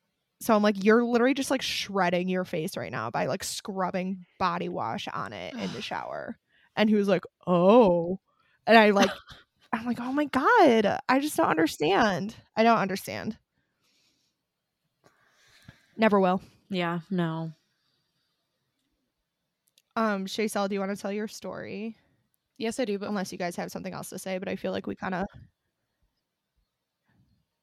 so 0.40 0.54
i'm 0.54 0.62
like 0.62 0.84
you're 0.84 1.04
literally 1.04 1.34
just 1.34 1.50
like 1.50 1.62
shredding 1.62 2.28
your 2.28 2.44
face 2.44 2.76
right 2.76 2.92
now 2.92 3.10
by 3.10 3.26
like 3.26 3.42
scrubbing 3.42 4.24
body 4.38 4.68
wash 4.68 5.08
on 5.12 5.32
it 5.32 5.52
in 5.54 5.72
the 5.72 5.82
shower 5.82 6.38
and 6.76 6.88
he 6.88 6.94
was 6.96 7.08
like 7.08 7.24
oh 7.46 8.18
and 8.66 8.76
i 8.78 8.90
like 8.90 9.10
i'm 9.72 9.86
like 9.86 10.00
oh 10.00 10.12
my 10.12 10.26
god 10.26 10.98
i 11.08 11.18
just 11.20 11.36
don't 11.36 11.46
understand. 11.48 12.34
I 12.56 12.62
don't 12.62 12.78
understand. 12.78 13.36
Never 15.96 16.20
will. 16.20 16.40
Yeah, 16.70 17.00
no. 17.10 17.52
um 19.96 20.26
Shaysel, 20.26 20.68
do 20.68 20.74
you 20.74 20.80
want 20.80 20.94
to 20.94 21.00
tell 21.00 21.12
your 21.12 21.28
story? 21.28 21.96
Yes, 22.58 22.78
I 22.80 22.84
do, 22.84 22.98
but 22.98 23.08
unless 23.08 23.32
you 23.32 23.38
guys 23.38 23.56
have 23.56 23.70
something 23.70 23.92
else 23.94 24.08
to 24.10 24.18
say 24.18 24.38
but 24.38 24.48
i 24.48 24.56
feel 24.56 24.72
like 24.72 24.86
we 24.86 24.94
kind 24.94 25.14
of 25.14 25.26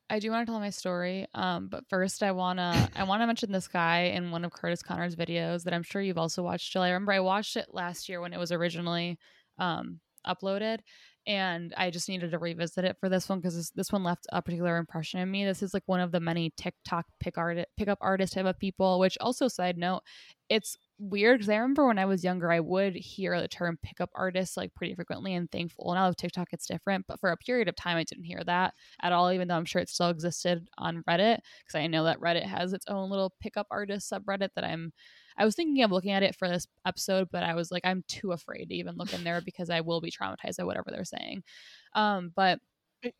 I 0.10 0.20
do 0.20 0.32
want 0.32 0.46
to 0.48 0.52
tell 0.52 0.60
my 0.60 0.72
story. 0.72 1.28
Um, 1.34 1.68
but 1.68 1.88
first, 1.88 2.24
I 2.24 2.32
wanna 2.32 2.90
I 2.96 3.04
wanna 3.04 3.28
mention 3.28 3.52
this 3.52 3.68
guy 3.68 4.12
in 4.16 4.32
one 4.32 4.44
of 4.44 4.52
Curtis 4.52 4.82
Connor's 4.82 5.16
videos 5.16 5.64
that 5.64 5.74
I'm 5.74 5.84
sure 5.84 6.02
you've 6.02 6.18
also 6.18 6.42
watched. 6.42 6.72
Jill. 6.72 6.82
I 6.82 6.90
remember 6.90 7.12
I 7.12 7.20
watched 7.20 7.56
it 7.58 7.68
last 7.72 8.10
year 8.10 8.20
when 8.20 8.34
it 8.34 8.40
was 8.40 8.52
originally 8.52 9.20
um, 9.60 10.00
uploaded, 10.26 10.80
and 11.30 11.76
I 11.78 11.92
just 11.92 12.10
needed 12.10 12.32
to 12.32 12.40
revisit 12.40 12.86
it 12.86 12.98
for 13.00 13.08
this 13.08 13.30
one 13.30 13.40
because 13.40 13.56
this, 13.56 13.70
this 13.70 13.92
one 13.92 14.04
left 14.04 14.26
a 14.34 14.42
particular 14.42 14.78
impression 14.78 15.20
in 15.20 15.30
me. 15.30 15.46
This 15.46 15.62
is 15.62 15.76
like 15.76 15.84
one 15.86 16.00
of 16.00 16.12
the 16.12 16.20
many 16.20 16.52
TikTok 16.58 17.06
pick 17.20 17.38
art 17.38 17.60
pickup 17.78 18.00
artist 18.02 18.34
type 18.34 18.48
of 18.48 18.58
people. 18.58 18.98
Which 18.98 19.16
also, 19.22 19.48
side 19.48 19.78
note, 19.78 20.02
it's 20.50 20.76
weird 20.98 21.38
because 21.38 21.50
I 21.50 21.58
remember 21.58 21.86
when 21.86 22.00
I 22.00 22.06
was 22.06 22.24
younger, 22.24 22.52
I 22.52 22.60
would 22.60 22.96
hear 22.96 23.40
the 23.40 23.48
term 23.48 23.78
pickup 23.84 24.10
artist 24.16 24.58
like 24.58 24.74
pretty 24.74 24.96
frequently 24.96 25.36
and 25.36 25.52
thankful. 25.52 25.94
Now 25.94 26.08
with 26.08 26.18
TikTok, 26.18 26.48
it's 26.52 26.66
different, 26.66 27.06
but 27.08 27.20
for 27.20 27.30
a 27.30 27.38
period 27.38 27.68
of 27.68 27.76
time, 27.76 27.98
I 27.98 28.06
didn't 28.06 28.24
hear 28.24 28.42
that 28.48 28.74
at 29.04 29.12
all, 29.12 29.32
even 29.32 29.48
though 29.48 29.56
I'm 29.56 29.66
sure 29.66 29.84
it 29.84 29.90
still 29.90 30.10
existed 30.10 30.68
on 30.80 31.04
Reddit 31.08 31.38
because 31.60 31.76
I 31.76 31.86
know 31.86 32.06
that 32.06 32.20
Reddit 32.20 32.48
has 32.48 32.74
its 32.74 32.88
own 32.88 33.12
little 33.12 33.36
pickup 33.40 33.68
artist 33.70 34.12
subreddit 34.12 34.50
that 34.56 34.64
I'm. 34.64 34.94
I 35.40 35.46
was 35.46 35.56
thinking 35.56 35.82
of 35.84 35.92
looking 35.92 36.12
at 36.12 36.22
it 36.22 36.36
for 36.36 36.48
this 36.50 36.68
episode, 36.86 37.30
but 37.32 37.44
I 37.44 37.56
was 37.56 37.72
like, 37.72 37.86
I'm 37.86 38.04
too 38.08 38.34
afraid 38.34 38.66
to 38.70 38.76
even 38.76 38.98
look 38.98 39.14
in 39.14 39.24
there 39.24 39.42
because 39.42 39.70
I 39.70 39.82
will 39.82 40.02
be 40.02 40.12
traumatized 40.12 40.58
by 40.58 40.66
whatever 40.66 40.92
they're 40.92 41.06
saying. 41.06 41.44
Um, 41.96 42.32
but 42.36 42.60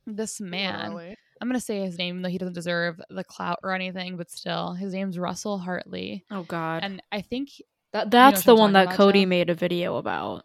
this 0.06 0.42
man, 0.42 0.94
Literally. 0.94 1.16
I'm 1.42 1.48
gonna 1.48 1.62
say 1.62 1.82
his 1.82 1.98
name, 1.98 2.22
though 2.22 2.28
he 2.30 2.38
doesn't 2.38 2.54
deserve 2.54 3.00
the 3.10 3.24
clout 3.24 3.60
or 3.64 3.72
anything, 3.72 4.18
but 4.18 4.30
still, 4.30 4.74
his 4.74 4.94
name's 4.94 5.18
Russell 5.18 5.58
Hartley, 5.58 6.26
Oh 6.30 6.44
God. 6.44 6.84
and 6.84 7.02
I 7.12 7.22
think. 7.22 7.50
that 7.94 8.12
that's 8.12 8.40
what 8.42 8.46
the 8.46 8.56
one 8.56 8.74
that 8.74 8.92
Cody 8.92 9.26
made 9.26 9.50
a 9.50 9.56
video 9.56 9.96
about. 9.96 10.44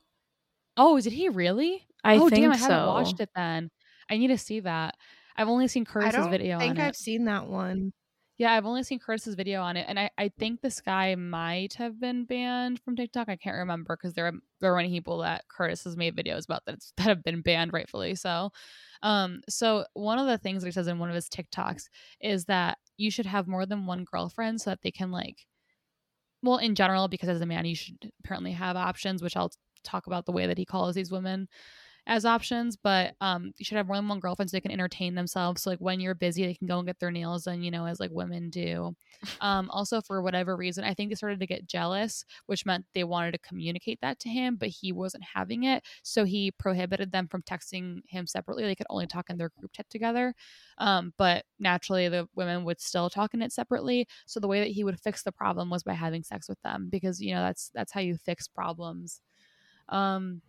Oh, 0.77 1.01
did 1.01 1.13
he 1.13 1.29
really? 1.29 1.85
I 2.05 2.17
oh 2.17 2.29
think 2.29 2.43
damn, 2.43 2.53
I 2.53 2.57
so. 2.57 2.69
haven't 2.69 2.87
watched 2.87 3.21
it 3.21 3.31
then. 3.35 3.71
I 4.09 4.17
need 4.19 4.29
to 4.29 4.39
see 4.39 4.61
that. 4.61 4.95
I've 5.37 5.49
only 5.49 5.67
seen 5.67 5.85
I 5.89 5.91
Curtis's 5.91 6.27
video 6.29 6.59
think 6.61 6.79
on 6.79 6.81
I've 6.81 6.91
it. 6.91 6.97
seen 6.97 7.25
that 7.25 7.49
one. 7.49 7.93
Yeah, 8.37 8.53
I've 8.53 8.67
only 8.67 8.83
seen 8.83 8.99
Curtis's 8.99 9.37
video 9.37 9.63
on 9.63 9.77
it, 9.77 9.87
and 9.89 9.99
I, 9.99 10.11
I 10.19 10.29
think 10.29 10.61
this 10.61 10.81
guy 10.81 11.15
might 11.15 11.75
have 11.75 12.01
been 12.01 12.25
banned 12.25 12.81
from 12.81 12.97
TikTok. 12.97 13.29
I 13.29 13.37
can't 13.37 13.57
remember 13.57 13.97
because 13.97 14.15
there 14.15 14.27
are 14.27 14.33
there 14.61 14.73
are 14.73 14.77
many 14.77 14.91
people 14.91 15.19
that 15.19 15.45
Curtis 15.49 15.85
has 15.85 15.97
made 15.97 16.17
videos 16.17 16.45
about 16.45 16.65
that 16.67 16.81
that 16.97 17.05
have 17.05 17.23
been 17.23 17.43
banned, 17.43 17.73
rightfully 17.73 18.17
so. 18.17 18.51
Um, 19.03 19.43
so 19.49 19.85
one 19.95 20.19
of 20.19 20.27
the 20.27 20.39
things 20.39 20.63
that 20.63 20.69
he 20.69 20.73
says 20.73 20.89
in 20.89 20.99
one 20.99 21.11
of 21.11 21.15
his 21.15 21.29
TikToks 21.29 21.85
is 22.21 22.47
that 22.47 22.79
you 22.97 23.11
should 23.11 23.27
have 23.27 23.47
more 23.47 23.67
than 23.67 23.87
one 23.87 24.05
girlfriend 24.05 24.61
so 24.61 24.71
that 24.71 24.83
they 24.83 24.91
can 24.91 25.13
like, 25.13 25.47
well, 26.43 26.59
in 26.59 26.75
general, 26.75 27.07
because 27.07 27.29
as 27.29 27.41
a 27.41 27.47
man 27.47 27.65
you 27.67 27.77
should 27.77 28.11
apparently 28.25 28.53
have 28.53 28.77
options, 28.77 29.23
which 29.23 29.37
I'll 29.37 29.53
talk 29.85 30.09
about 30.09 30.27
the 30.27 30.33
way 30.33 30.47
that 30.47 30.59
he 30.59 30.65
calls 30.65 30.97
these 30.97 31.13
women 31.13 31.47
as 32.07 32.27
options, 32.27 32.77
but 32.77 33.15
um, 33.21 33.53
you 33.57 33.65
should 33.65 33.79
have 33.79 33.87
more 33.87 33.97
than 33.97 34.09
one 34.09 34.21
girlfriend 34.21 34.51
so 34.51 34.57
they 34.57 34.61
can 34.61 34.71
entertain 34.71 35.15
themselves. 35.15 35.63
So 35.63 35.71
like 35.71 35.79
when 35.79 36.01
you're 36.01 36.15
busy, 36.15 36.45
they 36.45 36.55
can 36.55 36.67
go 36.67 36.79
and 36.79 36.87
get 36.87 36.99
their 37.01 37.11
nails 37.11 37.45
done, 37.45 37.63
you 37.63 37.71
know, 37.71 37.87
as 37.87 37.99
like 37.99 38.11
women 38.13 38.51
do. 38.51 38.95
Um, 39.41 39.71
also 39.71 40.03
for 40.03 40.21
whatever 40.21 40.55
reason, 40.55 40.85
I 40.85 40.93
think 40.93 41.11
they 41.11 41.15
started 41.15 41.41
to 41.41 41.47
get 41.47 41.67
jealous, 41.67 42.25
which 42.47 42.67
meant 42.67 42.85
they 42.93 43.05
wanted 43.05 43.33
to 43.33 43.39
communicate 43.39 44.01
that 44.03 44.19
to 44.21 44.29
him, 44.29 44.57
but 44.57 44.69
he 44.69 44.93
wasn't 44.93 45.25
having 45.35 45.65
it. 45.65 45.83
So 46.03 46.25
he 46.25 46.51
prohibited 46.51 47.11
them 47.11 47.27
from 47.27 47.43
texting 47.43 48.01
him 48.07 48.27
separately. 48.27 48.65
They 48.65 48.75
could 48.75 48.87
only 48.91 49.07
talk 49.07 49.31
in 49.31 49.39
their 49.39 49.51
group 49.59 49.73
chat 49.73 49.89
together. 49.89 50.35
Um, 50.77 51.15
but 51.17 51.45
naturally 51.59 52.09
the 52.09 52.29
women 52.35 52.65
would 52.65 52.81
still 52.83 53.09
talk 53.09 53.33
in 53.33 53.41
it 53.41 53.53
separately. 53.53 54.07
So 54.27 54.41
the 54.41 54.49
way 54.49 54.61
that 54.61 54.71
he 54.71 54.85
would 54.85 55.01
fix 55.01 55.23
the 55.23 55.33
problem 55.33 55.71
was 55.71 55.83
by 55.83 55.95
having 55.95 56.23
sex 56.23 56.49
with 56.49 56.61
them 56.63 56.89
because 56.91 57.21
you 57.21 57.35
know 57.35 57.43
that's 57.43 57.71
that's 57.75 57.93
how 57.93 58.01
you 58.01 58.17
fix 58.17 58.47
problems. 58.47 59.21
Um 59.89 60.43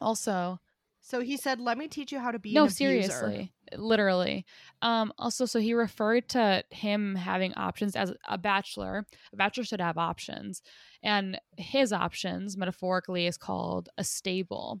also 0.00 0.60
So 1.06 1.20
he 1.20 1.36
said, 1.36 1.60
"Let 1.60 1.76
me 1.76 1.86
teach 1.86 2.10
you 2.12 2.18
how 2.18 2.30
to 2.32 2.38
be 2.38 2.54
no 2.54 2.64
an 2.64 2.70
seriously 2.70 3.52
literally 3.76 4.44
um 4.82 5.12
also 5.18 5.46
so 5.46 5.58
he 5.58 5.74
referred 5.74 6.28
to 6.28 6.62
him 6.70 7.14
having 7.16 7.52
options 7.54 7.96
as 7.96 8.12
a 8.28 8.38
bachelor 8.38 9.04
a 9.32 9.36
bachelor 9.36 9.64
should 9.64 9.80
have 9.80 9.98
options 9.98 10.62
and 11.02 11.40
his 11.56 11.92
options 11.92 12.56
metaphorically 12.56 13.26
is 13.26 13.36
called 13.36 13.88
a 13.98 14.04
stable 14.04 14.80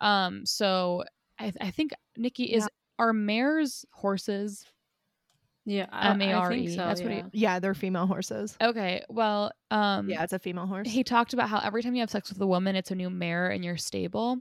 um 0.00 0.44
so 0.44 1.04
i, 1.38 1.52
I 1.60 1.70
think 1.70 1.92
nikki 2.18 2.44
is 2.52 2.68
are 2.98 3.12
mares 3.14 3.86
horses 3.92 4.66
Yeah, 5.64 5.86
I- 5.90 6.10
I 6.10 6.12
think 6.18 6.22
M-A-R-E, 6.22 6.66
so, 6.68 6.76
that's 6.76 7.02
what 7.02 7.12
he- 7.12 7.18
yeah. 7.18 7.28
Yeah, 7.32 7.58
they're 7.60 7.74
female 7.74 8.06
horses. 8.06 8.56
okay 8.60 9.04
well 9.08 9.52
um 9.70 10.08
yeah, 10.10 10.22
it's 10.24 10.32
a 10.34 10.38
female 10.38 10.66
horse. 10.66 10.88
he 10.90 11.02
talked 11.04 11.32
about 11.34 11.48
how 11.48 11.60
every 11.60 11.82
time 11.82 11.94
you 11.94 12.00
have 12.00 12.10
sex 12.10 12.28
with 12.30 12.40
a 12.42 12.46
woman, 12.46 12.76
it's 12.76 12.90
a 12.90 12.94
new 12.94 13.10
mare 13.10 13.50
in 13.50 13.62
your 13.62 13.76
stable. 13.78 14.38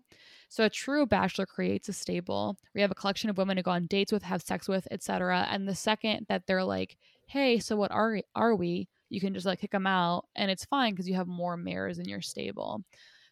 So 0.49 0.63
a 0.63 0.69
true 0.69 1.05
bachelor 1.05 1.45
creates 1.45 1.89
a 1.89 1.93
stable 1.93 2.57
We 2.73 2.81
have 2.81 2.91
a 2.91 2.95
collection 2.95 3.29
of 3.29 3.37
women 3.37 3.57
to 3.57 3.63
go 3.63 3.71
on 3.71 3.87
dates 3.87 4.11
with, 4.11 4.23
have 4.23 4.41
sex 4.41 4.67
with, 4.67 4.87
etc. 4.91 5.47
And 5.49 5.67
the 5.67 5.75
second 5.75 6.25
that 6.29 6.47
they're 6.47 6.63
like, 6.63 6.97
"Hey, 7.27 7.59
so 7.59 7.75
what 7.75 7.91
are 7.91 8.21
are 8.35 8.55
we?" 8.55 8.87
You 9.09 9.21
can 9.21 9.33
just 9.33 9.45
like 9.45 9.59
kick 9.61 9.71
them 9.71 9.87
out, 9.87 10.25
and 10.35 10.51
it's 10.51 10.65
fine 10.65 10.93
because 10.93 11.07
you 11.07 11.15
have 11.15 11.27
more 11.27 11.57
mares 11.57 11.99
in 11.99 12.07
your 12.07 12.21
stable. 12.21 12.83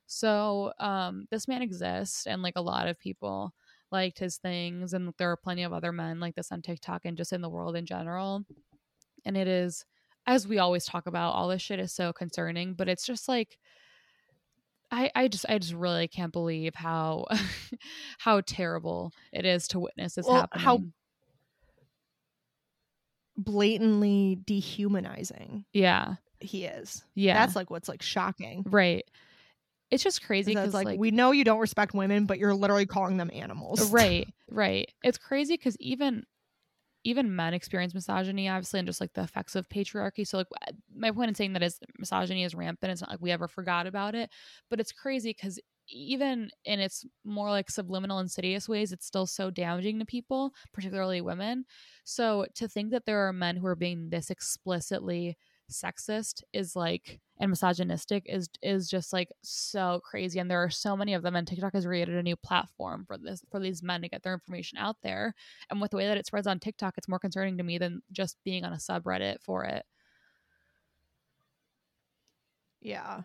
So 0.08 0.74
um, 0.80 1.28
this 1.32 1.48
man 1.48 1.62
exists, 1.62 2.28
and 2.28 2.42
like 2.42 2.56
a 2.58 2.62
lot 2.62 2.88
of 2.88 3.00
people 3.00 3.54
liked 3.92 4.20
his 4.20 4.38
things, 4.38 4.94
and 4.94 5.14
there 5.18 5.32
are 5.32 5.38
plenty 5.38 5.64
of 5.64 5.74
other 5.74 5.92
men 5.92 6.20
like 6.20 6.36
this 6.36 6.52
on 6.52 6.62
TikTok 6.62 7.06
and 7.06 7.18
just 7.18 7.34
in 7.34 7.42
the 7.42 7.50
world 7.50 7.76
in 7.76 7.86
general. 7.86 8.44
And 9.26 9.38
it 9.38 9.48
is 9.48 9.86
as 10.28 10.48
we 10.48 10.58
always 10.58 10.86
talk 10.86 11.08
about, 11.08 11.34
all 11.34 11.48
this 11.48 11.62
shit 11.62 11.80
is 11.80 11.94
so 11.94 12.12
concerning, 12.12 12.74
but 12.74 12.90
it's 12.90 13.06
just 13.06 13.28
like 13.28 13.58
I, 14.96 15.12
I 15.14 15.28
just 15.28 15.46
I 15.50 15.58
just 15.58 15.74
really 15.74 16.08
can't 16.08 16.32
believe 16.32 16.74
how 16.74 17.26
how 18.20 18.40
terrible 18.42 19.12
it 19.34 19.46
is 19.46 19.68
to 19.70 19.80
witness 19.80 20.16
this 20.16 20.26
Well, 20.26 20.42
happening. 20.42 20.64
how- 20.66 20.82
Blatantly 23.38 24.38
dehumanizing 24.46 25.66
yeah, 25.74 26.16
he 26.40 26.64
is. 26.64 27.04
yeah, 27.16 27.34
That's 27.34 27.54
like 27.56 27.70
what's 27.70 27.90
like 27.90 28.02
shocking. 28.02 28.64
right. 28.70 29.04
It's 29.92 30.04
just 30.04 30.26
crazy 30.26 30.54
because 30.56 30.74
like, 30.74 30.86
like, 30.86 31.00
we 31.00 31.12
know 31.12 31.32
you 31.32 31.44
don't 31.44 31.60
respect 31.60 31.94
women, 31.94 32.26
but 32.26 32.40
you're 32.40 32.54
literally 32.54 32.86
calling 32.86 33.18
them 33.18 33.30
animals. 33.34 33.92
right, 33.92 34.26
right. 34.50 34.90
It's 35.04 35.18
crazy 35.18 35.56
because 35.56 35.76
even 35.82 36.24
even 37.06 37.36
men 37.36 37.54
experience 37.54 37.94
misogyny, 37.94 38.50
obviously, 38.50 38.80
and 38.80 38.88
just 38.88 39.00
like 39.00 39.14
the 39.14 39.22
effects 39.22 39.56
of 39.56 39.70
patriarchy. 39.70 40.28
So, 40.28 40.40
like, 40.40 40.48
my 40.94 41.12
point 41.12 41.30
in 41.30 41.36
saying 41.36 41.54
that 41.54 41.64
is 41.64 41.80
misogyny 42.00 42.44
is 42.44 42.56
rampant. 42.56 42.92
It's 42.92 43.02
not 43.02 43.12
like 43.12 43.22
we 43.22 43.32
ever 43.32 43.48
forgot 43.48 43.86
about 43.86 44.16
it, 44.16 44.32
but 44.70 44.80
it's 44.80 44.92
crazy 44.92 45.30
because 45.30 45.60
even 45.88 46.50
in 46.66 46.80
its 46.80 47.06
more 47.24 47.52
like 47.52 47.70
subliminal, 47.70 48.20
insidious 48.20 48.68
ways, 48.68 48.92
it's 48.92 49.06
still 49.06 49.28
so 49.28 49.52
damaging 49.52 50.00
to 50.00 50.06
people, 50.06 50.52
particularly 50.74 51.22
women. 51.22 51.66
So, 52.04 52.48
to 52.56 52.68
think 52.68 52.90
that 52.90 53.06
there 53.06 53.28
are 53.28 53.34
men 53.34 53.56
who 53.56 53.68
are 53.68 53.76
being 53.76 54.10
this 54.10 54.32
explicitly 54.32 55.38
sexist 55.72 56.44
is 56.54 56.76
like 56.76 57.20
and 57.40 57.50
misogynistic 57.50 58.24
is 58.28 58.48
is 58.62 58.88
just 58.90 59.12
like 59.12 59.30
so 59.42 60.00
crazy 60.04 60.40
and 60.40 60.50
there 60.50 60.64
are 60.64 60.70
so 60.70 60.96
many 60.96 61.14
of 61.14 61.22
them 61.24 61.36
and 61.36 61.48
TikTok 61.48 61.74
has 61.74 61.86
created 61.86 62.16
a 62.16 62.24
new 62.24 62.36
platform 62.36 63.04
for 63.06 63.18
this 63.18 63.42
for 63.52 63.60
these 63.60 63.82
men 63.84 64.02
to 64.02 64.08
get 64.10 64.24
their 64.24 64.34
information 64.34 64.78
out 64.78 64.96
there 65.04 65.34
and 65.70 65.82
with 65.82 65.92
the 65.92 65.98
way 65.98 66.08
that 66.08 66.18
it 66.18 66.26
spreads 66.26 66.48
on 66.48 66.60
TikTok 66.60 66.94
it's 66.98 67.08
more 67.10 67.20
concerning 67.20 67.58
to 67.58 67.64
me 67.64 67.78
than 67.78 68.02
just 68.12 68.38
being 68.46 68.64
on 68.64 68.74
a 68.74 68.78
subreddit 68.78 69.38
for 69.42 69.64
it 69.66 69.86
Yeah. 72.82 73.22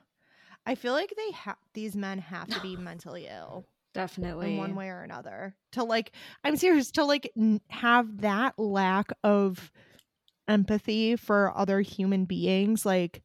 I 0.67 0.75
feel 0.75 0.93
like 0.93 1.13
they 1.17 1.33
have 1.33 1.57
these 1.75 1.97
men 1.97 2.19
have 2.19 2.49
to 2.49 2.61
be 2.61 2.77
mentally 2.79 3.29
ill 3.31 3.67
Definitely. 3.93 4.53
in 4.53 4.59
one 4.59 4.75
way 4.77 4.89
or 4.89 5.03
another 5.03 5.55
to 5.73 5.85
like 5.85 6.13
I'm 6.45 6.57
serious 6.57 6.91
to 6.93 7.05
like 7.05 7.31
n- 7.37 7.61
have 7.69 8.23
that 8.23 8.59
lack 8.59 9.11
of 9.25 9.71
empathy 10.51 11.17
for 11.17 11.57
other 11.57 11.81
human 11.81 12.25
beings 12.25 12.85
like 12.85 13.23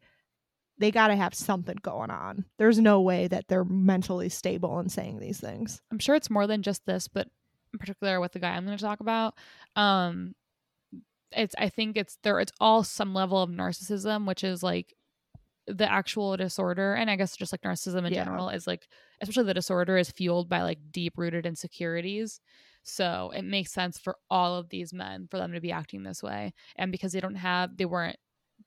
they 0.77 0.91
got 0.91 1.07
to 1.07 1.15
have 1.15 1.33
something 1.33 1.77
going 1.81 2.09
on. 2.11 2.45
There's 2.57 2.79
no 2.79 3.01
way 3.01 3.27
that 3.27 3.47
they're 3.47 3.63
mentally 3.63 4.29
stable 4.29 4.77
and 4.79 4.91
saying 4.91 5.19
these 5.19 5.39
things. 5.39 5.81
I'm 5.91 5.99
sure 5.99 6.15
it's 6.15 6.29
more 6.29 6.47
than 6.47 6.61
just 6.63 6.85
this, 6.85 7.07
but 7.07 7.27
in 7.73 7.79
particular 7.79 8.19
with 8.19 8.33
the 8.33 8.39
guy 8.39 8.49
I'm 8.49 8.65
going 8.65 8.77
to 8.77 8.83
talk 8.83 8.99
about, 8.99 9.35
um, 9.75 10.35
it's 11.31 11.55
I 11.57 11.69
think 11.69 11.97
it's 11.97 12.17
there. 12.23 12.39
It's 12.39 12.51
all 12.59 12.83
some 12.83 13.13
level 13.13 13.41
of 13.41 13.49
narcissism, 13.49 14.27
which 14.27 14.43
is 14.43 14.61
like 14.63 14.93
the 15.67 15.89
actual 15.91 16.37
disorder, 16.37 16.93
and 16.93 17.09
I 17.09 17.15
guess 17.15 17.35
just 17.35 17.51
like 17.51 17.61
narcissism 17.61 18.05
in 18.05 18.13
Yeah. 18.13 18.23
general 18.25 18.49
is 18.49 18.67
like, 18.67 18.87
especially 19.21 19.45
the 19.45 19.53
disorder 19.53 19.97
is 19.97 20.11
fueled 20.11 20.47
by 20.49 20.61
like 20.61 20.79
deep 20.91 21.17
rooted 21.17 21.45
insecurities. 21.45 22.39
So 22.87 23.31
it 23.35 23.41
makes 23.41 23.73
sense 23.73 23.97
for 23.97 24.15
all 24.29 24.55
of 24.55 24.69
these 24.69 24.93
men 24.93 25.27
for 25.29 25.37
them 25.37 25.51
to 25.53 25.59
be 25.59 25.71
acting 25.71 26.03
this 26.03 26.23
way, 26.23 26.53
and 26.77 26.91
because 26.91 27.11
they 27.11 27.19
don't 27.19 27.35
have, 27.35 27.75
they 27.75 27.85
weren't 27.85 28.17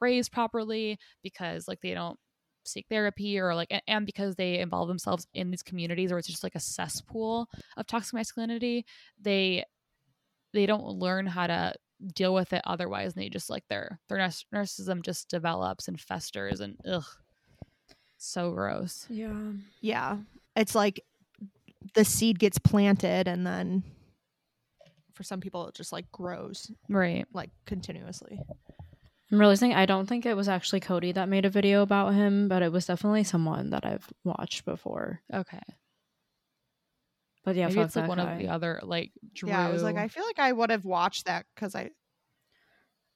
raised 0.01 0.33
properly, 0.33 0.99
because 1.23 1.69
like 1.69 1.81
they 1.81 1.95
don't 1.95 2.19
seek 2.65 2.87
therapy 2.91 3.39
or 3.39 3.55
like 3.55 3.69
and, 3.71 3.83
and 3.89 4.07
because 4.07 4.35
they 4.35 4.59
involve 4.59 4.89
themselves 4.89 5.27
in 5.33 5.51
these 5.51 5.63
communities 5.63 6.13
or 6.13 6.19
it's 6.19 6.29
just 6.29 6.43
like 6.43 6.55
a 6.55 6.61
cesspool 6.61 7.49
of 7.79 7.87
toxic 7.87 8.13
masculinity 8.13 8.85
they 9.19 9.65
they 10.53 10.67
don't 10.67 10.85
learn 10.85 11.27
how 11.27 11.47
to 11.47 11.73
deal 12.15 12.35
with 12.35 12.53
it 12.53 12.61
otherwise 12.65 13.15
and 13.15 13.23
they 13.23 13.31
just 13.31 13.49
like 13.49 13.65
their 13.71 13.99
their 14.11 14.19
narcissism 14.19 15.03
just 15.03 15.31
develops 15.31 15.89
and 15.89 15.99
festers 15.99 16.61
and 16.61 16.77
ugh 16.87 17.07
so 18.19 18.51
gross 18.51 19.07
Yeah. 19.09 19.53
Yeah. 19.81 20.19
It's 20.55 20.75
like 20.75 21.01
the 21.95 22.05
seed 22.05 22.39
gets 22.39 22.59
planted 22.59 23.29
and 23.29 23.47
then 23.47 23.83
for 25.19 25.25
some 25.25 25.41
people 25.41 25.67
it 25.67 25.75
just 25.75 25.93
like 25.93 26.11
grows 26.13 26.71
right 26.89 27.27
like 27.35 27.51
continuously. 27.67 28.41
I'm 29.31 29.39
realizing 29.39 29.75
I 29.75 29.85
don't 29.85 30.07
think 30.07 30.25
it 30.25 30.35
was 30.37 30.49
actually 30.49 30.81
Cody 30.81 31.13
that 31.13 31.29
made 31.29 31.45
a 31.45 31.51
video 31.51 31.83
about 31.83 32.15
him, 32.15 32.49
but 32.49 32.63
it 32.63 32.73
was 32.73 32.87
definitely 32.87 33.25
someone 33.25 33.69
that 33.71 33.85
I've 33.85 34.09
watched 34.25 34.65
before. 34.65 35.21
okay 35.35 35.61
But 37.45 37.57
yeah, 37.57 37.67
maybe 37.67 37.75
fuck 37.81 37.87
it's 37.87 37.97
like 37.97 38.05
that 38.05 38.09
one 38.09 38.19
guy. 38.19 38.33
of 38.33 38.39
the 38.39 38.49
other 38.49 38.81
like 38.83 39.11
Drew. 39.35 39.49
Yeah, 39.51 39.67
I 39.69 39.71
was 39.73 39.83
like 39.83 39.97
I 39.97 40.09
feel 40.09 40.25
like 40.25 40.39
I 40.39 40.53
would 40.53 40.71
have 40.71 40.85
watched 40.85 41.27
that 41.27 41.45
cuz 41.57 41.75
I 41.75 41.91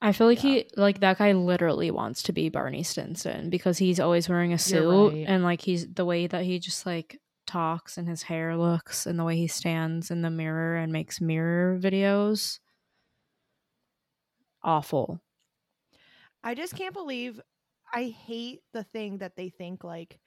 I 0.03 0.11
feel 0.12 0.26
like 0.26 0.42
Yeah. 0.42 0.50
he 0.50 0.70
like 0.76 0.98
that 1.00 1.18
guy 1.18 1.30
literally 1.32 1.90
wants 1.92 2.24
to 2.24 2.32
be 2.32 2.48
Barney 2.48 2.82
Stinson 2.82 3.50
because 3.50 3.78
he's 3.78 4.00
always 4.00 4.28
wearing 4.28 4.53
a 4.53 4.59
suit 4.59 5.12
right. 5.12 5.24
and 5.28 5.44
like 5.44 5.61
he's 5.62 5.86
the 5.94 6.05
way 6.05 6.26
that 6.26 6.44
he 6.44 6.59
just 6.59 6.84
like 6.84 7.20
talks 7.47 7.99
and 7.99 8.09
his 8.09 8.22
hair 8.22 8.57
looks 8.57 9.07
and 9.07 9.18
the 9.18 9.24
way 9.24 9.36
he 9.36 9.47
stands 9.47 10.11
in 10.11 10.22
the 10.22 10.30
mirror 10.30 10.76
and 10.76 10.93
makes 10.93 11.20
mirror 11.20 11.78
videos. 11.80 12.59
Awful. 14.62 15.20
I 16.45 16.55
just 16.55 16.76
can't 16.76 16.95
believe 16.95 17.40
I 17.93 18.05
hate 18.26 18.61
the 18.72 18.84
thing 18.84 19.18
that 19.18 19.36
they 19.36 19.49
think 19.49 19.84
like 19.84 20.18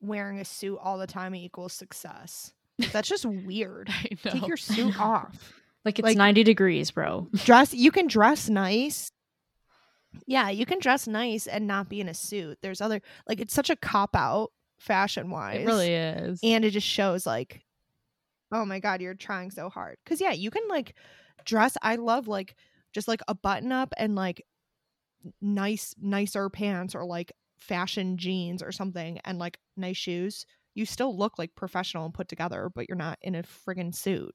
wearing 0.00 0.38
a 0.38 0.44
suit 0.44 0.78
all 0.82 0.98
the 0.98 1.06
time 1.06 1.34
equals 1.34 1.72
success. 1.72 2.52
That's 2.92 3.08
just 3.08 3.24
weird. 3.26 3.88
I 3.92 4.08
know. 4.24 4.30
Take 4.32 4.46
your 4.46 4.56
suit 4.56 4.98
off. 5.00 5.52
Like 5.84 5.98
it's 5.98 6.04
Like- 6.06 6.16
90 6.16 6.44
degrees, 6.44 6.90
bro. 6.90 7.28
Dress 7.44 7.74
you 7.74 7.90
can 7.90 8.06
dress 8.06 8.48
nice. 8.48 9.10
Yeah, 10.26 10.48
you 10.48 10.64
can 10.64 10.78
dress 10.78 11.06
nice 11.06 11.46
and 11.46 11.66
not 11.66 11.88
be 11.90 12.00
in 12.00 12.08
a 12.08 12.14
suit. 12.14 12.58
There's 12.62 12.80
other 12.80 13.00
like 13.28 13.40
it's 13.40 13.54
such 13.54 13.68
a 13.70 13.76
cop 13.76 14.16
out 14.16 14.50
fashion 14.78 15.30
wise. 15.30 15.60
it 15.60 15.66
really 15.66 15.92
is. 15.92 16.40
And 16.42 16.64
it 16.64 16.70
just 16.70 16.86
shows 16.86 17.26
like 17.26 17.64
oh 18.52 18.64
my 18.64 18.80
god 18.80 19.00
you're 19.00 19.14
trying 19.14 19.50
so 19.50 19.68
hard. 19.68 19.96
Because 20.04 20.20
yeah 20.20 20.32
you 20.32 20.50
can 20.50 20.62
like 20.68 20.94
dress 21.44 21.76
i 21.82 21.94
love 21.94 22.28
like 22.28 22.56
just 22.92 23.08
like 23.08 23.20
a 23.28 23.34
button 23.34 23.72
up 23.72 23.92
and 23.96 24.14
like 24.14 24.44
nice 25.40 25.94
nicer 26.00 26.48
pants 26.50 26.94
or 26.94 27.04
like 27.04 27.32
fashion 27.58 28.16
jeans 28.16 28.62
or 28.62 28.72
something 28.72 29.18
and 29.24 29.38
like 29.38 29.58
nice 29.76 29.96
shoes. 29.96 30.46
You 30.74 30.86
still 30.86 31.16
look 31.16 31.38
like 31.38 31.54
professional 31.56 32.04
and 32.04 32.14
put 32.14 32.28
together 32.28 32.70
but 32.74 32.88
you're 32.88 32.96
not 32.96 33.18
in 33.22 33.34
a 33.34 33.42
friggin 33.42 33.94
suit 33.94 34.34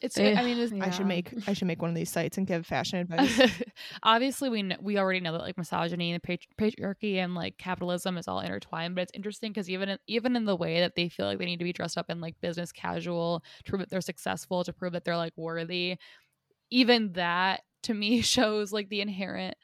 it's 0.00 0.16
Eh, 0.16 0.34
i 0.36 0.42
mean 0.42 0.58
it's, 0.58 0.72
i 0.72 0.90
should 0.90 1.06
make 1.06 1.32
i 1.46 1.52
should 1.52 1.66
make 1.68 1.80
one 1.80 1.90
of 1.90 1.96
these 1.96 2.10
sites 2.10 2.38
and 2.38 2.46
give 2.46 2.66
fashion 2.66 2.98
advice. 2.98 3.50
Obviously 4.02 4.48
we 4.48 4.62
kn- 4.62 4.78
we 4.80 4.98
already 4.98 5.20
know 5.20 5.32
that 5.32 5.42
like 5.42 5.58
misogyny 5.58 6.12
and 6.12 6.22
patri- 6.22 6.48
patriarchy 6.58 7.16
and 7.16 7.34
like 7.34 7.58
capitalism 7.58 8.16
is 8.16 8.26
all 8.26 8.40
intertwined 8.40 8.94
but 8.94 9.02
it's 9.02 9.12
interesting 9.14 9.52
because 9.52 9.68
even 9.68 9.88
in, 9.90 9.98
even 10.06 10.36
in 10.36 10.44
the 10.44 10.56
way 10.56 10.80
that 10.80 10.94
they 10.96 11.08
feel 11.08 11.26
like 11.26 11.38
they 11.38 11.44
need 11.44 11.58
to 11.58 11.64
be 11.64 11.72
dressed 11.72 11.98
up 11.98 12.10
in 12.10 12.20
like 12.20 12.34
business 12.40 12.72
casual 12.72 13.42
to 13.64 13.70
prove 13.70 13.80
that 13.80 13.90
they're 13.90 14.00
successful 14.00 14.64
to 14.64 14.72
prove 14.72 14.92
that 14.92 15.04
they're 15.04 15.16
like 15.16 15.34
worthy 15.36 15.96
even 16.70 17.12
that 17.12 17.60
to 17.82 17.94
me 17.94 18.20
shows 18.22 18.72
like 18.72 18.88
the 18.88 19.00
inherent 19.00 19.56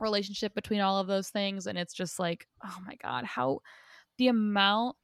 relationship 0.00 0.54
between 0.54 0.80
all 0.80 0.98
of 0.98 1.06
those 1.06 1.28
things 1.30 1.66
and 1.66 1.78
it's 1.78 1.94
just 1.94 2.18
like 2.18 2.46
oh 2.64 2.76
my 2.86 2.96
god 3.02 3.24
how 3.24 3.58
the 4.18 4.28
amount 4.28 4.96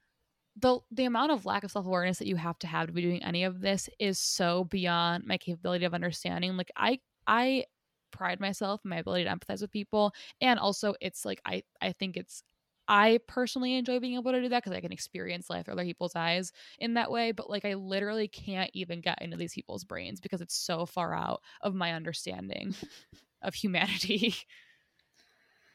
the 0.56 0.78
the 0.90 1.04
amount 1.04 1.32
of 1.32 1.46
lack 1.46 1.64
of 1.64 1.70
self-awareness 1.70 2.18
that 2.18 2.26
you 2.26 2.36
have 2.36 2.58
to 2.58 2.66
have 2.66 2.86
to 2.86 2.92
be 2.92 3.02
doing 3.02 3.22
any 3.22 3.44
of 3.44 3.60
this 3.60 3.88
is 3.98 4.18
so 4.18 4.64
beyond 4.64 5.24
my 5.24 5.38
capability 5.38 5.84
of 5.84 5.94
understanding 5.94 6.56
like 6.56 6.70
i 6.76 6.98
i 7.26 7.64
pride 8.10 8.40
myself 8.40 8.80
in 8.84 8.90
my 8.90 8.98
ability 8.98 9.24
to 9.24 9.30
empathize 9.30 9.62
with 9.62 9.70
people 9.70 10.12
and 10.40 10.60
also 10.60 10.94
it's 11.00 11.24
like 11.24 11.40
i 11.46 11.62
i 11.80 11.92
think 11.92 12.16
it's 12.18 12.42
i 12.86 13.18
personally 13.26 13.74
enjoy 13.76 13.98
being 13.98 14.14
able 14.14 14.30
to 14.30 14.42
do 14.42 14.48
that 14.50 14.62
because 14.62 14.76
i 14.76 14.80
can 14.80 14.92
experience 14.92 15.48
life 15.48 15.64
through 15.64 15.72
other 15.72 15.84
people's 15.84 16.14
eyes 16.14 16.52
in 16.78 16.94
that 16.94 17.10
way 17.10 17.32
but 17.32 17.48
like 17.48 17.64
i 17.64 17.72
literally 17.72 18.28
can't 18.28 18.70
even 18.74 19.00
get 19.00 19.22
into 19.22 19.36
these 19.38 19.54
people's 19.54 19.84
brains 19.84 20.20
because 20.20 20.42
it's 20.42 20.54
so 20.54 20.84
far 20.84 21.14
out 21.14 21.40
of 21.62 21.74
my 21.74 21.92
understanding 21.92 22.74
of 23.42 23.54
humanity 23.54 24.34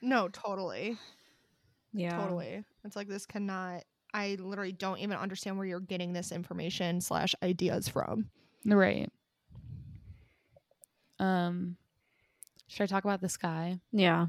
no 0.01 0.30
totally 0.30 0.97
Yeah. 1.93 2.15
Totally. 2.15 2.63
It's 2.84 2.95
like 2.95 3.07
this 3.07 3.25
cannot 3.25 3.84
I 4.18 4.36
literally 4.39 4.72
don't 4.72 4.97
even 4.99 5.15
understand 5.18 5.57
where 5.57 5.68
you're 5.68 5.80
getting 5.80 6.11
this 6.11 6.32
information 6.32 6.99
slash 7.01 7.36
ideas 7.43 7.88
from. 7.88 8.30
right 8.65 9.09
um 11.20 11.78
should 12.68 12.84
i 12.84 12.86
talk 12.88 13.03
about 13.05 13.22
this 13.22 13.38
guy 13.38 13.80
Yeah. 13.91 14.28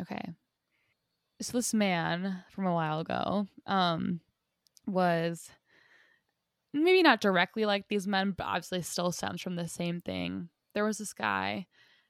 Okay. 0.00 0.22
So 1.40 1.58
this 1.58 1.74
man 1.74 2.42
from 2.50 2.66
a 2.66 2.72
while 2.74 3.00
ago 3.00 3.46
um 3.66 4.20
was 4.86 5.50
maybe 6.72 7.02
not 7.02 7.20
directly 7.20 7.64
like 7.66 7.88
these 7.88 8.06
men, 8.06 8.32
but 8.36 8.44
obviously 8.44 8.82
still 8.82 9.10
stems 9.12 9.40
from 9.40 9.56
the 9.56 9.66
same 9.68 10.00
thing. 10.00 10.48
There 10.74 10.84
was 10.84 10.98
this 10.98 11.12
guy 11.12 11.66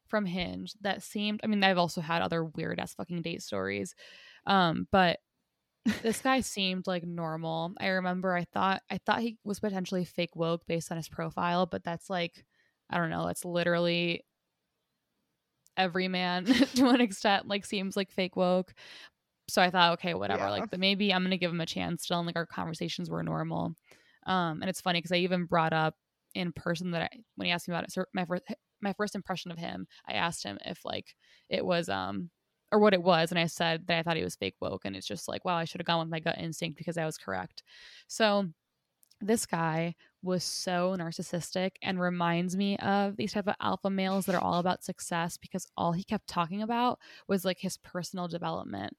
from 0.07 0.27
Hinge 0.27 0.75
that 0.83 1.03
seemed 1.03 1.41
I 1.43 1.47
mean, 1.47 1.63
I've 1.65 1.79
also 1.79 2.01
had 2.01 2.23
other 2.23 2.45
weird 2.45 2.79
ass 2.81 2.95
fucking 2.95 3.23
date 3.23 3.43
stories. 3.43 3.95
Um, 4.47 4.87
but 4.91 5.21
this 6.03 6.21
guy 6.21 6.41
seemed 6.41 6.87
like 6.87 7.05
normal. 7.05 7.73
I 7.81 7.89
remember 7.89 8.35
I 8.35 8.45
thought 8.45 8.83
I 8.91 8.99
thought 8.99 9.21
he 9.21 9.39
was 9.45 9.61
potentially 9.61 10.05
fake 10.05 10.37
woke 10.37 10.67
based 10.67 10.91
on 10.91 10.97
his 10.97 11.09
profile, 11.09 11.67
but 11.67 11.85
that's 11.85 12.11
like 12.11 12.45
I 12.91 12.99
don't 12.99 13.11
know, 13.11 13.27
that's 13.27 13.45
literally 13.45 14.25
every 15.77 16.09
man 16.09 16.45
to 16.75 16.89
an 16.89 17.01
extent 17.01 17.47
like 17.47 17.65
seems 17.65 17.97
like 17.97 18.11
fake 18.11 18.37
woke. 18.37 18.75
So 19.49 19.63
I 19.63 19.71
thought, 19.71 19.95
okay, 19.95 20.13
whatever. 20.13 20.45
Yeah. 20.45 20.51
Like, 20.51 20.79
maybe 20.79 21.13
I'm 21.13 21.23
gonna 21.23 21.39
give 21.39 21.51
him 21.51 21.61
a 21.61 21.67
chance 21.67 22.05
still, 22.05 22.19
and 22.19 22.27
like 22.27 22.37
our 22.37 22.47
conversations 22.47 23.09
were 23.09 23.23
normal. 23.23 23.75
Um, 24.27 24.61
and 24.61 24.69
it's 24.69 24.81
funny 24.81 24.99
because 24.99 25.13
I 25.13 25.17
even 25.17 25.47
brought 25.47 25.73
up 25.73 25.95
in 26.35 26.53
person 26.53 26.91
that 26.91 27.03
I, 27.03 27.09
when 27.37 27.47
he 27.47 27.53
asked 27.53 27.67
me 27.67 27.73
about 27.75 27.85
it, 27.85 27.93
so 27.93 28.05
my 28.13 28.27
first 28.27 28.43
my 28.83 28.93
first 28.93 29.15
impression 29.15 29.51
of 29.51 29.59
him, 29.59 29.87
I 30.07 30.13
asked 30.15 30.45
him 30.45 30.59
if 30.65 30.85
like 30.85 31.15
it 31.49 31.65
was 31.65 31.89
um 31.89 32.31
or 32.71 32.79
what 32.79 32.95
it 32.95 33.03
was, 33.03 33.31
and 33.31 33.39
I 33.39 33.47
said 33.47 33.87
that 33.87 33.99
I 33.99 34.03
thought 34.03 34.17
he 34.17 34.25
was 34.25 34.37
fake 34.37 34.57
woke, 34.61 34.85
and 34.85 34.95
it's 34.95 35.07
just 35.07 35.29
like, 35.29 35.45
wow, 35.45 35.57
I 35.57 35.65
should 35.65 35.81
have 35.81 35.87
gone 35.87 36.01
with 36.01 36.11
my 36.11 36.21
gut 36.21 36.39
instinct 36.39 36.77
because 36.77 36.99
I 36.99 37.05
was 37.07 37.17
correct. 37.19 37.63
So 38.09 38.49
this 39.21 39.47
guy 39.47 39.95
was 40.23 40.45
so 40.45 40.97
narcissistic 40.99 41.73
and 41.83 42.01
reminds 42.01 42.57
me 42.57 42.77
of 42.79 43.17
these 43.17 43.33
type 43.33 43.49
of 43.49 43.55
alpha 43.61 43.91
males 43.91 44.27
that 44.27 44.35
are 44.35 44.41
all 44.43 44.59
about 44.59 44.85
success 44.85 45.37
because 45.37 45.67
all 45.77 45.93
he 45.93 46.05
kept 46.05 46.29
talking 46.29 46.63
about 46.63 46.99
was 47.27 47.45
like 47.45 47.59
his 47.59 47.77
personal 47.79 48.29
development. 48.29 48.97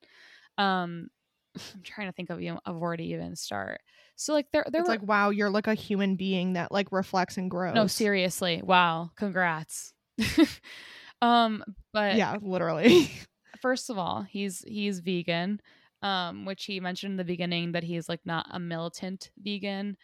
Um 0.58 1.08
I'm 1.76 1.82
trying 1.84 2.08
to 2.08 2.14
think 2.14 2.30
of 2.30 2.42
you 2.42 2.58
of 2.66 2.78
where 2.78 2.96
to 2.96 3.04
even 3.04 3.36
start. 3.36 3.82
So 4.16 4.34
like 4.34 4.48
there 4.52 4.66
there 4.72 4.82
it's 4.82 4.90
were 4.90 4.94
like 4.96 5.08
wow, 5.08 5.30
you're 5.30 5.50
like 5.50 5.68
a 5.68 5.74
human 5.74 6.16
being 6.16 6.54
that 6.54 6.72
like 6.72 6.92
reflects 6.92 7.38
and 7.38 7.50
grows. 7.50 7.76
no 7.76 7.88
seriously 7.88 8.62
wow 8.64 9.12
congrats 9.16 9.94
um, 11.22 11.64
but 11.94 12.16
yeah, 12.16 12.36
literally. 12.42 13.12
first 13.62 13.90
of 13.90 13.98
all, 13.98 14.24
he's 14.24 14.64
he's 14.68 15.00
vegan, 15.00 15.62
um, 16.02 16.46
which 16.46 16.66
he 16.66 16.80
mentioned 16.80 17.12
in 17.12 17.18
the 17.18 17.24
beginning 17.24 17.74
that 17.74 17.84
he's 17.84 18.10
like 18.10 18.22
not 18.26 18.48
a 18.52 18.60
militant 18.60 19.32
vegan, 19.38 19.98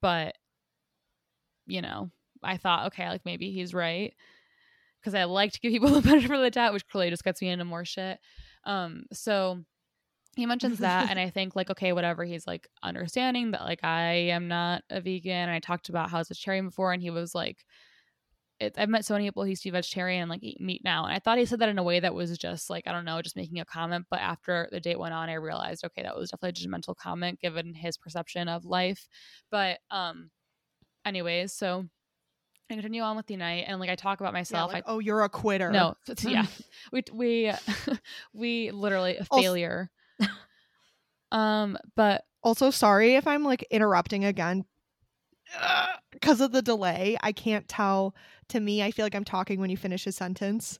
but 0.00 0.34
you 1.66 1.82
know, 1.82 2.10
I 2.42 2.56
thought 2.56 2.86
okay, 2.88 3.08
like 3.08 3.24
maybe 3.24 3.50
he's 3.50 3.74
right 3.74 4.14
because 5.00 5.14
I 5.14 5.24
like 5.24 5.52
to 5.52 5.60
give 5.60 5.72
people 5.72 5.88
the 5.90 6.02
benefit 6.02 6.30
of 6.30 6.40
the 6.40 6.50
doubt, 6.50 6.72
which 6.72 6.86
clearly 6.88 7.10
just 7.10 7.24
gets 7.24 7.40
me 7.40 7.48
into 7.48 7.64
more 7.64 7.84
shit. 7.84 8.18
Um, 8.64 9.04
so 9.12 9.64
he 10.36 10.46
mentions 10.46 10.78
that 10.78 11.10
and 11.10 11.18
i 11.18 11.30
think 11.30 11.56
like 11.56 11.70
okay 11.70 11.92
whatever 11.92 12.24
he's 12.24 12.46
like 12.46 12.68
understanding 12.82 13.50
that 13.50 13.62
like 13.62 13.82
i 13.82 14.12
am 14.12 14.46
not 14.46 14.82
a 14.90 15.00
vegan 15.00 15.32
and 15.32 15.50
i 15.50 15.58
talked 15.58 15.88
about 15.88 16.10
how 16.10 16.18
i 16.18 16.20
was 16.20 16.28
vegetarian 16.28 16.66
before 16.66 16.92
and 16.92 17.02
he 17.02 17.10
was 17.10 17.34
like 17.34 17.64
it, 18.58 18.74
I've 18.78 18.88
met 18.88 19.04
so 19.04 19.14
many 19.14 19.26
people 19.26 19.42
who 19.44 19.50
used 19.50 19.62
to 19.64 19.68
be 19.68 19.72
vegetarian 19.72 20.22
and 20.22 20.30
like 20.30 20.42
eat 20.42 20.60
meat 20.60 20.80
now. 20.82 21.04
And 21.04 21.12
I 21.14 21.18
thought 21.18 21.36
he 21.38 21.44
said 21.44 21.58
that 21.58 21.68
in 21.68 21.78
a 21.78 21.82
way 21.82 22.00
that 22.00 22.14
was 22.14 22.36
just 22.38 22.70
like, 22.70 22.86
I 22.86 22.92
don't 22.92 23.04
know, 23.04 23.20
just 23.20 23.36
making 23.36 23.60
a 23.60 23.64
comment. 23.66 24.06
But 24.10 24.20
after 24.20 24.68
the 24.72 24.80
date 24.80 24.98
went 24.98 25.12
on, 25.12 25.28
I 25.28 25.34
realized, 25.34 25.84
okay, 25.84 26.02
that 26.02 26.16
was 26.16 26.30
definitely 26.30 26.62
a 26.62 26.66
judgmental 26.68 26.96
comment 26.96 27.38
given 27.40 27.74
his 27.74 27.98
perception 27.98 28.48
of 28.48 28.64
life. 28.64 29.08
But 29.50 29.78
um 29.90 30.30
anyways, 31.04 31.52
so 31.52 31.84
I 32.70 32.74
continue 32.74 33.02
on 33.02 33.16
with 33.16 33.26
the 33.26 33.36
night 33.36 33.64
and 33.68 33.78
like 33.78 33.90
I 33.90 33.94
talk 33.94 34.20
about 34.20 34.32
myself. 34.32 34.70
Yeah, 34.70 34.76
like, 34.78 34.84
I, 34.88 34.92
oh, 34.92 34.98
you're 35.00 35.22
a 35.22 35.28
quitter. 35.28 35.70
no, 35.70 35.94
yeah. 36.22 36.46
we 36.92 37.02
we 37.12 37.52
we 38.32 38.70
literally 38.70 39.18
a 39.18 39.26
Also- 39.30 39.42
failure. 39.42 39.90
um, 41.30 41.76
but 41.94 42.24
Also, 42.42 42.70
sorry 42.70 43.16
if 43.16 43.26
I'm 43.26 43.44
like 43.44 43.66
interrupting 43.70 44.24
again. 44.24 44.64
Because 46.10 46.40
of 46.40 46.50
the 46.50 46.62
delay, 46.62 47.16
I 47.20 47.30
can't 47.32 47.68
tell. 47.68 48.14
To 48.50 48.60
me, 48.60 48.82
I 48.82 48.90
feel 48.90 49.04
like 49.04 49.14
I'm 49.14 49.24
talking 49.24 49.60
when 49.60 49.70
you 49.70 49.76
finish 49.76 50.06
a 50.06 50.12
sentence, 50.12 50.78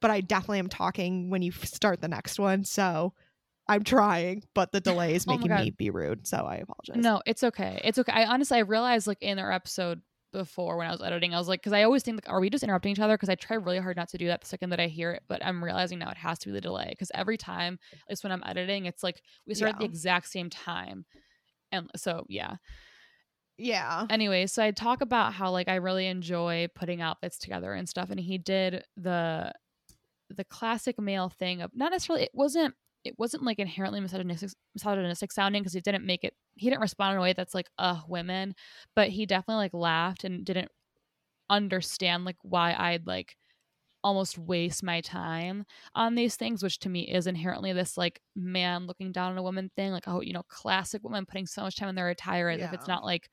but 0.00 0.10
I 0.10 0.20
definitely 0.20 0.58
am 0.58 0.68
talking 0.68 1.30
when 1.30 1.42
you 1.42 1.52
start 1.52 2.00
the 2.00 2.08
next 2.08 2.38
one. 2.38 2.64
So 2.64 3.14
I'm 3.68 3.82
trying, 3.84 4.44
but 4.54 4.72
the 4.72 4.80
delay 4.80 5.14
is 5.14 5.24
Oh 5.28 5.32
making 5.32 5.48
God. 5.48 5.60
me 5.60 5.70
be 5.70 5.90
rude. 5.90 6.26
So 6.26 6.38
I 6.38 6.56
apologize. 6.56 7.02
No, 7.02 7.22
it's 7.26 7.42
okay. 7.42 7.80
It's 7.84 7.98
okay. 7.98 8.12
I 8.12 8.26
honestly, 8.26 8.58
I 8.58 8.62
realized 8.62 9.06
like 9.06 9.22
in 9.22 9.38
our 9.38 9.50
episode 9.50 10.02
before 10.32 10.76
when 10.76 10.86
I 10.86 10.90
was 10.90 11.00
editing, 11.00 11.32
I 11.32 11.38
was 11.38 11.48
like, 11.48 11.60
because 11.60 11.72
I 11.72 11.84
always 11.84 12.02
think 12.02 12.16
like, 12.16 12.28
are 12.28 12.40
we 12.40 12.50
just 12.50 12.64
interrupting 12.64 12.92
each 12.92 13.00
other? 13.00 13.14
Because 13.14 13.28
I 13.30 13.36
try 13.36 13.56
really 13.56 13.78
hard 13.78 13.96
not 13.96 14.08
to 14.10 14.18
do 14.18 14.26
that 14.26 14.42
the 14.42 14.46
second 14.46 14.70
that 14.70 14.80
I 14.80 14.88
hear 14.88 15.12
it, 15.12 15.22
but 15.28 15.44
I'm 15.44 15.64
realizing 15.64 16.00
now 16.00 16.10
it 16.10 16.18
has 16.18 16.38
to 16.40 16.48
be 16.48 16.52
the 16.52 16.60
delay. 16.60 16.88
Because 16.90 17.10
every 17.14 17.38
time, 17.38 17.78
at 17.92 18.10
least 18.10 18.24
when 18.24 18.32
I'm 18.32 18.42
editing, 18.44 18.84
it's 18.86 19.02
like 19.02 19.22
we 19.46 19.54
start 19.54 19.74
at 19.74 19.78
the 19.78 19.84
exact 19.86 20.28
same 20.28 20.50
time, 20.50 21.06
and 21.72 21.90
so 21.96 22.26
yeah. 22.28 22.56
Yeah. 23.56 24.06
Anyway, 24.10 24.46
so 24.46 24.62
I 24.62 24.70
talk 24.72 25.00
about 25.00 25.32
how 25.34 25.50
like 25.50 25.68
I 25.68 25.76
really 25.76 26.06
enjoy 26.06 26.68
putting 26.74 27.00
outfits 27.00 27.38
together 27.38 27.72
and 27.72 27.88
stuff, 27.88 28.10
and 28.10 28.18
he 28.18 28.38
did 28.38 28.84
the 28.96 29.52
the 30.30 30.44
classic 30.44 31.00
male 31.00 31.28
thing 31.28 31.62
of 31.62 31.70
not 31.74 31.92
necessarily 31.92 32.24
it 32.24 32.30
wasn't 32.34 32.74
it 33.04 33.18
wasn't 33.18 33.42
like 33.44 33.58
inherently 33.58 34.00
misogynistic, 34.00 34.50
misogynistic 34.74 35.32
sounding 35.32 35.62
because 35.62 35.74
he 35.74 35.80
didn't 35.80 36.06
make 36.06 36.24
it 36.24 36.34
he 36.56 36.70
didn't 36.70 36.80
respond 36.82 37.12
in 37.12 37.18
a 37.18 37.22
way 37.22 37.32
that's 37.34 37.54
like 37.54 37.68
uh 37.78 38.00
women 38.08 38.54
but 38.96 39.10
he 39.10 39.26
definitely 39.26 39.64
like 39.64 39.74
laughed 39.74 40.24
and 40.24 40.44
didn't 40.44 40.70
understand 41.50 42.24
like 42.24 42.36
why 42.42 42.74
i'd 42.78 43.06
like 43.06 43.36
almost 44.04 44.38
waste 44.38 44.82
my 44.84 45.00
time 45.00 45.64
on 45.94 46.14
these 46.14 46.36
things 46.36 46.62
which 46.62 46.78
to 46.78 46.88
me 46.90 47.10
is 47.10 47.26
inherently 47.26 47.72
this 47.72 47.96
like 47.96 48.20
man 48.36 48.86
looking 48.86 49.10
down 49.10 49.32
on 49.32 49.38
a 49.38 49.42
woman 49.42 49.70
thing 49.74 49.90
like 49.90 50.06
oh 50.06 50.20
you 50.20 50.32
know 50.32 50.44
classic 50.48 51.02
woman 51.02 51.26
putting 51.26 51.46
so 51.46 51.62
much 51.62 51.76
time 51.76 51.88
in 51.88 51.96
their 51.96 52.10
attire 52.10 52.50
as 52.50 52.60
if 52.60 52.72
it's 52.74 52.86
not 52.86 53.02
like 53.04 53.28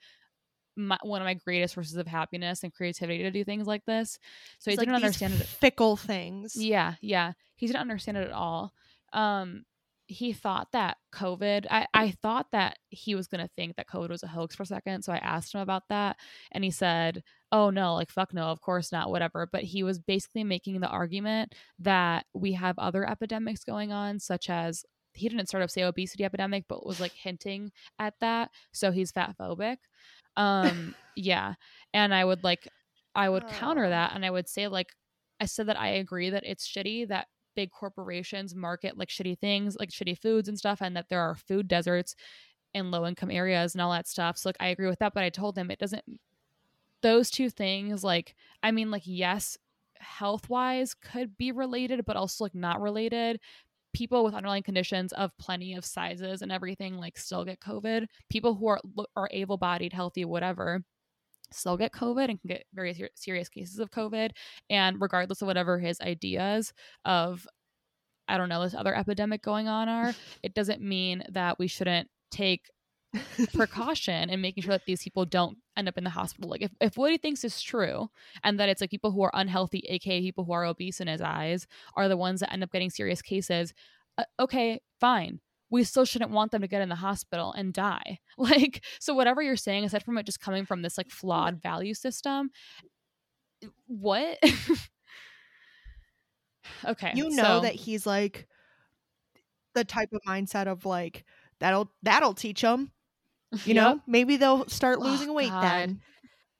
my, 0.78 0.98
one 1.04 1.22
of 1.22 1.26
my 1.26 1.34
greatest 1.34 1.74
sources 1.74 1.98
of 1.98 2.08
happiness 2.08 2.64
and 2.64 2.74
creativity 2.74 3.22
to 3.24 3.32
do 3.32 3.44
things 3.44 3.68
like 3.68 3.84
this 3.86 4.18
so 4.58 4.72
It's 4.72 4.76
he 4.76 4.78
like 4.78 4.88
didn't 4.88 4.96
understand 4.96 5.34
it 5.34 5.46
fickle 5.46 5.98
things. 5.98 6.56
yeah, 6.56 6.96
yeah. 7.02 7.34
He 7.56 7.68
didn't 7.68 7.82
understand 7.82 8.18
it 8.18 8.28
at 8.28 8.32
all. 8.32 8.74
Um, 9.14 9.66
he 10.12 10.34
thought 10.34 10.68
that 10.74 10.98
COVID, 11.14 11.68
I, 11.72 11.88
I 11.94 12.12
thought 12.12 12.48
that 12.52 12.78
he 12.90 13.16
was 13.16 13.28
going 13.28 13.40
to 13.40 13.50
think 13.56 13.78
that 13.78 13.88
COVID 13.88 14.10
was 14.10 14.24
a 14.24 14.28
hoax 14.28 14.56
for 14.56 14.64
a 14.64 14.66
second. 14.66 15.04
So 15.04 15.14
I 15.14 15.18
asked 15.18 15.54
him 15.54 15.62
about 15.62 15.84
that. 15.88 16.18
And 16.52 16.66
he 16.66 16.70
said, 16.72 17.24
oh, 17.54 17.70
no, 17.70 17.94
like, 17.96 18.12
fuck 18.12 18.34
no, 18.34 18.48
of 18.48 18.60
course 18.60 18.92
not, 18.92 19.10
whatever. 19.10 19.48
But 19.50 19.64
he 19.64 19.84
was 19.84 20.00
basically 20.00 20.44
making 20.44 20.82
the 20.82 20.90
argument 20.90 21.56
that 21.80 22.26
we 22.34 22.52
have 22.54 22.78
other 22.78 23.10
epidemics 23.10 23.64
going 23.64 23.94
on, 23.94 24.20
such 24.20 24.50
as 24.50 24.84
he 25.14 25.30
didn't 25.30 25.50
sort 25.50 25.64
of 25.64 25.72
say 25.72 25.84
obesity 25.84 26.26
epidemic, 26.26 26.66
but 26.68 26.86
was 26.86 27.00
like 27.00 27.14
hinting 27.14 27.72
at 27.98 28.16
that. 28.20 28.50
So 28.74 28.92
he's 28.92 29.12
fat 29.12 29.36
phobic. 29.40 29.78
Um, 30.36 30.94
yeah. 31.16 31.54
And 31.94 32.14
I 32.14 32.26
would 32.26 32.44
like, 32.44 32.68
I 33.16 33.30
would 33.30 33.48
counter 33.48 33.86
Oh. 33.86 33.90
that 33.90 34.12
and 34.14 34.26
I 34.26 34.30
would 34.30 34.50
say, 34.50 34.68
like, 34.68 34.90
I 35.40 35.46
said 35.46 35.68
that 35.68 35.80
I 35.80 35.88
agree 35.90 36.32
that 36.32 36.44
it's 36.46 36.68
shitty 36.68 37.08
that 37.08 37.28
big 37.56 37.72
corporations 37.72 38.56
market 38.56 38.98
like 38.98 39.10
shitty 39.10 39.40
things, 39.40 39.78
like 39.80 39.90
shitty 39.90 40.18
foods 40.18 40.48
and 40.48 40.58
stuff, 40.58 40.82
and 40.82 40.96
that 40.96 41.10
there 41.10 41.22
are 41.22 41.36
food 41.36 41.68
deserts 41.68 42.16
in 42.74 42.92
low 42.92 43.06
income 43.06 43.32
areas 43.32 43.76
and 43.76 43.82
all 43.82 43.92
that 43.92 44.08
stuff. 44.08 44.38
So, 44.38 44.50
like, 44.50 44.58
I 44.60 44.68
agree 44.68 44.88
with 44.88 45.00
that, 45.00 45.14
but 45.14 45.24
I 45.24 45.30
told 45.30 45.58
him 45.58 45.70
it 45.70 45.80
doesn't, 45.80 46.04
those 47.02 47.30
two 47.30 47.50
things, 47.50 48.04
like, 48.04 48.36
I 48.64 48.72
mean, 48.72 48.92
like, 48.92 49.04
yes, 49.06 49.58
health 50.00 50.50
wise 50.50 50.94
could 50.94 51.38
be 51.38 51.52
related, 51.52 52.06
but 52.06 52.16
also 52.16 52.44
like 52.44 52.56
not 52.56 52.82
related. 52.82 53.40
People 53.94 54.24
with 54.24 54.34
underlying 54.34 54.64
conditions 54.64 55.12
of 55.14 55.38
plenty 55.38 55.76
of 55.76 55.86
sizes 55.86 56.42
and 56.42 56.52
everything 56.52 56.96
like 56.96 57.18
still 57.18 57.44
get 57.46 57.60
COVID. 57.60 58.08
People 58.30 58.56
who 58.56 58.68
are 58.68 58.80
are 59.16 59.30
able 59.32 59.58
bodied, 59.58 59.94
healthy, 59.94 60.26
whatever, 60.26 60.82
still 61.52 61.78
get 61.78 61.92
COVID 61.92 62.30
and 62.30 62.40
can 62.40 62.48
get 62.48 62.66
very 62.74 62.94
ser- 62.94 63.10
serious 63.16 63.50
cases 63.50 63.80
of 63.80 63.92
COVID. 63.92 64.32
And 64.70 65.02
regardless 65.02 65.42
of 65.42 65.48
whatever 65.48 65.80
his 65.80 66.00
ideas 66.02 66.74
of, 67.06 67.48
I 68.28 68.38
don't 68.38 68.50
know, 68.50 68.64
this 68.64 68.76
other 68.76 68.96
epidemic 68.96 69.42
going 69.42 69.68
on 69.68 69.90
are, 69.90 70.14
it 70.44 70.54
doesn't 70.54 70.82
mean 70.82 71.24
that 71.30 71.60
we 71.60 71.68
shouldn't 71.68 72.10
take 72.32 72.70
precaution 73.54 74.30
and 74.30 74.42
making 74.42 74.64
sure 74.64 74.74
that 74.74 74.86
these 74.86 75.04
people 75.04 75.26
don't 75.26 75.58
end 75.76 75.88
up 75.88 75.98
in 75.98 76.04
the 76.04 76.10
hospital. 76.10 76.50
Like 76.50 76.62
if, 76.62 76.72
if 76.80 76.98
what 76.98 77.12
he 77.12 77.18
thinks 77.18 77.44
is 77.44 77.62
true 77.62 78.10
and 78.44 78.60
that 78.60 78.70
it's 78.70 78.82
like 78.82 78.90
people 78.90 79.12
who 79.12 79.22
are 79.22 79.32
unhealthy, 79.34 79.84
aka 79.90 80.22
people 80.22 80.46
who 80.46 80.54
are 80.54 80.66
obese 80.66 81.02
in 81.02 81.08
his 81.08 81.22
eyes, 81.22 81.68
are 81.96 82.08
the 82.08 82.18
ones 82.18 82.40
that 82.40 82.54
end 82.54 82.64
up 82.64 82.72
getting 82.72 82.90
serious 82.90 83.22
cases, 83.22 83.74
uh, 84.18 84.24
okay, 84.40 84.80
fine. 85.00 85.40
We 85.72 85.84
still 85.84 86.06
shouldn't 86.06 86.30
want 86.32 86.52
them 86.52 86.62
to 86.62 86.68
get 86.68 86.82
in 86.84 86.90
the 86.90 86.96
hospital 86.96 87.52
and 87.54 87.74
die. 87.74 88.20
Like, 88.38 88.84
so 89.00 89.14
whatever 89.14 89.42
you're 89.42 89.56
saying, 89.56 89.86
aside 89.86 90.04
from 90.04 90.18
it 90.18 90.26
just 90.26 90.40
coming 90.40 90.66
from 90.66 90.82
this 90.84 90.98
like 90.98 91.10
flawed 91.10 91.62
value 91.62 91.94
system, 91.96 92.52
what? 93.88 94.38
okay. 96.86 97.12
you 97.16 97.30
know 97.30 97.44
so- 97.44 97.60
that 97.62 97.74
he's 97.76 98.06
like 98.06 98.48
the 99.74 99.84
type 99.84 100.10
of 100.14 100.20
mindset 100.28 100.68
of 100.68 100.86
like 100.86 101.24
that'll 101.60 101.92
that'll 102.04 102.34
teach 102.34 102.62
them. 102.62 102.92
You 103.66 103.74
Yep. 103.74 103.76
know, 103.76 104.02
maybe 104.08 104.38
they'll 104.38 104.66
start 104.70 105.00
Oh, 105.02 105.04
losing 105.04 105.34
weight 105.34 105.50
God. 105.50 105.62
then. 105.64 106.02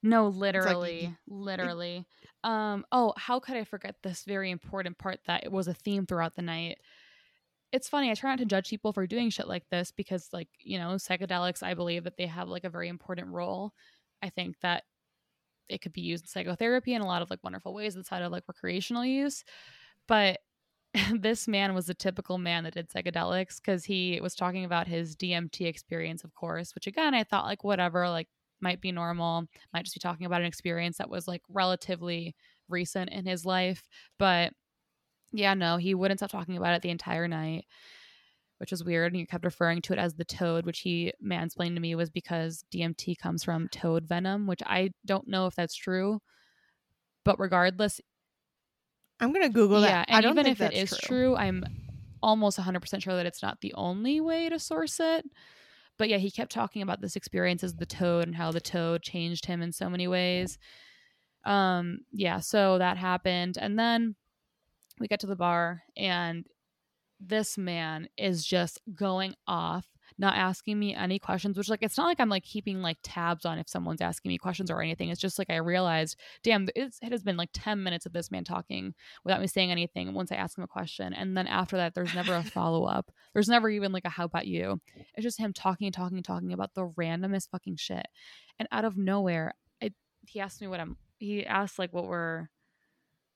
No, 0.04 0.28
literally, 0.28 1.16
literally. 1.26 2.06
Um, 2.44 2.86
oh, 2.92 3.14
how 3.16 3.40
could 3.40 3.56
I 3.56 3.64
forget 3.64 3.96
this 4.04 4.26
very 4.26 4.52
important 4.52 4.98
part 4.98 5.22
that 5.26 5.46
it 5.46 5.52
was 5.54 5.70
a 5.70 5.74
theme 5.74 6.06
throughout 6.06 6.36
the 6.36 6.42
night? 6.42 6.80
It's 7.72 7.88
funny, 7.88 8.12
I 8.12 8.16
try 8.16 8.32
not 8.32 8.40
to 8.40 8.46
judge 8.46 8.70
people 8.70 8.92
for 8.92 9.08
doing 9.08 9.30
shit 9.30 9.48
like 9.48 9.64
this 9.70 9.92
because, 9.92 10.30
like, 10.34 10.50
you 10.60 10.78
know, 10.78 10.90
psychedelics, 10.96 11.64
I 11.64 11.74
believe 11.74 12.04
that 12.04 12.18
they 12.18 12.28
have 12.28 12.50
like 12.50 12.66
a 12.66 12.70
very 12.70 12.90
important 12.90 13.30
role. 13.30 13.72
I 14.22 14.30
think 14.30 14.60
that 14.62 14.84
it 15.70 15.82
could 15.82 15.94
be 15.94 16.02
used 16.02 16.26
in 16.26 16.28
psychotherapy 16.28 16.94
in 16.94 17.02
a 17.02 17.08
lot 17.08 17.22
of 17.22 17.30
like 17.30 17.44
wonderful 17.44 17.74
ways 17.74 17.98
outside 17.98 18.22
of 18.22 18.32
like 18.32 18.44
recreational 18.48 19.06
use. 19.06 19.44
But 20.08 20.40
this 21.20 21.48
man 21.48 21.74
was 21.74 21.90
a 21.90 21.94
typical 21.94 22.38
man 22.38 22.64
that 22.66 22.74
did 22.74 22.90
psychedelics 22.90 23.58
because 23.58 23.86
he 23.86 24.20
was 24.22 24.36
talking 24.36 24.66
about 24.66 24.88
his 24.88 25.16
DMT 25.16 25.68
experience, 25.68 26.24
of 26.24 26.36
course, 26.36 26.76
which 26.76 26.88
again, 26.88 27.14
I 27.14 27.24
thought 27.24 27.46
like 27.46 27.64
whatever, 27.64 28.10
like 28.10 28.28
might 28.62 28.82
be 28.82 28.92
normal, 28.92 29.46
might 29.74 29.86
just 29.86 29.96
be 29.96 30.00
talking 30.00 30.26
about 30.26 30.42
an 30.42 30.48
experience 30.48 30.98
that 30.98 31.10
was 31.10 31.28
like 31.28 31.42
relatively 31.50 32.36
recent 32.70 33.10
in 33.12 33.26
his 33.26 33.46
life. 33.46 33.84
But 34.20 34.54
yeah, 35.32 35.54
no, 35.54 35.78
he 35.78 35.96
wouldn't 35.96 36.20
stop 36.20 36.32
talking 36.32 36.58
about 36.58 36.76
it 36.76 36.82
the 36.82 36.90
entire 36.90 37.28
night, 37.28 37.66
which 38.58 38.72
was 38.72 38.84
weird. 38.84 39.12
And 39.12 39.20
he 39.20 39.26
kept 39.26 39.46
referring 39.46 39.82
to 39.84 39.94
it 39.94 40.00
as 40.00 40.14
the 40.16 40.26
toad, 40.26 40.66
which 40.66 40.80
he 40.80 41.14
mansplained 41.24 41.76
to 41.76 41.82
me 41.82 41.96
was 41.96 42.10
because 42.10 42.64
DMT 42.74 43.18
comes 43.18 43.44
from 43.44 43.70
toad 43.70 44.06
venom, 44.06 44.48
which 44.48 44.62
I 44.66 44.92
don't 45.06 45.28
know 45.28 45.48
if 45.48 45.56
that's 45.56 45.76
true. 45.76 46.20
But 47.24 47.40
regardless, 47.40 48.02
I'm 49.20 49.32
gonna 49.32 49.50
Google 49.50 49.82
yeah, 49.82 49.88
that. 49.88 50.10
and 50.10 50.18
I 50.18 50.22
don't 50.22 50.38
even 50.38 50.48
if 50.48 50.62
it 50.62 50.74
is 50.74 50.92
is 50.92 50.98
true, 50.98 51.36
I'm 51.36 51.64
almost 52.24 52.58
100% 52.58 53.02
sure 53.02 53.16
that 53.16 53.26
it's 53.26 53.44
not 53.44 53.62
the 53.62 53.74
only 53.76 54.20
way 54.20 54.50
to 54.50 54.60
source 54.60 55.00
it. 55.00 55.26
But 55.98 56.10
yeah, 56.10 56.18
he 56.18 56.32
kept 56.32 56.52
talking 56.52 56.82
about 56.82 57.02
this 57.02 57.16
experience 57.16 57.64
as 57.64 57.76
the 57.76 57.86
toad 57.86 58.26
and 58.26 58.36
how 58.36 58.52
the 58.52 58.62
toad 58.62 59.04
changed 59.04 59.46
him 59.46 59.62
in 59.62 59.72
so 59.72 59.90
many 59.90 60.08
ways. 60.08 60.58
Um, 61.46 62.00
yeah, 62.12 62.40
so 62.40 62.80
that 62.80 62.98
happened. 62.98 63.58
And 63.60 63.78
then 63.78 64.16
we 65.00 65.08
get 65.08 65.20
to 65.22 65.28
the 65.28 65.36
bar, 65.36 65.84
and 65.96 66.46
this 67.20 67.58
man 67.58 68.10
is 68.18 68.46
just 68.46 68.82
going 68.96 69.36
off 69.48 69.86
not 70.18 70.36
asking 70.36 70.78
me 70.78 70.94
any 70.94 71.20
questions, 71.20 71.58
which 71.58 71.70
like 71.70 71.82
it's 71.82 71.98
not 71.98 72.06
like 72.06 72.20
I'm 72.20 72.30
like 72.30 72.44
keeping 72.44 72.82
like 72.82 72.98
tabs 73.04 73.46
on 73.46 73.58
if 73.58 73.70
someone's 73.70 74.02
asking 74.02 74.30
me 74.30 74.38
questions 74.38 74.70
or 74.70 74.82
anything. 74.82 75.10
It's 75.10 75.22
just 75.22 75.40
like 75.40 75.50
I 75.50 75.58
realized, 75.58 76.18
damn, 76.44 76.68
it 76.76 76.94
has 77.02 77.24
been 77.24 77.38
like 77.38 77.50
10 77.54 77.82
minutes 77.82 78.06
of 78.06 78.14
this 78.14 78.32
man 78.32 78.44
talking 78.44 78.94
without 79.24 79.42
me 79.42 79.48
saying 79.48 79.72
anything 79.72 80.14
once 80.14 80.32
I 80.32 80.36
ask 80.36 80.58
him 80.58 80.64
a 80.64 80.68
question. 80.68 81.14
And 81.14 81.36
then 81.36 81.48
after 81.48 81.78
that, 81.78 81.96
there's 81.96 82.14
never 82.14 82.36
a 82.36 82.44
follow 82.44 82.86
up. 82.86 83.12
There's 83.34 83.50
never 83.50 83.70
even 83.70 83.92
like 83.92 84.06
a 84.06 84.10
how 84.10 84.26
about 84.26 84.48
you? 84.48 84.80
It's 85.16 85.24
just 85.24 85.40
him 85.40 85.54
talking, 85.54 85.88
and 85.88 85.94
talking, 85.94 86.18
and 86.18 86.26
talking 86.26 86.54
about 86.54 86.74
the 86.76 86.88
randomest 86.88 87.50
fucking 87.50 87.78
shit. 87.78 88.06
And 88.60 88.68
out 88.72 88.86
of 88.86 88.98
nowhere, 88.98 89.54
I, 89.82 89.92
he 90.28 90.40
asked 90.40 90.62
me 90.62 90.68
what 90.68 90.80
I'm, 90.80 90.98
he 91.18 91.46
asked 91.46 91.80
like 91.80 91.94
what 91.94 92.08
we're, 92.08 92.50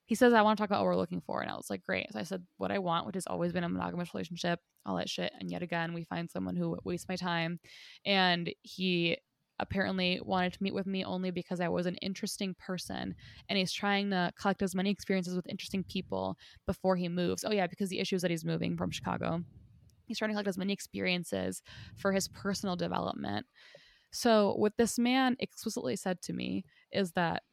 he 0.05 0.15
says, 0.15 0.33
I 0.33 0.41
want 0.41 0.57
to 0.57 0.61
talk 0.61 0.69
about 0.69 0.81
what 0.81 0.87
we're 0.87 0.95
looking 0.95 1.21
for. 1.21 1.41
And 1.41 1.49
I 1.49 1.55
was 1.55 1.69
like, 1.69 1.83
great. 1.83 2.11
So 2.11 2.19
I 2.19 2.23
said, 2.23 2.43
what 2.57 2.71
I 2.71 2.79
want, 2.79 3.05
which 3.05 3.15
has 3.15 3.27
always 3.27 3.51
been 3.51 3.63
a 3.63 3.69
monogamous 3.69 4.13
relationship, 4.13 4.59
all 4.85 4.97
that 4.97 5.09
shit. 5.09 5.31
And 5.39 5.49
yet 5.49 5.63
again, 5.63 5.93
we 5.93 6.03
find 6.03 6.29
someone 6.29 6.55
who 6.55 6.77
wastes 6.83 7.09
my 7.09 7.15
time. 7.15 7.59
And 8.05 8.53
he 8.61 9.17
apparently 9.59 10.19
wanted 10.23 10.53
to 10.53 10.61
meet 10.61 10.73
with 10.73 10.85
me 10.85 11.03
only 11.03 11.31
because 11.31 11.59
I 11.59 11.69
was 11.69 11.85
an 11.85 11.95
interesting 11.95 12.55
person. 12.59 13.15
And 13.49 13.57
he's 13.57 13.71
trying 13.71 14.11
to 14.11 14.31
collect 14.39 14.61
as 14.61 14.75
many 14.75 14.91
experiences 14.91 15.35
with 15.35 15.49
interesting 15.49 15.83
people 15.83 16.37
before 16.67 16.95
he 16.95 17.09
moves. 17.09 17.43
Oh, 17.43 17.51
yeah, 17.51 17.67
because 17.67 17.89
the 17.89 17.99
issue 17.99 18.15
is 18.15 18.21
that 18.21 18.31
he's 18.31 18.45
moving 18.45 18.77
from 18.77 18.91
Chicago. 18.91 19.43
He's 20.05 20.19
trying 20.19 20.29
to 20.29 20.33
collect 20.33 20.49
as 20.49 20.57
many 20.57 20.73
experiences 20.73 21.63
for 21.95 22.11
his 22.11 22.27
personal 22.27 22.75
development. 22.75 23.47
So, 24.11 24.53
what 24.57 24.77
this 24.77 24.99
man 24.99 25.35
explicitly 25.39 25.95
said 25.95 26.21
to 26.23 26.33
me 26.33 26.63
is 26.91 27.11
that 27.13 27.43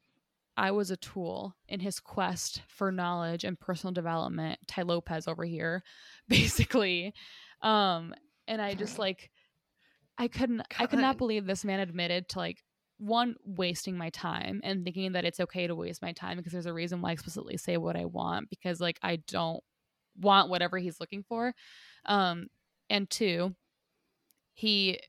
I 0.57 0.71
was 0.71 0.91
a 0.91 0.97
tool 0.97 1.57
in 1.69 1.81
his 1.81 1.99
quest 1.99 2.63
for 2.69 2.93
knowledge 2.93 3.45
and 3.45 3.59
personal 3.59 3.93
development. 3.93 4.59
Tai 4.67 4.83
Lopez 4.83 5.27
over 5.27 5.45
here, 5.45 5.83
basically. 6.29 7.15
Um, 7.63 8.15
and 8.47 8.61
I 8.61 8.75
just 8.75 8.99
like 8.99 9.31
I 10.19 10.29
couldn't 10.29 10.63
I 10.79 10.87
could 10.87 10.99
not 10.99 11.19
believe 11.19 11.47
this 11.47 11.65
man 11.65 11.81
admitted 11.81 12.29
to 12.31 12.39
like 12.39 12.63
one 12.99 13.35
wasting 13.45 13.97
my 13.97 14.11
time 14.11 14.61
and 14.63 14.85
thinking 14.85 15.13
that 15.13 15.25
it's 15.25 15.41
okay 15.41 15.67
to 15.67 15.75
waste 15.75 16.03
my 16.03 16.13
time 16.13 16.37
because 16.37 16.53
there's 16.53 16.67
a 16.67 16.73
reason 16.73 17.01
why 17.01 17.11
I 17.11 17.13
explicitly 17.13 17.57
say 17.57 17.77
what 17.77 17.97
I 17.97 18.05
want 18.05 18.51
because 18.51 18.81
like 18.81 18.99
I 19.03 19.17
don't 19.27 19.63
want 20.21 20.51
whatever 20.51 20.79
he's 20.79 21.01
looking 21.01 21.25
for. 21.29 21.55
Um 22.07 22.49
and 22.91 23.09
two, 23.09 23.55
he 24.53 25.01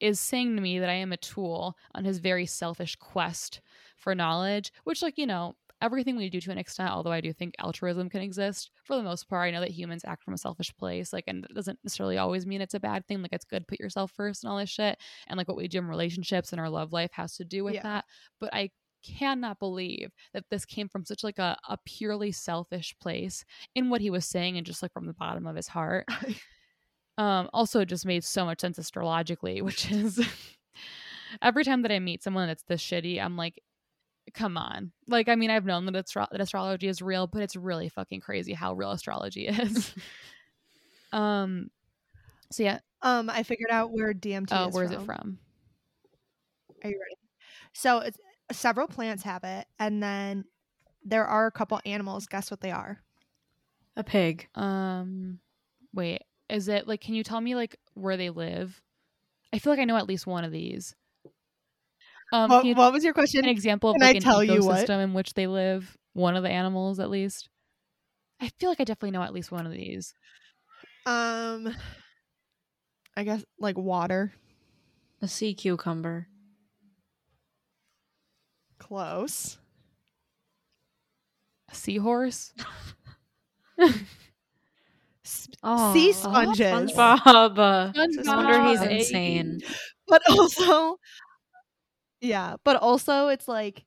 is 0.00 0.20
saying 0.20 0.56
to 0.56 0.62
me 0.62 0.78
that 0.78 0.90
I 0.90 0.94
am 0.94 1.12
a 1.12 1.16
tool 1.16 1.76
on 1.94 2.04
his 2.04 2.18
very 2.18 2.46
selfish 2.46 2.96
quest 2.96 3.60
for 4.04 4.14
knowledge, 4.14 4.72
which, 4.84 5.02
like, 5.02 5.18
you 5.18 5.26
know, 5.26 5.54
everything 5.82 6.16
we 6.16 6.30
do 6.30 6.40
to 6.40 6.50
an 6.50 6.56
extent, 6.58 6.90
although 6.90 7.10
I 7.12 7.20
do 7.20 7.32
think 7.32 7.54
altruism 7.58 8.08
can 8.08 8.22
exist 8.22 8.70
for 8.84 8.96
the 8.96 9.02
most 9.02 9.28
part. 9.28 9.48
I 9.48 9.50
know 9.50 9.60
that 9.60 9.70
humans 9.72 10.04
act 10.06 10.22
from 10.22 10.32
a 10.34 10.38
selfish 10.38 10.74
place, 10.76 11.12
like, 11.12 11.24
and 11.26 11.44
it 11.44 11.54
doesn't 11.54 11.78
necessarily 11.84 12.16
always 12.16 12.46
mean 12.46 12.60
it's 12.60 12.74
a 12.74 12.80
bad 12.80 13.06
thing. 13.06 13.20
Like, 13.20 13.32
it's 13.32 13.44
good 13.44 13.60
to 13.62 13.66
put 13.66 13.80
yourself 13.80 14.12
first 14.12 14.44
and 14.44 14.50
all 14.50 14.58
this 14.58 14.70
shit. 14.70 14.96
And 15.26 15.36
like 15.36 15.48
what 15.48 15.56
we 15.56 15.66
do 15.68 15.78
in 15.78 15.86
relationships 15.88 16.52
and 16.52 16.60
our 16.60 16.70
love 16.70 16.92
life 16.92 17.10
has 17.12 17.36
to 17.36 17.44
do 17.44 17.64
with 17.64 17.74
Yeah. 17.74 17.82
that. 17.82 18.04
But 18.40 18.54
I 18.54 18.70
cannot 19.04 19.58
believe 19.58 20.10
that 20.32 20.44
this 20.50 20.64
came 20.64 20.88
from 20.88 21.04
such 21.04 21.22
like 21.22 21.38
a, 21.38 21.58
a 21.68 21.76
purely 21.84 22.32
selfish 22.32 22.94
place 23.00 23.44
in 23.74 23.90
what 23.90 24.00
he 24.00 24.08
was 24.10 24.24
saying 24.24 24.56
and 24.56 24.64
just 24.64 24.82
like 24.82 24.92
from 24.92 25.06
the 25.06 25.12
bottom 25.12 25.46
of 25.46 25.56
his 25.56 25.68
heart. 25.68 26.06
Um, 27.16 27.48
also, 27.52 27.84
just 27.84 28.04
made 28.06 28.24
so 28.24 28.44
much 28.44 28.60
sense 28.60 28.76
astrologically, 28.76 29.62
which 29.68 29.90
is 29.92 30.20
every 31.42 31.64
time 31.64 31.82
that 31.82 31.92
I 31.92 31.98
meet 32.00 32.22
someone 32.22 32.48
that's 32.48 32.64
this 32.64 32.82
shitty, 32.82 33.22
I'm 33.22 33.36
like, 33.36 33.60
come 34.32 34.56
on. 34.56 34.92
Like, 35.06 35.28
I 35.28 35.34
mean, 35.34 35.50
I've 35.50 35.66
known 35.66 35.86
that, 35.86 35.96
astro- 35.96 36.28
that 36.30 36.40
astrology 36.40 36.88
is 36.88 37.02
real, 37.02 37.26
but 37.26 37.42
it's 37.42 37.56
really 37.56 37.88
fucking 37.88 38.20
crazy 38.20 38.52
how 38.52 38.72
real 38.72 38.90
astrology 38.90 39.46
is. 39.48 39.94
um, 41.12 41.70
so 42.50 42.62
yeah. 42.62 42.78
Um, 43.02 43.28
I 43.28 43.42
figured 43.42 43.70
out 43.70 43.92
where 43.92 44.14
DMT 44.14 44.44
is. 44.44 44.48
Oh, 44.52 44.68
is 44.68 44.74
where's 44.74 44.92
from. 44.92 45.02
it 45.02 45.04
from? 45.04 45.38
Are 46.82 46.90
you 46.90 46.98
ready? 46.98 47.16
So 47.72 47.98
it's 47.98 48.18
several 48.52 48.86
plants 48.86 49.22
have 49.24 49.44
it, 49.44 49.66
and 49.78 50.02
then 50.02 50.44
there 51.04 51.26
are 51.26 51.46
a 51.46 51.52
couple 51.52 51.80
animals. 51.84 52.26
Guess 52.26 52.50
what 52.50 52.60
they 52.60 52.70
are? 52.70 52.98
A 53.96 54.04
pig. 54.04 54.48
Um, 54.54 55.40
wait, 55.92 56.22
is 56.48 56.68
it 56.68 56.88
like? 56.88 57.00
Can 57.00 57.14
you 57.14 57.24
tell 57.24 57.40
me 57.40 57.54
like 57.54 57.76
where 57.94 58.16
they 58.16 58.30
live? 58.30 58.80
I 59.52 59.58
feel 59.58 59.72
like 59.72 59.80
I 59.80 59.84
know 59.84 59.96
at 59.96 60.08
least 60.08 60.26
one 60.26 60.44
of 60.44 60.52
these. 60.52 60.94
Um, 62.34 62.50
what, 62.50 62.64
you- 62.64 62.74
what 62.74 62.92
was 62.92 63.04
your 63.04 63.14
question? 63.14 63.44
an 63.44 63.50
example 63.50 63.90
of 63.90 63.94
Can 63.94 64.02
I 64.02 64.06
like 64.08 64.16
an 64.16 64.22
tell 64.22 64.42
you 64.42 64.62
what? 64.64 64.86
ecosystem 64.88 65.02
in 65.04 65.14
which 65.14 65.34
they 65.34 65.46
live? 65.46 65.96
One 66.14 66.36
of 66.36 66.42
the 66.42 66.50
animals, 66.50 66.98
at 67.00 67.10
least. 67.10 67.48
I 68.40 68.48
feel 68.58 68.68
like 68.68 68.80
I 68.80 68.84
definitely 68.84 69.12
know 69.12 69.22
at 69.22 69.32
least 69.32 69.52
one 69.52 69.66
of 69.66 69.72
these. 69.72 70.12
Um, 71.06 71.74
I 73.16 73.24
guess 73.24 73.44
like 73.58 73.78
water. 73.78 74.32
A 75.22 75.28
sea 75.28 75.54
cucumber. 75.54 76.26
Close. 78.78 79.58
A 81.70 81.74
seahorse. 81.74 82.52
S- 85.24 85.48
Oh, 85.62 85.94
sea 85.94 86.12
sponges. 86.12 86.66
SpongeBob. 86.92 87.20
SpongeBob. 87.94 88.24
No 88.24 88.36
wonder 88.36 88.68
he's 88.68 88.80
Hey. 88.80 88.98
insane. 88.98 89.60
but 90.08 90.20
also 90.30 90.98
yeah 92.24 92.56
but 92.64 92.76
also 92.76 93.28
it's 93.28 93.46
like 93.46 93.84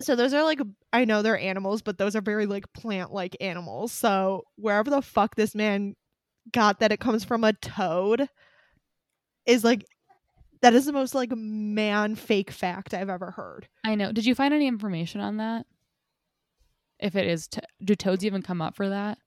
so 0.00 0.16
those 0.16 0.34
are 0.34 0.42
like 0.42 0.60
i 0.92 1.04
know 1.04 1.22
they're 1.22 1.38
animals 1.38 1.82
but 1.82 1.96
those 1.98 2.16
are 2.16 2.20
very 2.20 2.46
like 2.46 2.64
plant 2.72 3.12
like 3.12 3.36
animals 3.40 3.92
so 3.92 4.42
wherever 4.56 4.90
the 4.90 5.00
fuck 5.00 5.36
this 5.36 5.54
man 5.54 5.94
got 6.52 6.80
that 6.80 6.90
it 6.92 6.98
comes 7.00 7.24
from 7.24 7.44
a 7.44 7.52
toad 7.52 8.28
is 9.46 9.62
like 9.62 9.84
that 10.62 10.74
is 10.74 10.84
the 10.84 10.92
most 10.92 11.14
like 11.14 11.30
man 11.36 12.16
fake 12.16 12.50
fact 12.50 12.92
i've 12.92 13.08
ever 13.10 13.30
heard 13.30 13.68
I 13.84 13.94
know. 13.94 14.12
Did 14.12 14.26
you 14.26 14.34
find 14.34 14.52
any 14.54 14.66
information 14.66 15.20
on 15.20 15.36
that? 15.36 15.66
If 16.98 17.16
it 17.16 17.26
is, 17.26 17.46
to- 17.48 17.62
do 17.84 17.94
toads 17.94 18.24
even 18.24 18.40
come 18.40 18.62
up 18.62 18.74
for 18.74 18.88
that? 18.88 19.18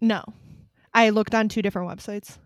no 0.00 0.22
i 0.92 1.10
looked 1.10 1.34
on 1.34 1.48
two 1.48 1.62
different 1.62 1.88
websites 1.90 2.38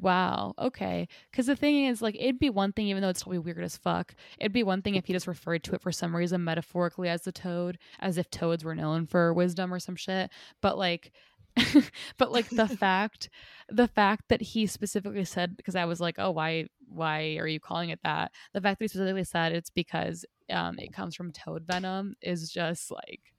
Wow. 0.00 0.54
Okay. 0.56 1.08
Because 1.30 1.46
the 1.46 1.56
thing 1.56 1.86
is, 1.86 2.00
like, 2.00 2.14
it'd 2.14 2.38
be 2.38 2.50
one 2.50 2.72
thing, 2.72 2.86
even 2.86 3.02
though 3.02 3.08
it's 3.08 3.24
probably 3.24 3.40
weird 3.40 3.64
as 3.64 3.76
fuck. 3.76 4.14
It'd 4.38 4.52
be 4.52 4.62
one 4.62 4.80
thing 4.80 4.94
if 4.94 5.06
he 5.06 5.12
just 5.12 5.26
referred 5.26 5.64
to 5.64 5.74
it 5.74 5.80
for 5.80 5.90
some 5.90 6.14
reason 6.14 6.44
metaphorically 6.44 7.08
as 7.08 7.22
the 7.22 7.32
toad, 7.32 7.78
as 7.98 8.16
if 8.16 8.30
toads 8.30 8.62
were 8.62 8.76
known 8.76 9.06
for 9.06 9.34
wisdom 9.34 9.74
or 9.74 9.80
some 9.80 9.96
shit. 9.96 10.30
But 10.60 10.78
like, 10.78 11.10
but 12.16 12.30
like 12.30 12.48
the 12.48 12.68
fact, 12.80 13.28
the 13.68 13.88
fact 13.88 14.28
that 14.28 14.40
he 14.40 14.68
specifically 14.68 15.24
said, 15.24 15.56
because 15.56 15.74
I 15.74 15.84
was 15.84 16.00
like, 16.00 16.14
oh, 16.18 16.30
why, 16.30 16.66
why 16.86 17.36
are 17.38 17.48
you 17.48 17.58
calling 17.58 17.90
it 17.90 17.98
that? 18.04 18.30
The 18.52 18.60
fact 18.60 18.78
that 18.78 18.84
he 18.84 18.88
specifically 18.88 19.24
said 19.24 19.50
it's 19.50 19.70
because 19.70 20.24
um, 20.48 20.78
it 20.78 20.92
comes 20.92 21.16
from 21.16 21.32
toad 21.32 21.64
venom 21.66 22.14
is 22.22 22.52
just 22.52 22.92
like 22.92 23.34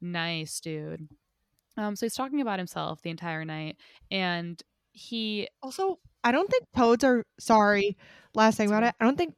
nice, 0.00 0.60
dude. 0.60 1.08
Um, 1.76 1.96
so 1.96 2.06
he's 2.06 2.14
talking 2.14 2.40
about 2.40 2.60
himself 2.60 3.02
the 3.02 3.10
entire 3.10 3.44
night, 3.44 3.76
and 4.08 4.62
he 4.96 5.46
also 5.62 5.98
i 6.24 6.32
don't 6.32 6.50
think 6.50 6.64
toads 6.74 7.04
are 7.04 7.24
sorry 7.38 7.96
last 8.34 8.56
thing 8.56 8.68
about 8.68 8.82
it 8.82 8.94
i 8.98 9.04
don't 9.04 9.18
think 9.18 9.34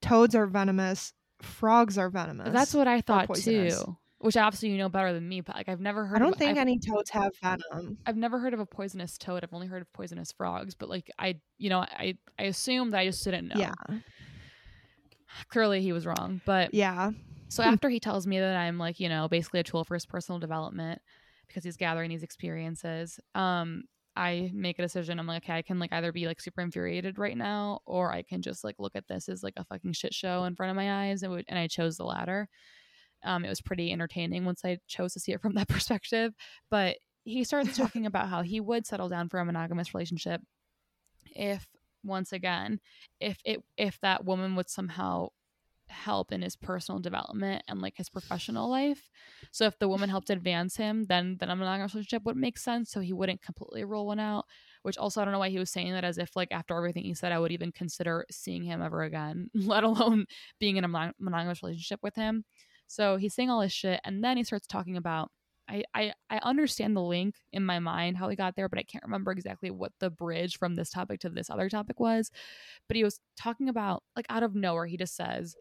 toads 0.00 0.34
are 0.34 0.46
venomous 0.46 1.12
frogs 1.42 1.98
are 1.98 2.08
venomous 2.08 2.52
That's 2.52 2.74
what 2.74 2.88
I 2.88 3.00
thought 3.00 3.34
too. 3.34 3.96
Which 4.18 4.36
obviously 4.36 4.68
you 4.68 4.78
know 4.78 4.88
better 4.88 5.12
than 5.12 5.28
me, 5.28 5.40
but 5.40 5.56
like 5.56 5.68
I've 5.68 5.80
never 5.80 6.06
heard. 6.06 6.16
i 6.16 6.18
don't 6.20 6.34
of, 6.34 6.38
think 6.38 6.52
I've, 6.52 6.58
any 6.58 6.78
toads 6.78 7.10
have 7.10 7.32
venom 7.42 7.98
I've 8.06 8.16
never 8.16 8.38
heard 8.38 8.54
of 8.54 8.60
a 8.60 8.66
poisonous 8.66 9.18
toad. 9.18 9.42
I've 9.42 9.52
only 9.52 9.66
heard 9.66 9.82
of 9.82 9.92
poisonous 9.92 10.30
frogs. 10.30 10.76
But 10.76 10.88
like 10.88 11.10
I, 11.18 11.40
you 11.58 11.70
know, 11.70 11.80
I 11.80 12.16
I 12.38 12.44
assumed 12.44 12.92
that 12.92 12.98
I 12.98 13.06
just 13.06 13.24
didn't 13.24 13.48
know. 13.48 13.58
yeah 13.58 13.74
Clearly 15.48 15.82
he 15.82 15.92
was 15.92 16.06
wrong. 16.06 16.40
But 16.46 16.72
yeah 16.72 17.10
so 17.48 17.62
after 17.64 17.88
he 17.88 17.98
tells 17.98 18.24
me 18.26 18.38
that 18.38 18.56
I'm 18.56 18.78
like 18.78 19.00
you 19.00 19.08
know 19.08 19.26
basically 19.26 19.58
a 19.58 19.64
tool 19.64 19.82
for 19.82 19.94
his 19.94 20.06
personal 20.06 20.38
development 20.38 21.02
because 21.48 21.64
he's 21.64 21.76
gathering 21.76 22.08
these 22.08 22.22
experiences, 22.22 23.18
um, 23.34 23.82
I 24.14 24.50
make 24.52 24.78
a 24.78 24.82
decision. 24.82 25.18
I'm 25.18 25.26
like, 25.26 25.44
okay, 25.44 25.54
I 25.54 25.62
can 25.62 25.78
like 25.78 25.92
either 25.92 26.12
be 26.12 26.26
like 26.26 26.40
super 26.40 26.60
infuriated 26.60 27.18
right 27.18 27.36
now, 27.36 27.80
or 27.86 28.12
I 28.12 28.22
can 28.22 28.42
just 28.42 28.62
like 28.64 28.76
look 28.78 28.94
at 28.94 29.08
this 29.08 29.28
as 29.28 29.42
like 29.42 29.54
a 29.56 29.64
fucking 29.64 29.94
shit 29.94 30.12
show 30.12 30.44
in 30.44 30.54
front 30.54 30.70
of 30.70 30.76
my 30.76 31.08
eyes, 31.08 31.22
and, 31.22 31.32
would, 31.32 31.44
and 31.48 31.58
I 31.58 31.66
chose 31.66 31.96
the 31.96 32.04
latter. 32.04 32.48
Um, 33.24 33.44
it 33.44 33.48
was 33.48 33.60
pretty 33.60 33.92
entertaining 33.92 34.44
once 34.44 34.64
I 34.64 34.78
chose 34.88 35.12
to 35.14 35.20
see 35.20 35.32
it 35.32 35.40
from 35.40 35.54
that 35.54 35.68
perspective. 35.68 36.34
But 36.70 36.96
he 37.24 37.44
starts 37.44 37.76
talking 37.76 38.06
about 38.06 38.28
how 38.28 38.42
he 38.42 38.60
would 38.60 38.86
settle 38.86 39.08
down 39.08 39.28
for 39.28 39.40
a 39.40 39.44
monogamous 39.44 39.94
relationship 39.94 40.40
if, 41.34 41.66
once 42.04 42.32
again, 42.32 42.80
if 43.20 43.38
it 43.44 43.62
if 43.76 43.98
that 44.00 44.24
woman 44.24 44.56
would 44.56 44.68
somehow 44.68 45.28
help 45.92 46.32
in 46.32 46.42
his 46.42 46.56
personal 46.56 47.00
development 47.00 47.62
and 47.68 47.80
like 47.80 47.96
his 47.96 48.08
professional 48.08 48.68
life. 48.68 49.10
So 49.52 49.66
if 49.66 49.78
the 49.78 49.88
woman 49.88 50.10
helped 50.10 50.30
advance 50.30 50.76
him, 50.76 51.04
then 51.04 51.38
a 51.40 51.54
monogamous 51.54 51.94
relationship 51.94 52.24
would 52.24 52.36
make 52.36 52.58
sense. 52.58 52.90
So 52.90 53.00
he 53.00 53.12
wouldn't 53.12 53.42
completely 53.42 53.84
rule 53.84 54.06
one 54.06 54.20
out. 54.20 54.46
Which 54.82 54.98
also 54.98 55.20
I 55.20 55.24
don't 55.24 55.32
know 55.32 55.38
why 55.38 55.50
he 55.50 55.60
was 55.60 55.70
saying 55.70 55.92
that 55.92 56.04
as 56.04 56.18
if 56.18 56.34
like 56.34 56.48
after 56.50 56.76
everything 56.76 57.04
he 57.04 57.14
said, 57.14 57.30
I 57.30 57.38
would 57.38 57.52
even 57.52 57.70
consider 57.70 58.26
seeing 58.30 58.64
him 58.64 58.82
ever 58.82 59.02
again, 59.02 59.48
let 59.54 59.84
alone 59.84 60.26
being 60.58 60.76
in 60.76 60.84
a 60.84 60.88
mon- 60.88 61.14
monogamous 61.20 61.62
relationship 61.62 62.00
with 62.02 62.16
him. 62.16 62.44
So 62.88 63.16
he's 63.16 63.34
saying 63.34 63.48
all 63.48 63.60
this 63.60 63.72
shit, 63.72 64.00
and 64.04 64.22
then 64.24 64.36
he 64.36 64.44
starts 64.44 64.66
talking 64.66 64.96
about 64.96 65.30
I, 65.68 65.84
I 65.94 66.12
I 66.28 66.40
understand 66.42 66.96
the 66.96 67.02
link 67.02 67.36
in 67.52 67.64
my 67.64 67.78
mind 67.78 68.16
how 68.16 68.28
he 68.28 68.36
got 68.36 68.56
there, 68.56 68.68
but 68.68 68.78
I 68.78 68.82
can't 68.82 69.04
remember 69.04 69.32
exactly 69.32 69.70
what 69.70 69.92
the 70.00 70.10
bridge 70.10 70.58
from 70.58 70.74
this 70.74 70.90
topic 70.90 71.20
to 71.20 71.30
this 71.30 71.48
other 71.48 71.68
topic 71.68 72.00
was. 72.00 72.30
But 72.88 72.96
he 72.96 73.04
was 73.04 73.20
talking 73.36 73.68
about 73.68 74.02
like 74.16 74.26
out 74.28 74.42
of 74.42 74.54
nowhere, 74.54 74.86
he 74.86 74.96
just 74.96 75.16
says 75.16 75.54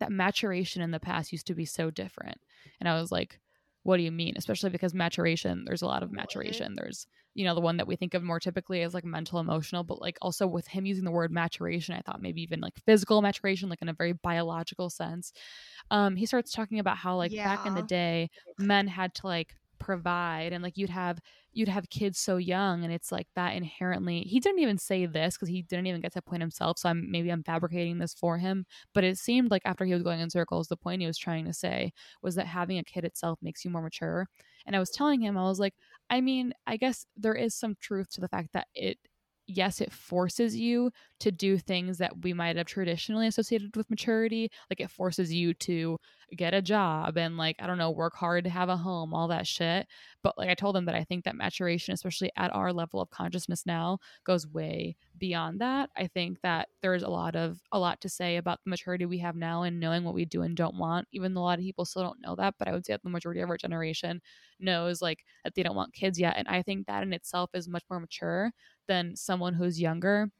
that 0.00 0.12
maturation 0.12 0.82
in 0.82 0.90
the 0.90 1.00
past 1.00 1.32
used 1.32 1.46
to 1.46 1.54
be 1.54 1.64
so 1.64 1.90
different. 1.90 2.40
And 2.80 2.88
I 2.88 3.00
was 3.00 3.10
like, 3.10 3.40
what 3.82 3.98
do 3.98 4.02
you 4.02 4.10
mean? 4.10 4.34
Especially 4.36 4.70
because 4.70 4.94
maturation, 4.94 5.64
there's 5.64 5.82
a 5.82 5.86
lot 5.86 6.02
of 6.02 6.10
maturation. 6.10 6.74
There's, 6.74 7.06
you 7.34 7.44
know, 7.44 7.54
the 7.54 7.60
one 7.60 7.76
that 7.76 7.86
we 7.86 7.94
think 7.94 8.14
of 8.14 8.22
more 8.22 8.40
typically 8.40 8.82
as 8.82 8.94
like 8.94 9.04
mental, 9.04 9.38
emotional, 9.38 9.84
but 9.84 10.00
like 10.00 10.18
also 10.20 10.44
with 10.46 10.66
him 10.66 10.86
using 10.86 11.04
the 11.04 11.12
word 11.12 11.30
maturation, 11.30 11.94
I 11.94 12.00
thought 12.00 12.20
maybe 12.20 12.42
even 12.42 12.60
like 12.60 12.74
physical 12.84 13.22
maturation, 13.22 13.68
like 13.68 13.82
in 13.82 13.88
a 13.88 13.92
very 13.92 14.12
biological 14.12 14.90
sense. 14.90 15.32
Um, 15.92 16.16
he 16.16 16.26
starts 16.26 16.50
talking 16.50 16.80
about 16.80 16.96
how 16.96 17.16
like 17.16 17.30
back 17.44 17.64
in 17.64 17.74
the 17.74 17.82
day, 17.82 18.30
men 18.58 18.88
had 18.88 19.14
to 19.16 19.26
like 19.28 19.54
provide 19.78 20.52
and 20.52 20.64
like 20.64 20.76
you'd 20.76 20.90
have 20.90 21.20
you'd 21.56 21.68
have 21.68 21.88
kids 21.88 22.18
so 22.18 22.36
young 22.36 22.84
and 22.84 22.92
it's 22.92 23.10
like 23.10 23.26
that 23.34 23.54
inherently 23.54 24.20
he 24.20 24.38
didn't 24.38 24.58
even 24.58 24.76
say 24.76 25.06
this 25.06 25.36
because 25.36 25.48
he 25.48 25.62
didn't 25.62 25.86
even 25.86 26.02
get 26.02 26.12
to 26.12 26.20
point 26.20 26.42
himself 26.42 26.78
so 26.78 26.88
i'm 26.90 27.10
maybe 27.10 27.30
i'm 27.30 27.42
fabricating 27.42 27.98
this 27.98 28.12
for 28.12 28.36
him 28.36 28.66
but 28.92 29.02
it 29.02 29.16
seemed 29.16 29.50
like 29.50 29.62
after 29.64 29.86
he 29.86 29.94
was 29.94 30.02
going 30.02 30.20
in 30.20 30.28
circles 30.28 30.68
the 30.68 30.76
point 30.76 31.00
he 31.00 31.06
was 31.06 31.16
trying 31.16 31.46
to 31.46 31.54
say 31.54 31.90
was 32.22 32.34
that 32.34 32.46
having 32.46 32.78
a 32.78 32.84
kid 32.84 33.04
itself 33.04 33.38
makes 33.40 33.64
you 33.64 33.70
more 33.70 33.80
mature 33.80 34.28
and 34.66 34.76
i 34.76 34.78
was 34.78 34.90
telling 34.90 35.20
him 35.20 35.38
i 35.38 35.42
was 35.42 35.58
like 35.58 35.74
i 36.10 36.20
mean 36.20 36.52
i 36.66 36.76
guess 36.76 37.06
there 37.16 37.34
is 37.34 37.54
some 37.54 37.74
truth 37.80 38.10
to 38.10 38.20
the 38.20 38.28
fact 38.28 38.52
that 38.52 38.66
it 38.74 38.98
yes 39.46 39.80
it 39.80 39.92
forces 39.92 40.56
you 40.56 40.90
to 41.20 41.30
do 41.30 41.56
things 41.56 41.98
that 41.98 42.22
we 42.22 42.32
might 42.32 42.56
have 42.56 42.66
traditionally 42.66 43.26
associated 43.26 43.74
with 43.76 43.88
maturity 43.90 44.50
like 44.70 44.80
it 44.80 44.90
forces 44.90 45.32
you 45.32 45.54
to 45.54 45.96
get 46.36 46.54
a 46.54 46.62
job 46.62 47.16
and 47.16 47.36
like 47.36 47.56
i 47.60 47.66
don't 47.66 47.78
know 47.78 47.90
work 47.90 48.14
hard 48.14 48.44
to 48.44 48.50
have 48.50 48.68
a 48.68 48.76
home 48.76 49.14
all 49.14 49.28
that 49.28 49.46
shit 49.46 49.86
but 50.22 50.36
like 50.36 50.48
i 50.48 50.54
told 50.54 50.74
them 50.74 50.84
that 50.84 50.94
i 50.94 51.04
think 51.04 51.24
that 51.24 51.36
maturation 51.36 51.94
especially 51.94 52.30
at 52.36 52.52
our 52.54 52.72
level 52.72 53.00
of 53.00 53.10
consciousness 53.10 53.64
now 53.64 53.98
goes 54.24 54.46
way 54.46 54.96
beyond 55.18 55.60
that. 55.60 55.90
I 55.96 56.06
think 56.06 56.40
that 56.42 56.68
there's 56.82 57.02
a 57.02 57.08
lot 57.08 57.36
of 57.36 57.60
a 57.72 57.78
lot 57.78 58.00
to 58.02 58.08
say 58.08 58.36
about 58.36 58.60
the 58.64 58.70
maturity 58.70 59.06
we 59.06 59.18
have 59.18 59.36
now 59.36 59.62
and 59.62 59.80
knowing 59.80 60.04
what 60.04 60.14
we 60.14 60.24
do 60.24 60.42
and 60.42 60.56
don't 60.56 60.76
want 60.76 61.08
even 61.12 61.34
though 61.34 61.40
a 61.40 61.42
lot 61.42 61.58
of 61.58 61.64
people 61.64 61.84
still 61.84 62.02
don't 62.02 62.20
know 62.20 62.34
that 62.36 62.54
but 62.58 62.68
i 62.68 62.72
would 62.72 62.84
say 62.84 62.92
that 62.92 63.02
the 63.02 63.10
majority 63.10 63.40
of 63.40 63.50
our 63.50 63.56
generation 63.56 64.20
knows 64.60 65.02
like 65.02 65.24
that 65.44 65.54
they 65.54 65.62
don't 65.62 65.76
want 65.76 65.92
kids 65.94 66.18
yet 66.18 66.34
and 66.36 66.48
i 66.48 66.62
think 66.62 66.86
that 66.86 67.02
in 67.02 67.12
itself 67.12 67.50
is 67.54 67.68
much 67.68 67.84
more 67.90 68.00
mature 68.00 68.52
than 68.88 69.16
someone 69.16 69.54
who's 69.54 69.80
younger 69.80 70.30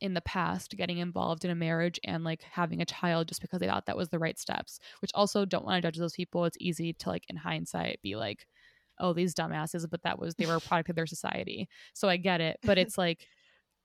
in 0.00 0.12
the 0.12 0.20
past 0.20 0.74
getting 0.76 0.98
involved 0.98 1.44
in 1.44 1.50
a 1.50 1.54
marriage 1.54 1.98
and 2.04 2.22
like 2.22 2.42
having 2.42 2.82
a 2.82 2.84
child 2.86 3.26
just 3.28 3.40
because 3.40 3.60
they 3.60 3.66
thought 3.66 3.86
that 3.86 3.96
was 3.96 4.10
the 4.10 4.18
right 4.18 4.38
steps 4.38 4.78
which 5.00 5.10
also 5.14 5.46
don't 5.46 5.64
want 5.64 5.80
to 5.82 5.86
judge 5.88 5.96
those 5.98 6.12
people 6.12 6.44
it's 6.44 6.58
easy 6.60 6.92
to 6.92 7.08
like 7.08 7.24
in 7.30 7.36
hindsight 7.36 7.98
be 8.02 8.14
like 8.14 8.46
oh 9.00 9.14
these 9.14 9.34
dumbasses 9.34 9.86
but 9.90 10.02
that 10.02 10.18
was 10.18 10.34
they 10.34 10.44
were 10.44 10.56
a 10.56 10.60
product 10.60 10.90
of 10.90 10.96
their 10.96 11.06
society 11.06 11.66
so 11.94 12.08
i 12.10 12.18
get 12.18 12.42
it 12.42 12.58
but 12.62 12.76
it's 12.76 12.98
like 12.98 13.26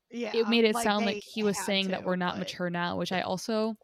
Yeah. 0.10 0.32
it 0.36 0.50
made 0.50 0.66
it 0.66 0.76
like 0.76 0.84
sound 0.84 1.06
like 1.06 1.24
he 1.24 1.44
was 1.44 1.58
saying 1.58 1.90
that 1.92 2.04
we're 2.04 2.18
not 2.18 2.34
but- 2.34 2.40
mature 2.40 2.70
now 2.70 2.98
which 2.98 3.14
i 3.14 3.22
also 3.22 3.76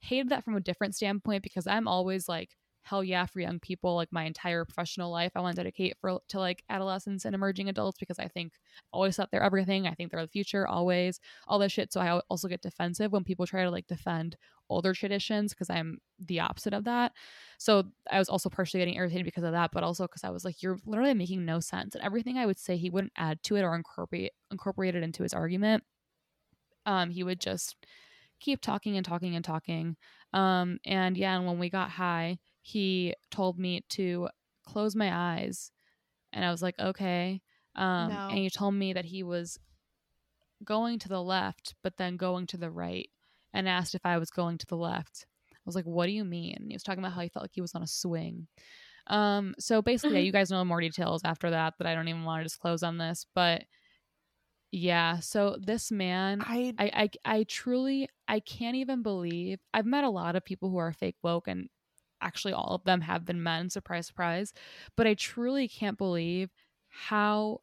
hated 0.00 0.30
that 0.30 0.44
from 0.44 0.56
a 0.56 0.60
different 0.60 0.96
standpoint 0.96 1.44
because 1.44 1.68
i'm 1.68 1.86
always 1.86 2.28
like 2.28 2.50
hell 2.86 3.02
yeah 3.02 3.26
for 3.26 3.40
young 3.40 3.58
people 3.58 3.96
like 3.96 4.12
my 4.12 4.22
entire 4.24 4.64
professional 4.64 5.10
life. 5.10 5.32
I 5.34 5.40
want 5.40 5.56
to 5.56 5.60
dedicate 5.60 5.96
for 6.00 6.20
to 6.28 6.38
like 6.38 6.62
adolescents 6.70 7.24
and 7.24 7.34
emerging 7.34 7.68
adults 7.68 7.98
because 7.98 8.20
i 8.20 8.28
think 8.28 8.52
always 8.92 9.16
thought 9.16 9.30
they're 9.32 9.42
everything. 9.42 9.88
I 9.88 9.94
think 9.94 10.10
they're 10.12 10.22
the 10.22 10.28
future 10.28 10.68
always 10.68 11.18
all 11.48 11.58
this 11.58 11.72
shit. 11.72 11.92
So 11.92 12.00
i 12.00 12.20
also 12.30 12.46
get 12.46 12.62
defensive 12.62 13.10
when 13.10 13.24
people 13.24 13.44
try 13.44 13.64
to 13.64 13.70
like 13.70 13.88
defend 13.88 14.36
older 14.68 14.92
traditions 14.94 15.52
because 15.52 15.70
i'm 15.70 15.98
the 16.20 16.40
opposite 16.40 16.74
of 16.74 16.84
that. 16.84 17.12
So 17.58 17.84
i 18.10 18.20
was 18.20 18.28
also 18.28 18.48
partially 18.48 18.80
getting 18.80 18.94
irritated 18.94 19.24
because 19.24 19.44
of 19.44 19.52
that 19.52 19.72
but 19.72 19.82
also 19.82 20.04
because 20.04 20.22
i 20.22 20.30
was 20.30 20.44
like 20.44 20.62
you're 20.62 20.78
literally 20.86 21.14
making 21.14 21.44
no 21.44 21.58
sense. 21.58 21.96
And 21.96 22.04
everything 22.04 22.38
i 22.38 22.46
would 22.46 22.58
say 22.58 22.76
he 22.76 22.90
wouldn't 22.90 23.12
add 23.16 23.42
to 23.44 23.56
it 23.56 23.62
or 23.62 23.74
incorporate 23.74 24.30
incorporate 24.52 24.94
it 24.94 25.02
into 25.02 25.24
his 25.24 25.34
argument. 25.34 25.82
Um 26.86 27.10
he 27.10 27.24
would 27.24 27.40
just 27.40 27.74
keep 28.38 28.60
talking 28.60 28.96
and 28.96 29.04
talking 29.04 29.34
and 29.34 29.44
talking. 29.44 29.96
Um 30.32 30.78
and 30.84 31.16
yeah 31.16 31.36
and 31.36 31.46
when 31.46 31.58
we 31.58 31.68
got 31.68 31.90
high 31.90 32.38
he 32.66 33.14
told 33.30 33.60
me 33.60 33.84
to 33.88 34.28
close 34.66 34.96
my 34.96 35.36
eyes 35.36 35.70
and 36.32 36.44
i 36.44 36.50
was 36.50 36.62
like 36.62 36.74
okay 36.80 37.40
um 37.76 38.08
No. 38.08 38.28
and 38.30 38.38
he 38.38 38.50
told 38.50 38.74
me 38.74 38.92
that 38.92 39.04
he 39.04 39.22
was 39.22 39.56
going 40.64 40.98
to 40.98 41.08
the 41.08 41.22
left 41.22 41.76
but 41.84 41.96
then 41.96 42.16
going 42.16 42.48
to 42.48 42.56
the 42.56 42.70
right 42.70 43.08
and 43.54 43.68
asked 43.68 43.94
if 43.94 44.04
i 44.04 44.18
was 44.18 44.30
going 44.30 44.58
to 44.58 44.66
the 44.66 44.76
left. 44.76 45.26
I 45.52 45.62
was 45.64 45.76
like 45.76 45.84
what 45.84 46.06
do 46.06 46.12
you 46.12 46.24
mean? 46.24 46.56
And 46.58 46.66
he 46.68 46.74
was 46.74 46.82
talking 46.82 46.98
about 47.04 47.12
how 47.14 47.20
he 47.20 47.28
felt 47.28 47.44
like 47.44 47.54
he 47.54 47.60
was 47.60 47.74
on 47.74 47.82
a 47.82 47.86
swing. 47.86 48.48
Um 49.06 49.54
so 49.60 49.80
basically 49.80 50.18
yeah, 50.18 50.22
you 50.26 50.32
guys 50.32 50.50
know 50.50 50.64
more 50.64 50.80
details 50.80 51.22
after 51.24 51.50
that 51.50 51.74
that 51.78 51.86
i 51.86 51.94
don't 51.94 52.08
even 52.08 52.24
want 52.24 52.40
to 52.40 52.44
disclose 52.44 52.82
on 52.82 52.98
this 52.98 53.26
but 53.32 53.62
yeah 54.72 55.20
so 55.20 55.56
this 55.60 55.92
man 55.92 56.42
I 56.44 56.74
I, 56.78 56.90
I 57.02 57.10
I 57.36 57.42
truly 57.44 58.08
I 58.26 58.40
can't 58.40 58.76
even 58.76 59.02
believe 59.02 59.60
I've 59.72 59.86
met 59.86 60.02
a 60.02 60.10
lot 60.10 60.34
of 60.34 60.44
people 60.44 60.70
who 60.70 60.78
are 60.78 60.92
fake 60.92 61.16
woke 61.22 61.46
and 61.46 61.68
actually 62.20 62.52
all 62.52 62.74
of 62.74 62.84
them 62.84 63.00
have 63.00 63.24
been 63.24 63.42
men 63.42 63.68
surprise 63.70 64.06
surprise 64.06 64.52
but 64.96 65.06
I 65.06 65.14
truly 65.14 65.68
can't 65.68 65.98
believe 65.98 66.50
how 66.88 67.60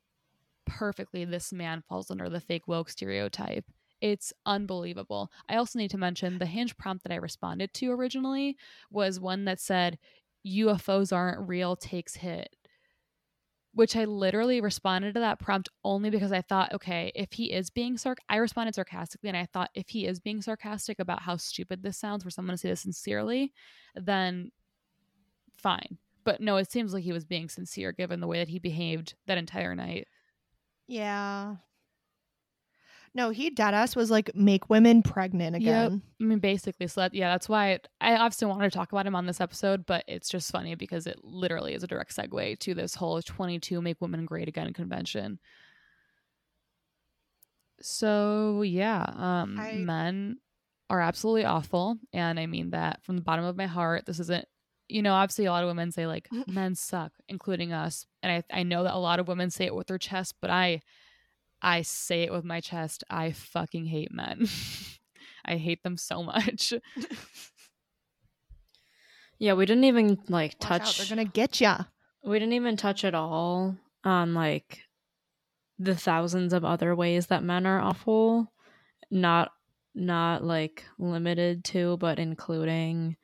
perfectly 0.65 1.25
this 1.25 1.51
man 1.51 1.83
falls 1.87 2.11
under 2.11 2.29
the 2.29 2.39
fake 2.39 2.67
woke 2.67 2.89
stereotype. 2.89 3.65
It's 4.01 4.33
unbelievable. 4.45 5.31
I 5.47 5.55
also 5.55 5.79
need 5.79 5.91
to 5.91 5.97
mention 5.97 6.37
the 6.37 6.45
hinge 6.45 6.75
prompt 6.77 7.03
that 7.03 7.13
I 7.13 7.17
responded 7.17 7.73
to 7.75 7.91
originally 7.91 8.57
was 8.91 9.19
one 9.19 9.45
that 9.45 9.59
said 9.59 9.97
UFOs 10.45 11.15
aren't 11.15 11.47
real 11.47 11.75
takes 11.75 12.15
hit 12.15 12.55
which 13.73 13.95
I 13.95 14.05
literally 14.05 14.61
responded 14.61 15.15
to 15.15 15.19
that 15.21 15.39
prompt 15.39 15.69
only 15.83 16.09
because 16.09 16.31
I 16.31 16.41
thought, 16.41 16.73
okay, 16.73 17.11
if 17.15 17.33
he 17.33 17.51
is 17.51 17.69
being 17.69 17.95
sarc, 17.95 18.17
I 18.29 18.37
responded 18.37 18.75
sarcastically, 18.75 19.29
and 19.29 19.37
I 19.37 19.45
thought 19.45 19.71
if 19.73 19.89
he 19.89 20.05
is 20.05 20.19
being 20.19 20.41
sarcastic 20.41 20.99
about 20.99 21.23
how 21.23 21.37
stupid 21.37 21.81
this 21.81 21.97
sounds 21.97 22.23
for 22.23 22.29
someone 22.29 22.53
to 22.53 22.57
say 22.57 22.69
this 22.69 22.81
sincerely, 22.81 23.51
then 23.95 24.51
fine. 25.57 25.97
But 26.23 26.39
no, 26.39 26.57
it 26.57 26.71
seems 26.71 26.93
like 26.93 27.03
he 27.03 27.11
was 27.11 27.25
being 27.25 27.49
sincere 27.49 27.91
given 27.91 28.19
the 28.19 28.27
way 28.27 28.39
that 28.39 28.49
he 28.49 28.59
behaved 28.59 29.15
that 29.25 29.37
entire 29.37 29.75
night. 29.75 30.07
yeah. 30.87 31.55
No, 33.15 33.29
he 33.29 33.51
dead 33.51 33.75
ass 33.75 33.95
was 33.95 34.09
like 34.09 34.35
make 34.35 34.69
women 34.71 35.03
pregnant 35.03 35.53
Yep. 35.61 35.61
again. 35.87 36.01
I 36.19 36.23
mean, 36.23 36.39
basically, 36.39 36.87
so 36.87 37.01
that, 37.01 37.13
yeah, 37.13 37.29
that's 37.29 37.47
why 37.47 37.79
I 38.01 38.15
obviously 38.15 38.47
wanted 38.47 38.71
to 38.71 38.75
talk 38.77 38.91
about 38.91 39.05
him 39.05 39.15
on 39.15 39.27
this 39.27 39.39
episode, 39.39 39.85
but 39.85 40.03
it's 40.07 40.29
just 40.29 40.51
funny 40.51 40.73
because 40.73 41.05
it 41.05 41.19
literally 41.23 41.75
is 41.75 41.83
a 41.83 41.87
direct 41.87 42.15
segue 42.15 42.57
to 42.59 42.73
this 42.73 42.95
whole 42.95 43.21
22 43.21 43.81
Make 43.81 44.01
Women 44.01 44.25
Great 44.25 44.47
Again 44.47 44.73
convention. 44.73 45.37
So, 47.81 48.61
yeah, 48.61 49.05
um, 49.15 49.59
I- 49.59 49.73
men 49.73 50.37
are 50.89 51.01
absolutely 51.01 51.45
awful. 51.45 51.97
And 52.13 52.39
I 52.39 52.45
mean 52.45 52.71
that 52.71 53.03
from 53.03 53.15
the 53.15 53.21
bottom 53.21 53.45
of 53.45 53.55
my 53.55 53.65
heart. 53.67 54.05
This 54.05 54.19
isn't, 54.19 54.45
you 54.89 55.01
know, 55.01 55.13
obviously 55.13 55.45
a 55.45 55.51
lot 55.51 55.63
of 55.63 55.67
women 55.69 55.91
say 55.91 56.05
like 56.07 56.27
men 56.47 56.75
suck, 56.75 57.11
including 57.27 57.73
us. 57.73 58.05
And 58.21 58.43
I, 58.51 58.59
I 58.59 58.63
know 58.63 58.83
that 58.83 58.93
a 58.93 58.97
lot 58.99 59.19
of 59.19 59.27
women 59.27 59.49
say 59.49 59.65
it 59.65 59.75
with 59.75 59.87
their 59.87 59.97
chest, 59.97 60.35
but 60.41 60.49
I, 60.51 60.81
I 61.63 61.81
say 61.81 62.23
it 62.23 62.31
with 62.31 62.43
my 62.43 62.59
chest. 62.61 63.03
I 63.09 63.31
fucking 63.31 63.85
hate 63.85 64.11
men. 64.11 64.47
I 65.45 65.55
hate 65.57 65.81
them 65.83 65.97
so 65.97 66.21
much. 66.23 66.73
Yeah, 69.39 69.53
we 69.53 69.65
didn't 69.65 69.83
even 69.85 70.19
like 70.29 70.55
Watch 70.61 70.71
out, 70.71 70.85
touch. 70.85 70.97
they're 70.97 71.17
gonna 71.17 71.27
get 71.29 71.59
ya. 71.59 71.79
we 72.23 72.39
didn't 72.39 72.53
even 72.53 72.77
touch 72.77 73.03
at 73.03 73.15
all 73.15 73.75
on 74.03 74.33
like 74.33 74.83
the 75.79 75.95
thousands 75.95 76.53
of 76.53 76.63
other 76.63 76.95
ways 76.95 77.27
that 77.27 77.43
men 77.43 77.65
are 77.65 77.79
awful. 77.81 78.51
Not 79.11 79.51
not 79.95 80.43
like 80.43 80.85
limited 80.97 81.65
to, 81.65 81.97
but 81.97 82.19
including 82.19 83.17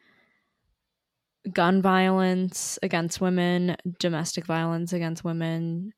gun 1.54 1.82
violence 1.82 2.78
against 2.84 3.22
women, 3.22 3.78
domestic 4.00 4.46
violence 4.46 4.94
against 4.94 5.24
women, 5.24 5.94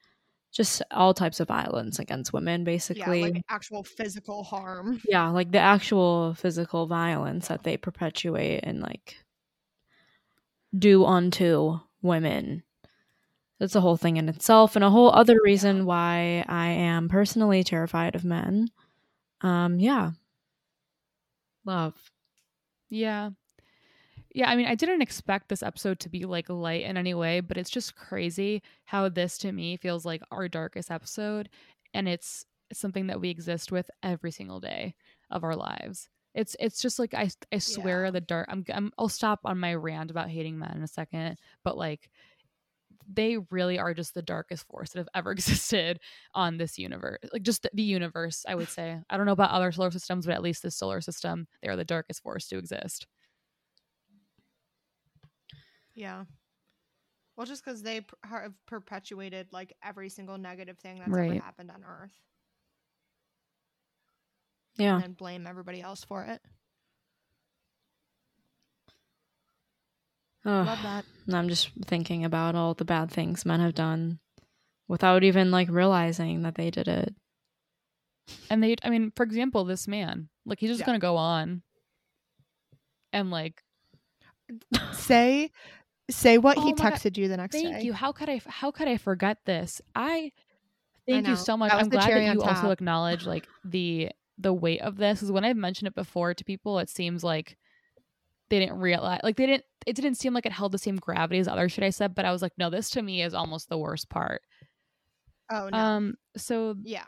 just 0.52 0.82
all 0.92 1.14
types 1.14 1.40
of 1.40 1.48
violence 1.48 1.98
against 2.00 2.34
women, 2.34 2.64
basically. 2.64 3.20
Yeah, 3.20 3.26
like 3.28 3.44
actual 3.50 3.84
physical 3.84 4.44
harm. 4.44 5.02
yeah, 5.08 5.30
like 5.30 5.52
the 5.52 5.60
actual 5.60 6.34
physical 6.34 6.88
violence 6.88 7.48
that 7.48 7.64
they 7.64 7.78
perpetuate 7.78 8.62
and 8.64 8.82
like 8.82 9.18
do 10.78 11.06
unto 11.06 11.80
women. 12.02 12.64
That's 13.60 13.76
a 13.76 13.82
whole 13.82 13.98
thing 13.98 14.18
in 14.18 14.28
itself, 14.28 14.76
and 14.76 14.84
a 14.84 14.90
whole 14.90 15.12
other 15.12 15.38
reason 15.44 15.86
why 15.86 16.44
I 16.48 16.70
am 16.70 17.10
personally 17.10 17.64
terrified 17.64 18.16
of 18.16 18.26
men. 18.26 18.70
Um, 19.42 19.80
yeah, 19.80 20.12
love. 21.66 21.94
Yeah. 22.90 23.30
Yeah, 24.34 24.50
I 24.50 24.56
mean, 24.56 24.66
I 24.68 24.76
didn't 24.76 25.02
expect 25.02 25.50
this 25.50 25.64
episode 25.64 26.00
to 26.02 26.10
be 26.10 26.26
like 26.26 26.50
light 26.50 26.84
in 26.84 26.96
any 26.98 27.14
way, 27.14 27.42
but 27.42 27.58
it's 27.58 27.70
just 27.70 27.96
crazy 27.96 28.62
how 28.86 29.10
this 29.10 29.38
to 29.40 29.52
me 29.52 29.76
feels 29.78 30.06
like 30.06 30.22
our 30.32 30.48
darkest 30.48 30.90
episode 30.90 31.50
and 31.94 32.08
it's 32.08 32.46
something 32.72 33.08
that 33.08 33.20
we 33.20 33.30
exist 33.30 33.72
with 33.72 33.90
every 34.02 34.32
single 34.32 34.62
day 34.62 34.96
of 35.30 35.44
our 35.44 35.56
lives. 35.56 36.08
It's 36.34 36.56
it's 36.62 36.82
just 36.82 36.98
like 36.98 37.14
I 37.14 37.30
I 37.52 37.58
swear 37.58 38.06
Yeah. 38.06 38.12
the 38.12 38.22
dark 38.22 38.48
I'm, 38.50 38.64
I'm 38.74 38.92
I'll 38.98 39.10
stop 39.10 39.42
on 39.44 39.60
my 39.60 39.74
rant 39.76 40.12
about 40.12 40.30
hating 40.30 40.58
men 40.58 40.78
in 40.78 40.84
a 40.84 40.88
second, 40.88 41.38
but 41.66 41.78
like 41.78 42.10
they 43.12 43.38
really 43.50 43.80
are 43.80 43.94
just 43.94 44.14
the 44.14 44.22
darkest 44.22 44.66
force 44.68 44.92
that 44.92 45.00
have 45.00 45.10
ever 45.16 45.32
existed 45.34 46.00
on 46.34 46.58
this 46.58 46.78
universe. 46.78 47.20
Like 47.34 47.44
just 47.44 47.68
the 47.74 47.84
universe, 47.84 48.46
I 48.48 48.56
would 48.56 48.70
say. 48.70 48.98
I 49.10 49.18
don't 49.18 49.26
know 49.26 49.32
about 49.34 49.52
other 49.52 49.72
solar 49.72 49.92
systems, 49.92 50.26
but 50.26 50.36
at 50.36 50.42
least 50.44 50.64
this 50.64 50.76
solar 50.78 51.02
system, 51.02 51.48
they 51.62 51.70
are 51.70 51.76
the 51.76 51.86
darkest 51.86 52.22
force 52.24 52.48
to 52.50 52.58
exist. 52.58 53.08
Yeah. 56.02 56.24
Well, 57.36 57.46
just 57.46 57.64
because 57.64 57.84
they 57.84 58.02
per- 58.02 58.18
have 58.24 58.54
perpetuated 58.66 59.50
like 59.52 59.74
every 59.84 60.10
single 60.10 60.40
negative 60.40 60.80
thing 60.80 60.98
that's 60.98 61.12
Right. 61.12 61.34
ever 61.34 61.44
happened 61.44 61.70
on 61.70 61.84
Earth, 61.84 62.20
Yeah. 64.78 64.96
and 64.96 65.04
then 65.04 65.14
blame 65.14 65.46
everybody 65.46 65.80
else 65.80 66.04
for 66.04 66.24
it. 66.24 66.42
Ugh. 70.44 70.66
Love 70.66 70.82
that. 70.82 71.06
I'm 71.32 71.50
just 71.50 71.70
thinking 71.86 72.26
about 72.26 72.56
all 72.56 72.74
the 72.74 72.84
bad 72.84 73.12
things 73.12 73.46
men 73.46 73.60
have 73.60 73.76
done 73.76 74.20
without 74.88 75.24
even 75.24 75.52
like 75.52 75.70
realizing 75.70 76.42
that 76.42 76.56
they 76.56 76.72
did 76.72 76.88
it. 76.88 77.14
And 78.50 78.64
they, 78.64 78.76
I 78.84 78.90
mean, 78.90 79.12
for 79.16 79.22
example, 79.22 79.66
this 79.66 79.88
man, 79.88 80.30
like 80.48 80.60
he's 80.60 80.72
just 80.72 80.80
Yeah. 80.80 80.88
gonna 80.88 80.98
go 81.00 81.16
on 81.16 81.62
and 83.14 83.30
like, 83.30 83.64
Say, 84.94 85.52
say 86.12 86.38
what 86.38 86.58
Oh 86.58 86.62
he 86.62 86.74
my 86.74 86.78
God. 86.78 86.94
texted 86.94 87.18
you 87.18 87.28
the 87.28 87.38
next 87.38 87.56
thank 87.56 87.68
day. 87.68 87.72
Thank 87.74 87.86
you. 87.86 87.94
How 87.94 88.12
could 88.12 88.30
I? 88.30 88.42
How 88.46 88.72
could 88.72 88.88
I 88.88 88.98
forget 88.98 89.38
this? 89.46 89.82
I 89.96 90.32
thank 91.08 91.26
know. 91.26 91.32
you 91.32 91.36
so 91.36 91.58
much. 91.58 91.74
I'm 91.74 91.90
glad 91.90 92.12
that 92.12 92.34
you 92.34 92.42
also 92.42 92.72
acknowledge 92.72 93.26
like 93.26 93.48
the 93.64 94.10
the 94.38 94.54
weight 94.54 94.82
of 94.82 94.98
this. 94.98 95.20
Because 95.20 95.32
when 95.32 95.46
I've 95.46 95.58
mentioned 95.58 95.88
it 95.88 95.96
before 95.96 96.34
to 96.34 96.44
people, 96.44 96.80
it 96.80 96.90
seems 96.90 97.24
like 97.24 97.58
they 98.50 98.60
didn't 98.60 98.80
realize, 98.80 99.22
like 99.24 99.38
they 99.38 99.46
didn't. 99.46 99.64
It 99.88 99.96
didn't 99.96 100.16
seem 100.16 100.34
like 100.34 100.46
it 100.46 100.52
held 100.52 100.72
the 100.72 100.78
same 100.78 100.98
gravity 100.98 101.40
as 101.40 101.48
other 101.48 101.68
shit 101.68 101.84
I 101.84 101.90
said. 101.90 102.14
But 102.14 102.26
I 102.26 102.32
was 102.32 102.42
like, 102.42 102.54
no, 102.58 102.70
this 102.70 102.92
to 102.92 103.02
me 103.02 103.24
is 103.24 103.34
almost 103.34 103.70
the 103.70 103.78
worst 103.78 104.10
part. 104.10 104.42
Oh 105.52 105.70
no. 105.70 105.78
Um. 105.78 106.16
So 106.38 106.76
yeah. 106.84 107.06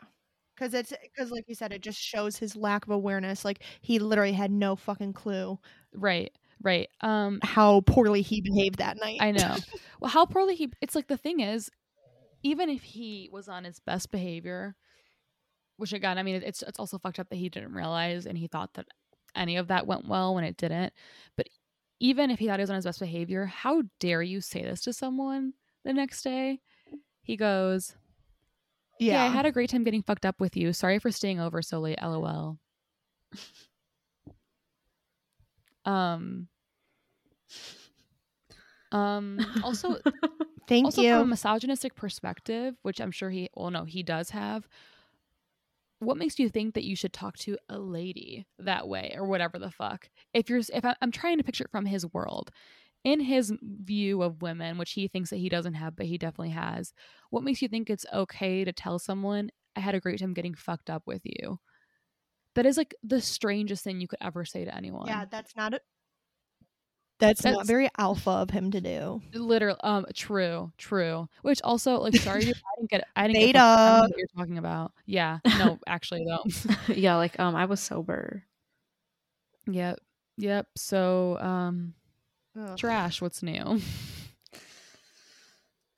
Because 0.54 0.72
it's 0.72 0.92
because, 1.02 1.32
like 1.32 1.44
you 1.48 1.56
said, 1.56 1.72
it 1.72 1.82
just 1.82 1.98
shows 1.98 2.36
his 2.36 2.54
lack 2.54 2.86
of 2.86 2.92
awareness. 2.92 3.44
Like 3.44 3.64
he 3.80 3.98
literally 3.98 4.32
had 4.32 4.52
no 4.52 4.76
fucking 4.76 5.12
clue 5.12 5.58
right, 5.92 6.30
right. 6.62 6.88
Um. 7.00 7.40
how 7.42 7.80
poorly 7.82 8.22
he 8.22 8.40
behaved 8.40 8.78
that 8.78 8.96
night. 8.98 9.18
I 9.20 9.32
know. 9.32 9.56
well, 10.00 10.10
how 10.10 10.26
poorly 10.26 10.54
he. 10.54 10.72
It's 10.80 10.94
like 10.94 11.08
the 11.08 11.16
thing 11.16 11.40
is, 11.40 11.70
even 12.42 12.68
if 12.68 12.82
he 12.82 13.28
was 13.32 13.48
on 13.48 13.64
his 13.64 13.80
best 13.80 14.10
behavior, 14.10 14.76
which 15.76 15.92
again, 15.92 16.18
I 16.18 16.22
mean, 16.22 16.36
it's 16.36 16.62
it's 16.62 16.78
also 16.78 16.98
fucked 16.98 17.18
up 17.18 17.28
that 17.30 17.36
he 17.36 17.48
didn't 17.48 17.74
realize 17.74 18.26
and 18.26 18.38
he 18.38 18.46
thought 18.46 18.74
that 18.74 18.86
any 19.34 19.56
of 19.56 19.68
that 19.68 19.86
went 19.86 20.06
well 20.06 20.34
when 20.34 20.44
it 20.44 20.56
didn't. 20.56 20.92
But 21.36 21.48
even 22.00 22.30
if 22.30 22.38
he 22.38 22.46
thought 22.46 22.58
he 22.58 22.62
was 22.62 22.70
on 22.70 22.76
his 22.76 22.84
best 22.84 23.00
behavior, 23.00 23.46
how 23.46 23.82
dare 23.98 24.22
you 24.22 24.40
say 24.40 24.62
this 24.62 24.82
to 24.82 24.92
someone 24.92 25.54
the 25.84 25.92
next 25.92 26.22
day? 26.22 26.60
He 27.22 27.36
goes, 27.36 27.96
"Yeah, 29.00 29.22
I 29.22 29.28
had 29.28 29.46
a 29.46 29.52
great 29.52 29.70
time 29.70 29.84
getting 29.84 30.02
fucked 30.02 30.26
up 30.26 30.40
with 30.40 30.56
you. 30.56 30.72
Sorry 30.72 30.98
for 30.98 31.10
staying 31.10 31.40
over 31.40 31.62
so 31.62 31.80
late. 31.80 31.98
LOL." 32.02 32.58
um. 35.84 36.48
Um. 38.92 39.40
Also, 39.62 39.96
Thank 40.68 40.86
also 40.86 41.02
you. 41.02 41.12
from 41.12 41.22
a 41.22 41.26
misogynistic 41.26 41.94
perspective, 41.94 42.76
which 42.82 43.00
I'm 43.00 43.10
sure 43.10 43.30
he 43.30 43.50
well 43.54 43.70
no, 43.70 43.84
he 43.84 44.02
does 44.02 44.30
have. 44.30 44.66
What 46.00 46.16
makes 46.16 46.38
you 46.38 46.48
think 46.48 46.74
that 46.74 46.84
you 46.84 46.96
should 46.96 47.12
talk 47.12 47.38
to 47.38 47.56
a 47.68 47.78
lady 47.78 48.46
that 48.58 48.88
way 48.88 49.14
or 49.16 49.26
whatever 49.26 49.58
the 49.58 49.70
fuck? 49.70 50.10
If 50.32 50.50
you're 50.50 50.60
if 50.72 50.84
I, 50.84 50.94
I'm 51.00 51.10
trying 51.12 51.38
to 51.38 51.44
picture 51.44 51.64
it 51.64 51.70
from 51.70 51.86
his 51.86 52.06
world, 52.12 52.50
in 53.04 53.20
his 53.20 53.52
view 53.62 54.22
of 54.22 54.42
women, 54.42 54.78
which 54.78 54.92
he 54.92 55.08
thinks 55.08 55.30
that 55.30 55.36
he 55.36 55.48
doesn't 55.48 55.74
have, 55.74 55.94
but 55.96 56.06
he 56.06 56.18
definitely 56.18 56.50
has. 56.50 56.92
What 57.30 57.44
makes 57.44 57.62
you 57.62 57.68
think 57.68 57.88
it's 57.90 58.06
okay 58.12 58.64
to 58.64 58.72
tell 58.72 58.98
someone 58.98 59.50
I 59.76 59.80
had 59.80 59.94
a 59.94 60.00
great 60.00 60.18
time 60.20 60.34
getting 60.34 60.54
fucked 60.54 60.88
up 60.90 61.02
with 61.06 61.22
you? 61.24 61.58
That 62.54 62.66
is 62.66 62.76
like 62.76 62.94
the 63.02 63.20
strangest 63.20 63.82
thing 63.84 64.00
you 64.00 64.08
could 64.08 64.20
ever 64.20 64.44
say 64.44 64.64
to 64.64 64.74
anyone. 64.74 65.06
yeah, 65.08 65.24
that's 65.30 65.56
not 65.56 65.74
a. 65.74 65.80
That's, 67.20 67.44
not 67.44 67.64
very 67.66 67.88
alpha 67.96 68.30
of 68.30 68.50
him 68.50 68.70
to 68.72 68.80
do. 68.80 69.22
Literally, 69.32 69.78
um, 69.84 70.04
true, 70.14 70.72
true. 70.76 71.28
Which 71.42 71.60
also, 71.62 71.98
like, 72.00 72.16
sorry, 72.16 72.42
I 72.42 72.52
didn't 72.76 72.90
get, 72.90 73.04
I 73.16 73.26
didn't 73.28 73.40
get 73.40 73.46
Beta. 73.46 73.58
the- 73.58 73.64
I 73.64 74.00
what 74.00 74.10
you're 74.16 74.26
talking 74.36 74.58
about. 74.58 74.92
Yeah, 75.06 75.38
no, 75.58 75.78
actually 75.86 76.24
though. 76.26 76.44
yeah, 76.94 77.16
like 77.16 77.38
um 77.38 77.54
I 77.54 77.64
was 77.66 77.80
sober. 77.80 78.44
yep, 79.66 80.00
yep. 80.36 80.66
So, 80.76 81.38
um, 81.38 81.94
Ugh. 82.60 82.76
trash. 82.76 83.22
What's 83.22 83.42
new? 83.42 83.80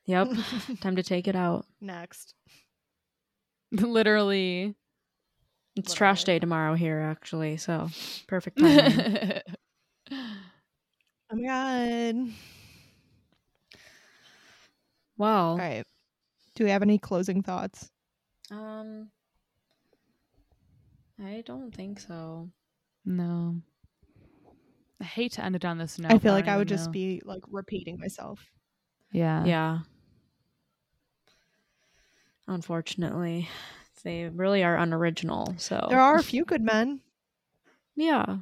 Yep. 0.04 0.28
Time 0.80 0.96
to 0.96 1.02
take 1.02 1.26
it 1.26 1.34
out. 1.34 1.66
Next. 1.80 2.34
Literally. 3.72 4.76
It's 5.76 5.92
trash 5.94 6.24
day 6.24 6.38
tomorrow 6.38 6.74
here 6.74 7.00
actually, 7.00 7.56
so 7.58 7.88
perfect 8.26 8.58
timing. 8.58 9.42
Oh 11.28 11.34
my 11.34 11.42
god. 11.42 12.32
well, 15.16 15.50
All 15.50 15.56
right. 15.58 15.84
Do 16.54 16.62
we 16.64 16.70
have 16.70 16.82
any 16.82 16.98
closing 16.98 17.42
thoughts? 17.42 17.90
um 18.52 19.10
I 21.20 21.42
don't 21.44 21.74
think 21.74 21.98
so. 21.98 22.50
no. 23.04 23.56
I 25.00 25.04
hate 25.04 25.32
to 25.32 25.44
end 25.44 25.56
it 25.56 25.64
on 25.64 25.78
this 25.78 25.98
note. 25.98 26.12
I 26.12 26.18
feel 26.18 26.32
like 26.32 26.46
I 26.46 26.52
don't 26.52 26.58
would 26.58 26.68
just 26.68 26.86
know. 26.86 26.92
be 26.92 27.20
like 27.24 27.42
repeating 27.48 27.98
myself. 27.98 28.40
Yeah. 29.12 29.44
Yeah. 29.44 29.78
Unfortunately, 32.46 33.48
they 34.06 34.28
really 34.28 34.62
are 34.62 34.76
unoriginal. 34.76 35.54
So 35.58 35.84
There 35.90 36.00
are 36.00 36.14
a 36.16 36.22
few 36.22 36.44
good 36.44 36.62
men. 36.62 37.00
yeah, 37.96 38.38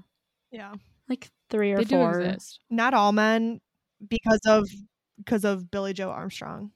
Yeah. 0.51 0.75
like 1.09 1.31
three 1.49 1.73
or 1.73 1.79
They 1.79 1.85
do 1.85 1.97
four. 1.97 2.21
exist. 2.21 2.61
Not 2.71 2.93
all 2.95 3.13
men 3.13 3.61
because 4.07 4.41
of 4.47 4.69
because 5.17 5.45
of 5.45 5.71
Billie 5.71 5.93
Joe 5.95 6.11
Armstrong. 6.11 6.73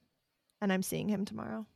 And 0.61 0.73
I'm 0.73 0.83
seeing 0.83 1.09
him 1.09 1.25
tomorrow. 1.25 1.67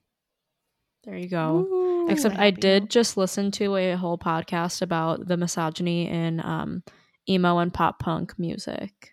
There 1.04 1.16
you 1.16 1.28
go. 1.28 1.66
Woo. 1.70 2.08
Except 2.08 2.36
I 2.38 2.50
did 2.50 2.84
now. 2.84 2.88
just 2.88 3.16
listen 3.16 3.50
to 3.52 3.76
a 3.76 3.92
whole 3.96 4.16
podcast 4.18 4.80
about 4.82 5.26
the 5.26 5.36
misogyny 5.36 6.08
in 6.08 6.40
um, 6.40 6.82
emo 7.28 7.58
and 7.58 7.74
pop 7.74 7.98
punk 7.98 8.38
music, 8.38 9.11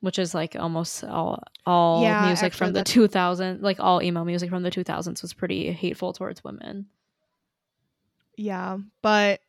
which 0.00 0.18
is 0.18 0.34
like 0.34 0.54
almost 0.56 1.02
all 1.04 1.42
all 1.66 2.02
Yeah, 2.02 2.26
music 2.26 2.52
from 2.54 2.68
the 2.72 2.80
that's- 2.84 2.94
2000s, 2.94 3.60
like 3.62 3.80
all 3.80 4.00
emo 4.02 4.24
music 4.24 4.50
from 4.50 4.62
the 4.62 4.70
2000s 4.70 5.22
was 5.22 5.32
pretty 5.32 5.72
hateful 5.72 6.12
towards 6.12 6.42
women. 6.44 6.86
Yeah, 8.36 8.78
but 9.02 9.40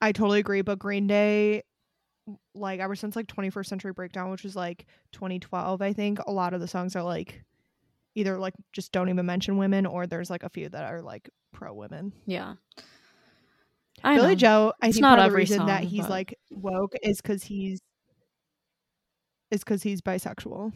I 0.00 0.12
totally 0.12 0.40
agree. 0.40 0.62
But 0.62 0.78
Green 0.78 1.06
Day, 1.06 1.62
like 2.54 2.80
ever 2.80 2.96
since 2.96 3.14
like 3.14 3.26
21st 3.28 3.66
Century 3.66 3.92
Breakdown, 3.92 4.30
which 4.30 4.42
was 4.42 4.56
like 4.56 4.86
2012, 5.12 5.80
I 5.80 5.92
think 5.92 6.18
a 6.26 6.32
lot 6.32 6.54
of 6.54 6.60
the 6.60 6.66
songs 6.68 6.96
are 6.96 7.02
like 7.02 7.44
either 8.14 8.38
like 8.38 8.54
just 8.72 8.92
don't 8.92 9.08
even 9.08 9.24
mention 9.26 9.56
women, 9.58 9.86
or 9.86 10.06
there's 10.06 10.30
like 10.30 10.42
a 10.42 10.48
few 10.50 10.68
that 10.68 10.84
are 10.92 11.00
like 11.02 11.30
pro 11.52 11.72
women. 11.72 12.12
Yeah. 12.26 12.54
I 14.02 14.16
Billie 14.16 14.30
know. 14.30 14.34
Joe, 14.34 14.72
I 14.82 14.88
It's 14.88 14.96
think 14.96 15.02
not 15.02 15.18
part 15.18 15.26
of 15.28 15.32
the 15.32 15.36
reason 15.36 15.66
that 15.66 15.84
he's 15.84 16.02
but- 16.02 16.10
like 16.10 16.38
woke 16.50 16.94
is 17.02 17.20
because 17.20 17.44
he's 17.44 17.80
is 19.52 19.60
because 19.62 19.82
he's 19.84 20.00
bisexual. 20.00 20.72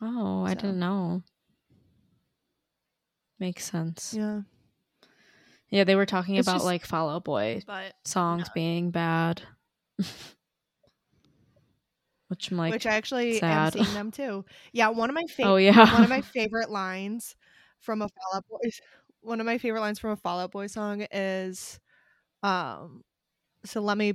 Oh, 0.00 0.42
I 0.44 0.50
So. 0.50 0.54
didn't 0.54 0.78
know. 0.78 1.22
Makes 3.38 3.70
sense. 3.70 4.14
Yeah, 4.16 4.42
Yeah, 5.70 5.84
they 5.84 5.94
were 5.96 6.06
talking 6.06 6.36
It's 6.36 6.48
about 6.48 6.54
just- 6.56 6.64
like 6.64 6.86
Fall 6.86 7.10
Out 7.10 7.24
Boy 7.24 7.62
songs 8.04 8.44
Yeah. 8.46 8.52
being 8.54 8.90
bad. 8.90 9.42
Which 12.28 12.50
I'm 12.50 12.58
like, 12.58 12.72
which 12.72 12.84
I 12.86 12.90
actually 12.94 13.38
sad. 13.38 13.74
am 13.76 13.84
seeing 13.84 13.94
them 13.94 14.10
too. 14.10 14.44
Yeah, 14.72 14.88
one 14.88 15.08
of 15.08 15.14
my 15.14 15.24
favorite. 15.24 15.50
oh 15.52 15.56
yeah. 15.56 15.92
one 15.94 16.02
of 16.04 16.10
my 16.10 16.20
favorite 16.34 16.70
lines 16.70 17.36
from 17.80 18.02
a 18.02 18.08
Fall 18.08 18.34
Out 18.36 18.44
Boy 18.48 18.68
one 19.20 19.40
of 19.40 19.46
my 19.46 19.58
favorite 19.58 19.80
lines 19.80 19.98
from 19.98 20.10
a 20.10 20.16
Fall 20.16 20.40
Out 20.40 20.52
Boy 20.52 20.66
song 20.66 21.06
is 21.10 21.80
um 22.42 23.02
so 23.64 23.80
let 23.80 23.96
me 23.98 24.14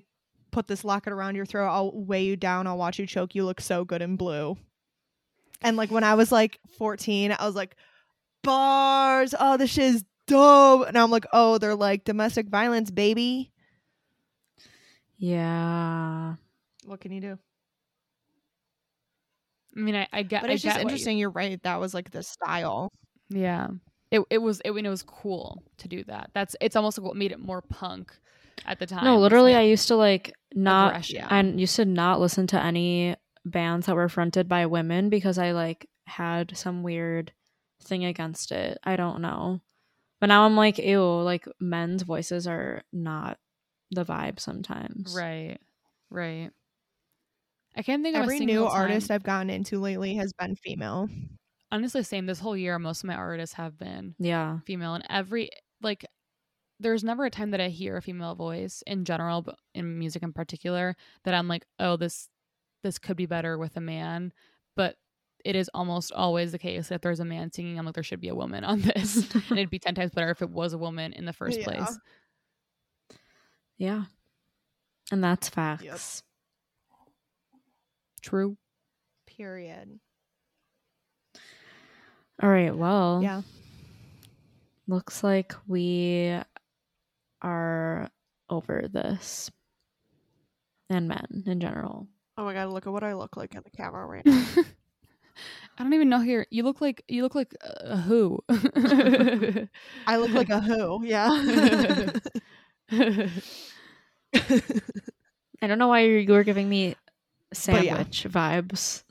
put 0.54 0.68
this 0.68 0.86
locket 0.86 1.12
around 1.12 1.36
your 1.36 1.46
throat, 1.46 1.68
I'll 1.70 1.92
weigh 1.94 2.24
you 2.24 2.36
down, 2.38 2.68
I'll 2.68 2.78
watch 2.78 3.00
you 3.00 3.06
choke, 3.08 3.36
you 3.36 3.44
look 3.46 3.60
so 3.60 3.84
good 3.84 4.02
in 4.02 4.16
blue. 4.16 4.56
And 5.62 5.76
like 5.78 5.92
when 5.92 6.04
I 6.06 6.16
was 6.16 6.32
like 6.32 6.60
14, 6.78 7.36
I 7.38 7.46
was 7.46 7.56
like, 7.56 7.76
bars, 8.44 9.34
oh 9.40 9.58
this 9.58 9.72
shit 9.72 9.96
is 9.96 10.04
dope. 10.28 10.88
And 10.88 10.98
I'm 10.98 11.12
like, 11.12 11.26
oh, 11.34 11.58
they're 11.58 11.76
like 11.76 12.06
domestic 12.06 12.48
violence, 12.48 12.90
baby. 12.92 13.52
yeah. 15.18 16.36
What 16.86 17.00
can 17.00 17.12
you 17.14 17.22
do? 17.22 17.40
I 19.76 19.80
mean, 19.80 19.96
I, 19.96 20.08
I 20.12 20.24
get. 20.24 20.42
But 20.42 20.50
it's 20.52 20.62
get 20.64 20.70
just 20.70 20.76
what 20.78 20.82
you- 20.84 20.90
interesting, 20.90 21.18
you're 21.18 21.30
right. 21.30 21.62
That 21.64 21.80
was 21.80 21.94
like 21.94 22.12
the 22.12 22.22
style. 22.24 22.90
Yeah. 23.30 23.70
It 24.12 24.22
it 24.30 24.38
was 24.38 24.62
it, 24.66 24.72
it 24.72 24.90
was 24.90 25.02
cool 25.04 25.64
to 25.78 25.88
do 25.88 26.04
that. 26.04 26.30
That's 26.34 26.56
it's 26.62 26.76
almost 26.76 26.98
like 26.98 27.08
what 27.08 27.16
made 27.16 27.32
it 27.32 27.40
more 27.40 27.62
punk 27.64 28.14
at 28.66 28.80
the 28.80 28.86
time. 28.88 29.04
No, 29.04 29.18
literally, 29.20 29.54
like 29.54 29.60
I 29.60 29.64
used 29.64 29.88
to 29.90 29.96
like 29.96 30.34
not. 30.54 30.90
aggression. 30.92 31.24
I 31.30 31.42
used 31.42 31.76
to 31.78 31.86
not 31.86 32.20
listen 32.20 32.48
to 32.48 32.64
any 32.64 33.16
bands 33.46 33.88
that 33.88 33.96
were 33.96 34.10
fronted 34.10 34.48
by 34.48 34.66
women 34.66 35.10
because 35.10 35.38
I 35.38 35.52
like 35.52 35.88
had 36.08 36.56
some 36.58 36.84
weird 36.84 37.32
thing 37.84 38.06
against 38.06 38.52
it. 38.52 38.78
I 38.84 38.96
don't 38.96 39.22
know. 39.22 39.62
But 40.22 40.28
now 40.28 40.46
I'm 40.46 40.56
like, 40.56 40.78
ew, 40.78 41.04
like 41.22 41.46
men's 41.60 42.04
voices 42.04 42.48
are 42.48 42.84
not 42.94 43.38
the 43.92 44.06
vibe 44.06 44.40
sometimes. 44.40 45.14
Right. 45.18 45.58
Right. 46.10 46.50
I 47.76 47.82
can't 47.82 48.04
think 48.04 48.16
of 48.16 48.24
Every 48.24 48.38
a 48.38 48.40
new 48.40 48.48
single 48.48 48.68
artist 48.70 49.08
time- 49.08 49.16
I've 49.16 49.24
gotten 49.24 49.50
into 49.50 49.80
lately 49.80 50.16
has 50.16 50.32
been 50.34 50.56
female. 50.56 51.10
honestly 51.72 52.04
same 52.04 52.28
this 52.28 52.40
whole 52.40 52.56
year 52.56 52.78
most 52.78 53.04
of 53.04 53.08
my 53.08 53.16
artists 53.16 53.56
have 53.56 53.78
been 53.80 54.14
Yeah. 54.20 54.60
female 54.68 54.94
and 54.94 55.04
every 55.10 55.50
like 55.82 56.06
there's 56.84 57.04
never 57.04 57.26
a 57.26 57.30
time 57.32 57.50
that 57.52 57.62
I 57.62 57.70
hear 57.70 57.98
a 57.98 58.02
female 58.02 58.36
voice 58.36 58.84
in 58.86 59.06
general 59.06 59.42
but 59.42 59.58
in 59.74 59.98
music 59.98 60.22
in 60.22 60.34
particular 60.34 60.96
that 61.24 61.34
I'm 61.34 61.48
like 61.48 61.66
oh 61.80 61.98
this 61.98 62.30
this 62.84 63.00
could 63.00 63.18
be 63.18 63.26
better 63.26 63.58
with 63.58 63.76
a 63.78 63.82
man 63.82 64.32
but 64.76 64.98
it 65.44 65.56
is 65.56 65.70
almost 65.74 66.12
always 66.12 66.52
the 66.52 66.60
case 66.60 66.90
that 66.90 67.02
there's 67.02 67.20
a 67.20 67.26
man 67.26 67.52
singing 67.52 67.80
I'm 67.80 67.86
like 67.86 67.96
there 67.96 68.04
should 68.04 68.22
be 68.22 68.30
a 68.30 68.36
woman 68.36 68.64
on 68.64 68.82
this 68.96 69.34
and 69.50 69.58
it'd 69.58 69.70
be 69.70 69.80
10 69.80 69.96
times 69.96 70.12
better 70.12 70.30
if 70.30 70.42
it 70.42 70.50
was 70.52 70.74
a 70.74 70.78
woman 70.78 71.14
in 71.14 71.26
the 71.26 71.34
first 71.42 71.60
Yeah. 71.60 71.66
place 71.66 72.00
Yeah. 73.78 74.04
And 75.12 75.24
that's 75.24 75.50
facts. 75.50 76.24
true 78.22 78.58
Period. 79.26 80.00
All 82.42 82.50
right. 82.50 82.76
Well, 82.76 83.22
Yeah. 83.24 83.42
looks 84.88 85.24
like 85.24 85.54
we 85.68 86.40
are 87.44 88.10
over 88.50 88.88
this 88.92 89.52
and 90.90 91.08
men 91.08 91.44
in 91.46 91.60
general. 91.60 92.08
Oh 92.38 92.46
my 92.46 92.54
god, 92.54 92.70
look 92.70 92.88
at 92.88 92.94
what 92.94 93.04
I 93.04 93.14
look 93.14 93.38
like 93.38 93.54
in 93.56 93.62
the 93.64 93.70
camera 93.70 94.06
right 94.06 94.26
now. 94.26 94.46
I 95.78 95.84
don't 95.84 95.94
even 95.94 96.10
know 96.10 96.20
here 96.22 96.46
you 96.52 96.64
look 96.64 96.82
like 96.82 97.04
you 97.08 97.24
look 97.24 97.36
like 97.36 97.54
a 97.62 97.98
who 97.98 98.40
I 98.50 100.18
look 100.18 100.32
like 100.32 100.50
a 100.50 100.60
who, 100.60 101.04
yeah. 101.06 101.30
I 102.92 103.30
don't 105.68 105.80
know 105.80 105.88
why 105.88 106.02
you 106.02 106.32
were 106.32 106.44
giving 106.44 106.70
me 106.70 106.96
But 107.66 107.86
yeah. 107.86 107.96
sandwich 107.96 108.26
vibes. 108.30 109.04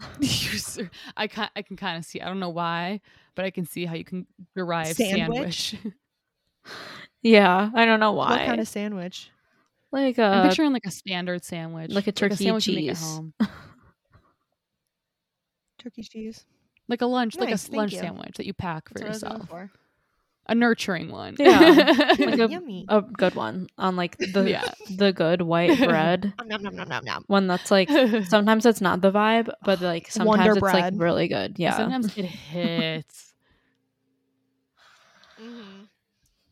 Ser- 0.61 0.91
I 1.17 1.27
can 1.27 1.49
I 1.57 1.63
can 1.63 1.77
kind 1.77 1.99
of 1.99 2.05
see. 2.05 2.21
I 2.21 2.27
don't 2.27 2.39
know 2.41 2.51
why, 2.51 3.01
but 3.35 3.45
I 3.45 3.51
can 3.51 3.67
see 3.67 3.87
how 3.87 3.95
you 3.95 4.05
can 4.05 4.27
derive 4.55 4.97
Sandwich? 4.97 5.71
sandwich. 5.71 5.95
Yeah, 7.23 7.71
I 7.75 7.85
don't 7.85 8.01
know 8.01 8.13
why. 8.13 8.31
what 8.31 8.47
kind 8.47 8.61
of 8.61 8.69
sandwich? 8.69 9.31
like 9.93 10.19
I'm 10.19 10.45
a 10.45 10.49
picturing 10.49 10.73
like 10.73 10.87
a 10.87 10.91
standard 10.91 11.45
sandwich, 11.45 11.91
like 11.91 12.07
a 12.07 12.13
turkey 12.13 12.47
make 12.47 12.55
at 12.57 12.63
cheese. 12.63 13.01
home, 13.03 13.35
Turkey 15.79 16.03
cheese. 16.03 16.45
like 16.89 17.03
a 17.03 17.07
lunch, 17.07 17.37
like 17.37 17.49
a 17.49 17.53
Nice, 17.53 17.65
s- 17.65 17.67
thank 17.69 17.77
lunch 17.77 17.93
you. 17.93 17.99
sandwich 17.99 18.37
that 18.37 18.47
you 18.47 18.55
pack 18.55 18.89
for 18.89 18.95
That's 18.99 19.23
what 19.23 19.31
I 19.33 19.35
was 19.35 19.43
yourself. 19.43 19.49
for. 19.49 19.71
A 20.47 20.55
nurturing 20.57 21.11
one. 21.13 21.37
Yeah, 21.39 21.61
like 22.19 22.39
a- 22.41 22.49
Yummy. 22.51 22.85
a 22.89 23.01
good 23.03 23.35
one 23.37 23.69
on 23.79 23.95
like 23.97 24.17
the 24.19 24.45
Yeah. 24.49 24.73
the 24.97 25.13
good 25.13 25.43
white 25.43 25.79
bread 25.79 26.33
Nom, 26.45 26.63
nom, 26.63 26.75
nom, 26.75 26.89
nom, 26.89 27.05
nom. 27.05 27.25
one 27.29 27.47
that's 27.47 27.71
like 27.71 27.89
sometimes 28.27 28.67
it's 28.67 28.81
not 28.81 29.01
the 29.03 29.13
vibe, 29.13 29.53
but 29.65 29.81
like 29.81 30.11
sometimes 30.11 30.39
Wonder 30.39 30.53
it's 30.55 30.63
like 30.63 30.95
really 30.97 31.29
good. 31.29 31.59
Yeah, 31.59 31.77
Sometimes 31.77 32.17
it 32.19 32.25
hits. 32.25 33.35
Mhm. 35.41 35.87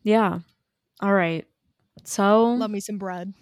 yeah. 0.03 0.39
All 1.01 1.13
right, 1.13 1.45
so 2.03 2.53
Love 2.53 2.71
me 2.71 2.79
some 2.79 2.97
bread. 2.97 3.33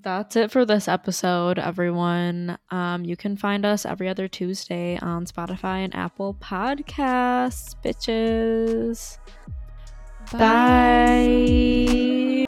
that's 0.00 0.36
it 0.36 0.50
for 0.50 0.64
this 0.64 0.88
episode, 0.88 1.58
everyone. 1.58 2.56
Um, 2.70 3.04
you 3.04 3.16
can 3.16 3.36
find 3.36 3.66
us 3.66 3.84
every 3.84 4.08
other 4.08 4.28
Tuesday 4.28 4.98
on 5.02 5.26
Spotify 5.26 5.84
and 5.84 5.94
Apple 5.94 6.34
Podcasts, 6.34 7.74
bitches. 7.84 9.18
Bye. 10.32 12.46